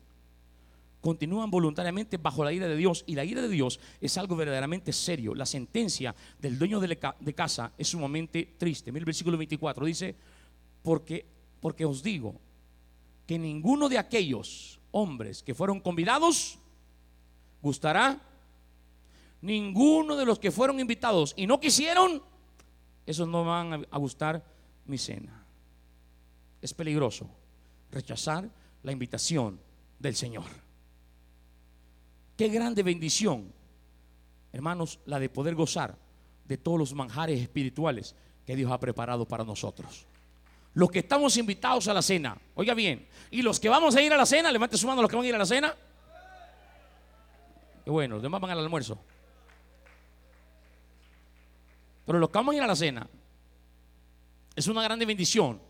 continúan 1.00 1.50
voluntariamente 1.50 2.16
bajo 2.16 2.44
la 2.44 2.52
ira 2.52 2.66
de 2.66 2.76
Dios 2.76 3.04
y 3.06 3.14
la 3.14 3.24
ira 3.24 3.40
de 3.40 3.48
Dios 3.48 3.78
es 4.00 4.18
algo 4.18 4.36
verdaderamente 4.36 4.92
serio. 4.92 5.34
La 5.34 5.46
sentencia 5.46 6.14
del 6.40 6.58
dueño 6.58 6.80
de 6.80 7.34
casa 7.34 7.72
es 7.78 7.88
sumamente 7.88 8.54
triste. 8.58 8.92
Mira 8.92 9.02
el 9.02 9.06
versículo 9.06 9.38
24, 9.38 9.86
dice, 9.86 10.16
porque, 10.82 11.24
porque 11.60 11.84
os 11.84 12.02
digo 12.02 12.40
que 13.26 13.38
ninguno 13.38 13.88
de 13.88 13.98
aquellos 13.98 14.80
hombres 14.90 15.42
que 15.42 15.54
fueron 15.54 15.80
convidados 15.80 16.58
gustará. 17.62 18.22
Ninguno 19.40 20.16
de 20.16 20.26
los 20.26 20.38
que 20.38 20.50
fueron 20.50 20.80
invitados 20.80 21.32
y 21.36 21.46
no 21.46 21.60
quisieron, 21.60 22.22
esos 23.06 23.28
no 23.28 23.44
van 23.44 23.86
a 23.88 23.98
gustar 23.98 24.44
mi 24.86 24.98
cena. 24.98 25.46
Es 26.60 26.74
peligroso 26.74 27.30
rechazar 27.92 28.50
la 28.82 28.92
invitación 28.92 29.60
del 29.98 30.16
Señor. 30.16 30.67
Qué 32.38 32.46
grande 32.46 32.84
bendición, 32.84 33.52
hermanos, 34.52 35.00
la 35.06 35.18
de 35.18 35.28
poder 35.28 35.56
gozar 35.56 35.96
de 36.44 36.56
todos 36.56 36.78
los 36.78 36.94
manjares 36.94 37.40
espirituales 37.40 38.14
que 38.46 38.54
Dios 38.54 38.70
ha 38.70 38.78
preparado 38.78 39.26
para 39.26 39.42
nosotros. 39.42 40.06
Los 40.72 40.88
que 40.88 41.00
estamos 41.00 41.36
invitados 41.36 41.88
a 41.88 41.94
la 41.94 42.00
cena, 42.00 42.38
oiga 42.54 42.74
bien, 42.74 43.08
y 43.32 43.42
los 43.42 43.58
que 43.58 43.68
vamos 43.68 43.96
a 43.96 44.02
ir 44.02 44.12
a 44.12 44.16
la 44.16 44.24
cena, 44.24 44.52
levante 44.52 44.76
su 44.76 44.86
mano 44.86 45.02
los 45.02 45.10
que 45.10 45.16
van 45.16 45.24
a 45.24 45.28
ir 45.28 45.34
a 45.34 45.38
la 45.38 45.46
cena. 45.46 45.74
Y 47.84 47.90
bueno, 47.90 48.14
los 48.14 48.22
demás 48.22 48.40
van 48.40 48.52
al 48.52 48.60
almuerzo. 48.60 48.96
Pero 52.06 52.20
los 52.20 52.30
que 52.30 52.38
vamos 52.38 52.52
a 52.52 52.56
ir 52.56 52.62
a 52.62 52.68
la 52.68 52.76
cena, 52.76 53.08
es 54.54 54.68
una 54.68 54.84
grande 54.84 55.04
bendición 55.04 55.60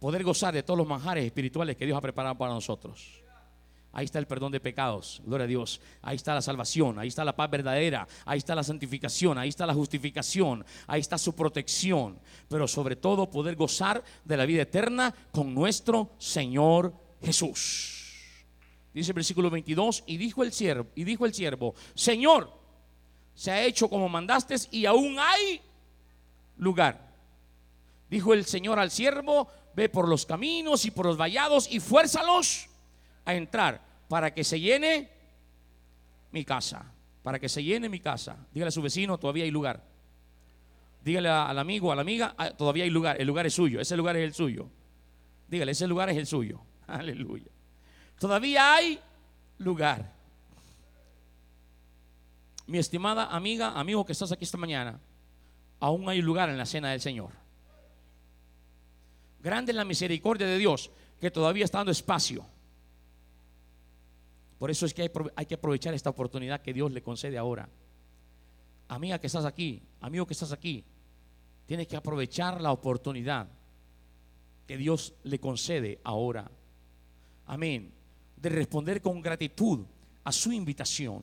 poder 0.00 0.24
gozar 0.24 0.52
de 0.52 0.64
todos 0.64 0.78
los 0.78 0.86
manjares 0.88 1.24
espirituales 1.24 1.76
que 1.76 1.86
Dios 1.86 1.96
ha 1.96 2.00
preparado 2.00 2.34
para 2.34 2.52
nosotros. 2.52 3.22
Ahí 3.96 4.04
está 4.04 4.18
el 4.18 4.26
perdón 4.26 4.52
de 4.52 4.60
pecados, 4.60 5.22
gloria 5.24 5.44
a 5.44 5.46
Dios. 5.46 5.80
Ahí 6.02 6.16
está 6.16 6.34
la 6.34 6.42
salvación, 6.42 6.98
ahí 6.98 7.08
está 7.08 7.24
la 7.24 7.34
paz 7.34 7.50
verdadera, 7.50 8.06
ahí 8.26 8.36
está 8.36 8.54
la 8.54 8.62
santificación, 8.62 9.38
ahí 9.38 9.48
está 9.48 9.64
la 9.64 9.72
justificación, 9.72 10.66
ahí 10.86 11.00
está 11.00 11.16
su 11.16 11.34
protección. 11.34 12.18
Pero 12.46 12.68
sobre 12.68 12.96
todo 12.96 13.30
poder 13.30 13.56
gozar 13.56 14.04
de 14.22 14.36
la 14.36 14.44
vida 14.44 14.60
eterna 14.60 15.14
con 15.32 15.54
nuestro 15.54 16.10
Señor 16.18 16.92
Jesús. 17.22 18.12
Dice 18.92 19.12
el 19.12 19.14
versículo 19.14 19.48
22, 19.48 20.04
y 20.06 20.18
dijo 20.18 20.42
el 20.42 20.52
siervo, 20.52 20.90
y 20.94 21.04
dijo 21.04 21.24
el 21.24 21.32
siervo, 21.32 21.74
Señor, 21.94 22.52
se 23.34 23.50
ha 23.50 23.64
hecho 23.64 23.88
como 23.88 24.10
mandaste 24.10 24.56
y 24.72 24.84
aún 24.84 25.16
hay 25.18 25.62
lugar. 26.58 27.14
Dijo 28.10 28.34
el 28.34 28.44
Señor 28.44 28.78
al 28.78 28.90
siervo, 28.90 29.48
ve 29.74 29.88
por 29.88 30.06
los 30.06 30.26
caminos 30.26 30.84
y 30.84 30.90
por 30.90 31.06
los 31.06 31.16
vallados 31.16 31.66
y 31.72 31.80
fuérzalos 31.80 32.68
a 33.26 33.34
entrar 33.34 33.82
para 34.08 34.32
que 34.32 34.42
se 34.42 34.58
llene 34.58 35.10
mi 36.32 36.44
casa. 36.44 36.92
Para 37.22 37.38
que 37.38 37.48
se 37.48 37.62
llene 37.62 37.88
mi 37.88 38.00
casa. 38.00 38.38
Dígale 38.54 38.68
a 38.68 38.72
su 38.72 38.80
vecino, 38.80 39.18
todavía 39.18 39.44
hay 39.44 39.50
lugar. 39.50 39.84
Dígale 41.04 41.28
al 41.28 41.58
amigo, 41.58 41.92
a 41.92 41.96
la 41.96 42.00
amiga, 42.00 42.34
ah, 42.38 42.50
todavía 42.50 42.84
hay 42.84 42.90
lugar. 42.90 43.20
El 43.20 43.26
lugar 43.26 43.44
es 43.46 43.54
suyo. 43.54 43.80
Ese 43.80 43.96
lugar 43.96 44.16
es 44.16 44.24
el 44.24 44.32
suyo. 44.32 44.68
Dígale, 45.48 45.72
ese 45.72 45.86
lugar 45.86 46.08
es 46.08 46.16
el 46.16 46.26
suyo. 46.26 46.60
Aleluya. 46.86 47.50
Todavía 48.18 48.74
hay 48.74 48.98
lugar. 49.58 50.14
Mi 52.66 52.78
estimada 52.78 53.26
amiga, 53.26 53.78
amigo 53.78 54.04
que 54.06 54.12
estás 54.12 54.32
aquí 54.32 54.44
esta 54.44 54.58
mañana, 54.58 54.98
aún 55.80 56.08
hay 56.08 56.22
lugar 56.22 56.48
en 56.48 56.58
la 56.58 56.66
cena 56.66 56.90
del 56.90 57.00
Señor. 57.00 57.30
Grande 59.40 59.70
es 59.72 59.76
la 59.76 59.84
misericordia 59.84 60.46
de 60.46 60.58
Dios 60.58 60.90
que 61.20 61.30
todavía 61.30 61.64
está 61.64 61.78
dando 61.78 61.92
espacio. 61.92 62.44
Por 64.58 64.70
eso 64.70 64.86
es 64.86 64.94
que 64.94 65.10
hay, 65.36 65.46
que 65.46 65.54
aprovechar 65.54 65.92
esta 65.94 66.10
oportunidad 66.10 66.62
que 66.62 66.72
Dios 66.72 66.90
le 66.90 67.02
concede 67.02 67.36
ahora. 67.36 67.68
Amiga 68.88 69.18
que 69.18 69.26
estás 69.26 69.44
aquí, 69.44 69.82
amigo 70.00 70.26
que 70.26 70.32
estás 70.32 70.52
aquí, 70.52 70.84
tienes 71.66 71.86
que 71.86 71.96
aprovechar 71.96 72.60
la 72.60 72.72
oportunidad 72.72 73.48
que 74.66 74.76
Dios 74.76 75.14
le 75.24 75.38
concede 75.38 76.00
ahora. 76.04 76.50
Amén. 77.46 77.92
De 78.36 78.48
responder 78.48 79.02
con 79.02 79.20
gratitud 79.20 79.84
a 80.24 80.32
su 80.32 80.52
invitación. 80.52 81.22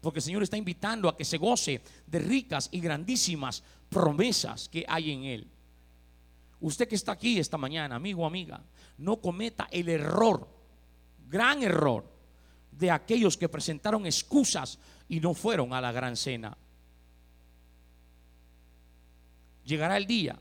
Porque 0.00 0.18
el 0.18 0.24
Señor 0.24 0.42
está 0.42 0.56
invitando 0.56 1.08
a 1.08 1.16
que 1.16 1.24
se 1.24 1.38
goce 1.38 1.80
de 2.06 2.18
ricas 2.18 2.68
y 2.72 2.80
grandísimas 2.80 3.62
promesas 3.88 4.68
que 4.68 4.84
hay 4.88 5.12
en 5.12 5.24
Él. 5.24 5.46
Usted 6.60 6.88
que 6.88 6.94
está 6.94 7.12
aquí 7.12 7.38
esta 7.38 7.56
mañana, 7.56 7.96
amigo 7.96 8.26
amiga, 8.26 8.62
no 8.98 9.20
cometa 9.20 9.68
el 9.70 9.88
error, 9.88 10.48
gran 11.28 11.62
error, 11.62 12.13
de 12.78 12.90
aquellos 12.90 13.36
que 13.36 13.48
presentaron 13.48 14.06
excusas 14.06 14.78
y 15.08 15.20
no 15.20 15.34
fueron 15.34 15.72
a 15.72 15.80
la 15.80 15.92
gran 15.92 16.16
cena. 16.16 16.56
Llegará 19.64 19.96
el 19.96 20.06
día 20.06 20.38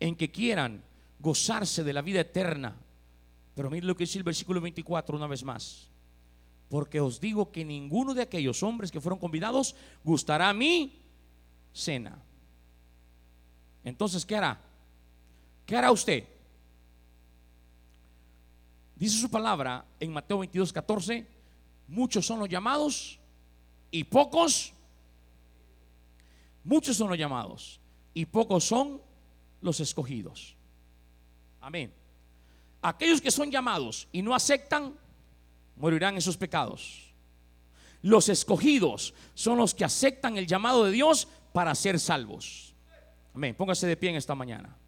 en 0.00 0.16
que 0.16 0.30
quieran 0.30 0.82
gozarse 1.20 1.84
de 1.84 1.92
la 1.92 2.02
vida 2.02 2.20
eterna. 2.20 2.76
Pero 3.54 3.70
miren 3.70 3.86
lo 3.86 3.96
que 3.96 4.04
dice 4.04 4.18
el 4.18 4.24
versículo 4.24 4.60
24 4.60 5.16
una 5.16 5.26
vez 5.26 5.44
más. 5.44 5.88
Porque 6.68 7.00
os 7.00 7.20
digo 7.20 7.52
que 7.52 7.64
ninguno 7.64 8.14
de 8.14 8.22
aquellos 8.22 8.62
hombres 8.62 8.90
que 8.90 9.00
fueron 9.00 9.18
convidados 9.18 9.76
gustará 10.02 10.52
mi 10.52 11.00
cena. 11.72 12.18
Entonces, 13.84 14.24
¿qué 14.24 14.36
hará? 14.36 14.60
¿Qué 15.66 15.76
hará 15.76 15.92
usted? 15.92 16.24
Dice 19.02 19.18
su 19.18 19.28
palabra 19.28 19.84
en 19.98 20.12
Mateo 20.12 20.38
22, 20.38 20.72
14, 20.72 21.26
muchos 21.88 22.24
son 22.24 22.38
los 22.38 22.48
llamados 22.48 23.18
y 23.90 24.04
pocos, 24.04 24.72
muchos 26.62 26.96
son 26.96 27.08
los 27.08 27.18
llamados 27.18 27.80
y 28.14 28.26
pocos 28.26 28.62
son 28.62 29.02
los 29.60 29.80
escogidos. 29.80 30.54
Amén. 31.60 31.92
Aquellos 32.80 33.20
que 33.20 33.32
son 33.32 33.50
llamados 33.50 34.06
y 34.12 34.22
no 34.22 34.36
aceptan, 34.36 34.94
morirán 35.74 36.14
en 36.14 36.22
sus 36.22 36.36
pecados. 36.36 37.12
Los 38.02 38.28
escogidos 38.28 39.14
son 39.34 39.58
los 39.58 39.74
que 39.74 39.84
aceptan 39.84 40.36
el 40.36 40.46
llamado 40.46 40.84
de 40.84 40.92
Dios 40.92 41.26
para 41.52 41.74
ser 41.74 41.98
salvos. 41.98 42.72
Amén. 43.34 43.56
Póngase 43.56 43.88
de 43.88 43.96
pie 43.96 44.10
en 44.10 44.16
esta 44.16 44.36
mañana. 44.36 44.78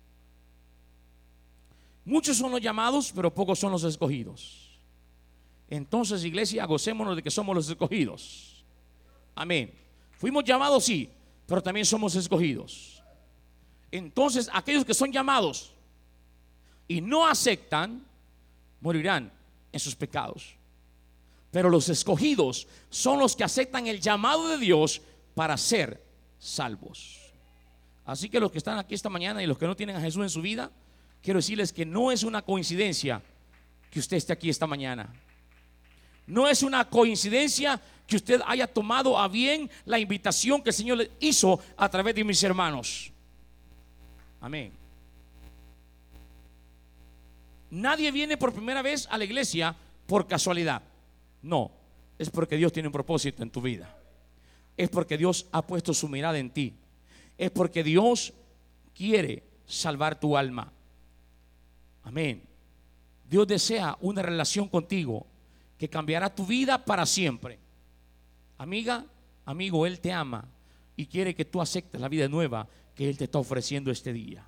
Muchos 2.05 2.37
son 2.37 2.51
los 2.51 2.61
llamados, 2.61 3.13
pero 3.15 3.33
pocos 3.33 3.59
son 3.59 3.73
los 3.73 3.85
escogidos. 3.85 4.79
Entonces, 5.69 6.25
iglesia, 6.25 6.65
gocémonos 6.67 7.17
de 7.17 7.23
que 7.23 7.31
somos 7.31 7.55
los 7.55 7.69
escogidos. 7.69 8.65
Amén. 9.35 9.73
Fuimos 10.19 10.45
llamados, 10.45 10.85
sí, 10.85 11.11
pero 11.47 11.63
también 11.63 11.87
somos 11.87 12.15
escogidos. 12.15 13.03
Entonces, 13.91 14.51
aquellos 14.53 14.85
que 14.85 14.95
son 14.95 15.11
llamados 15.11 15.73
y 16.87 17.01
no 17.01 17.27
aceptan, 17.27 18.05
morirán 18.81 19.33
en 19.73 19.81
sus 19.81 19.95
pecados. 19.95 20.55
Pero 21.51 21.71
los 21.71 21.89
escogidos 21.89 22.67
son 22.91 23.19
los 23.19 23.35
que 23.35 23.45
aceptan 23.45 23.87
el 23.87 24.01
llamado 24.01 24.49
de 24.49 24.59
Dios 24.59 25.01
para 25.35 25.57
ser 25.57 26.05
salvos. 26.39 27.33
Así 28.05 28.29
que 28.29 28.41
los 28.41 28.51
que 28.53 28.59
están 28.59 28.79
aquí 28.79 28.95
esta 28.95 29.09
mañana 29.09 29.43
y 29.43 29.47
los 29.47 29.57
que 29.57 29.67
no 29.67 29.75
tienen 29.75 29.97
a 29.97 30.01
Jesús 30.01 30.23
en 30.23 30.31
su 30.31 30.43
vida, 30.43 30.71
quiero 31.25 31.39
decirles 31.39 31.73
que 31.73 31.87
no 31.87 32.13
es 32.13 32.23
una 32.23 32.43
coincidencia 32.43 33.23
que 33.91 33.99
usted 33.99 34.19
esté 34.19 34.35
aquí 34.35 34.51
esta 34.51 34.67
mañana. 34.67 35.09
No 36.27 36.47
es 36.47 36.63
una 36.63 36.89
coincidencia 36.89 37.81
que 38.07 38.17
usted 38.17 38.43
haya 38.47 38.67
tomado 38.67 39.19
a 39.19 39.27
bien 39.27 39.71
la 39.87 39.99
invitación 39.99 40.63
que 40.63 40.69
el 40.69 40.75
Señor 40.75 40.99
le 40.99 41.11
hizo 41.21 41.59
a 41.79 41.89
través 41.89 42.15
de 42.15 42.25
mis 42.25 42.43
hermanos. 42.43 43.11
Amén. 44.39 44.71
Nadie 47.71 48.13
viene 48.13 48.37
por 48.37 48.53
primera 48.53 48.83
vez 48.83 49.09
a 49.11 49.17
la 49.17 49.25
iglesia 49.25 49.75
por 50.07 50.27
casualidad. 50.27 50.83
No, 51.41 51.71
es 52.19 52.29
porque 52.29 52.57
Dios 52.57 52.71
tiene 52.71 52.89
un 52.89 52.93
propósito 52.93 53.43
en 53.43 53.51
tu 53.51 53.63
vida. 53.63 53.97
Es 54.77 54.91
porque 54.91 55.17
Dios 55.17 55.47
ha 55.53 55.63
puesto 55.63 55.95
su 55.95 56.07
mirada 56.07 56.39
en 56.39 56.51
ti. 56.51 56.75
Es 57.39 57.51
porque 57.51 57.83
Dios 57.83 58.35
quiere 58.95 59.43
salvar 59.67 60.21
tu 60.21 60.37
alma. 60.37 60.71
Amén. 62.05 62.43
Dios 63.29 63.47
desea 63.47 63.97
una 64.01 64.23
relación 64.23 64.69
contigo 64.69 65.27
que 65.79 65.89
cambiará 65.89 66.35
tu 66.35 66.47
vida 66.47 66.85
para 66.85 67.07
siempre. 67.07 67.59
Amiga, 68.59 69.05
amigo, 69.45 69.87
Él 69.87 70.01
te 70.01 70.13
ama 70.13 70.49
y 70.97 71.07
quiere 71.07 71.35
que 71.35 71.45
tú 71.45 71.61
aceptes 71.61 72.01
la 72.01 72.09
vida 72.09 72.29
nueva 72.29 72.69
que 72.95 73.09
Él 73.09 73.19
te 73.19 73.25
está 73.25 73.39
ofreciendo 73.39 73.91
este 73.91 74.13
día. 74.13 74.47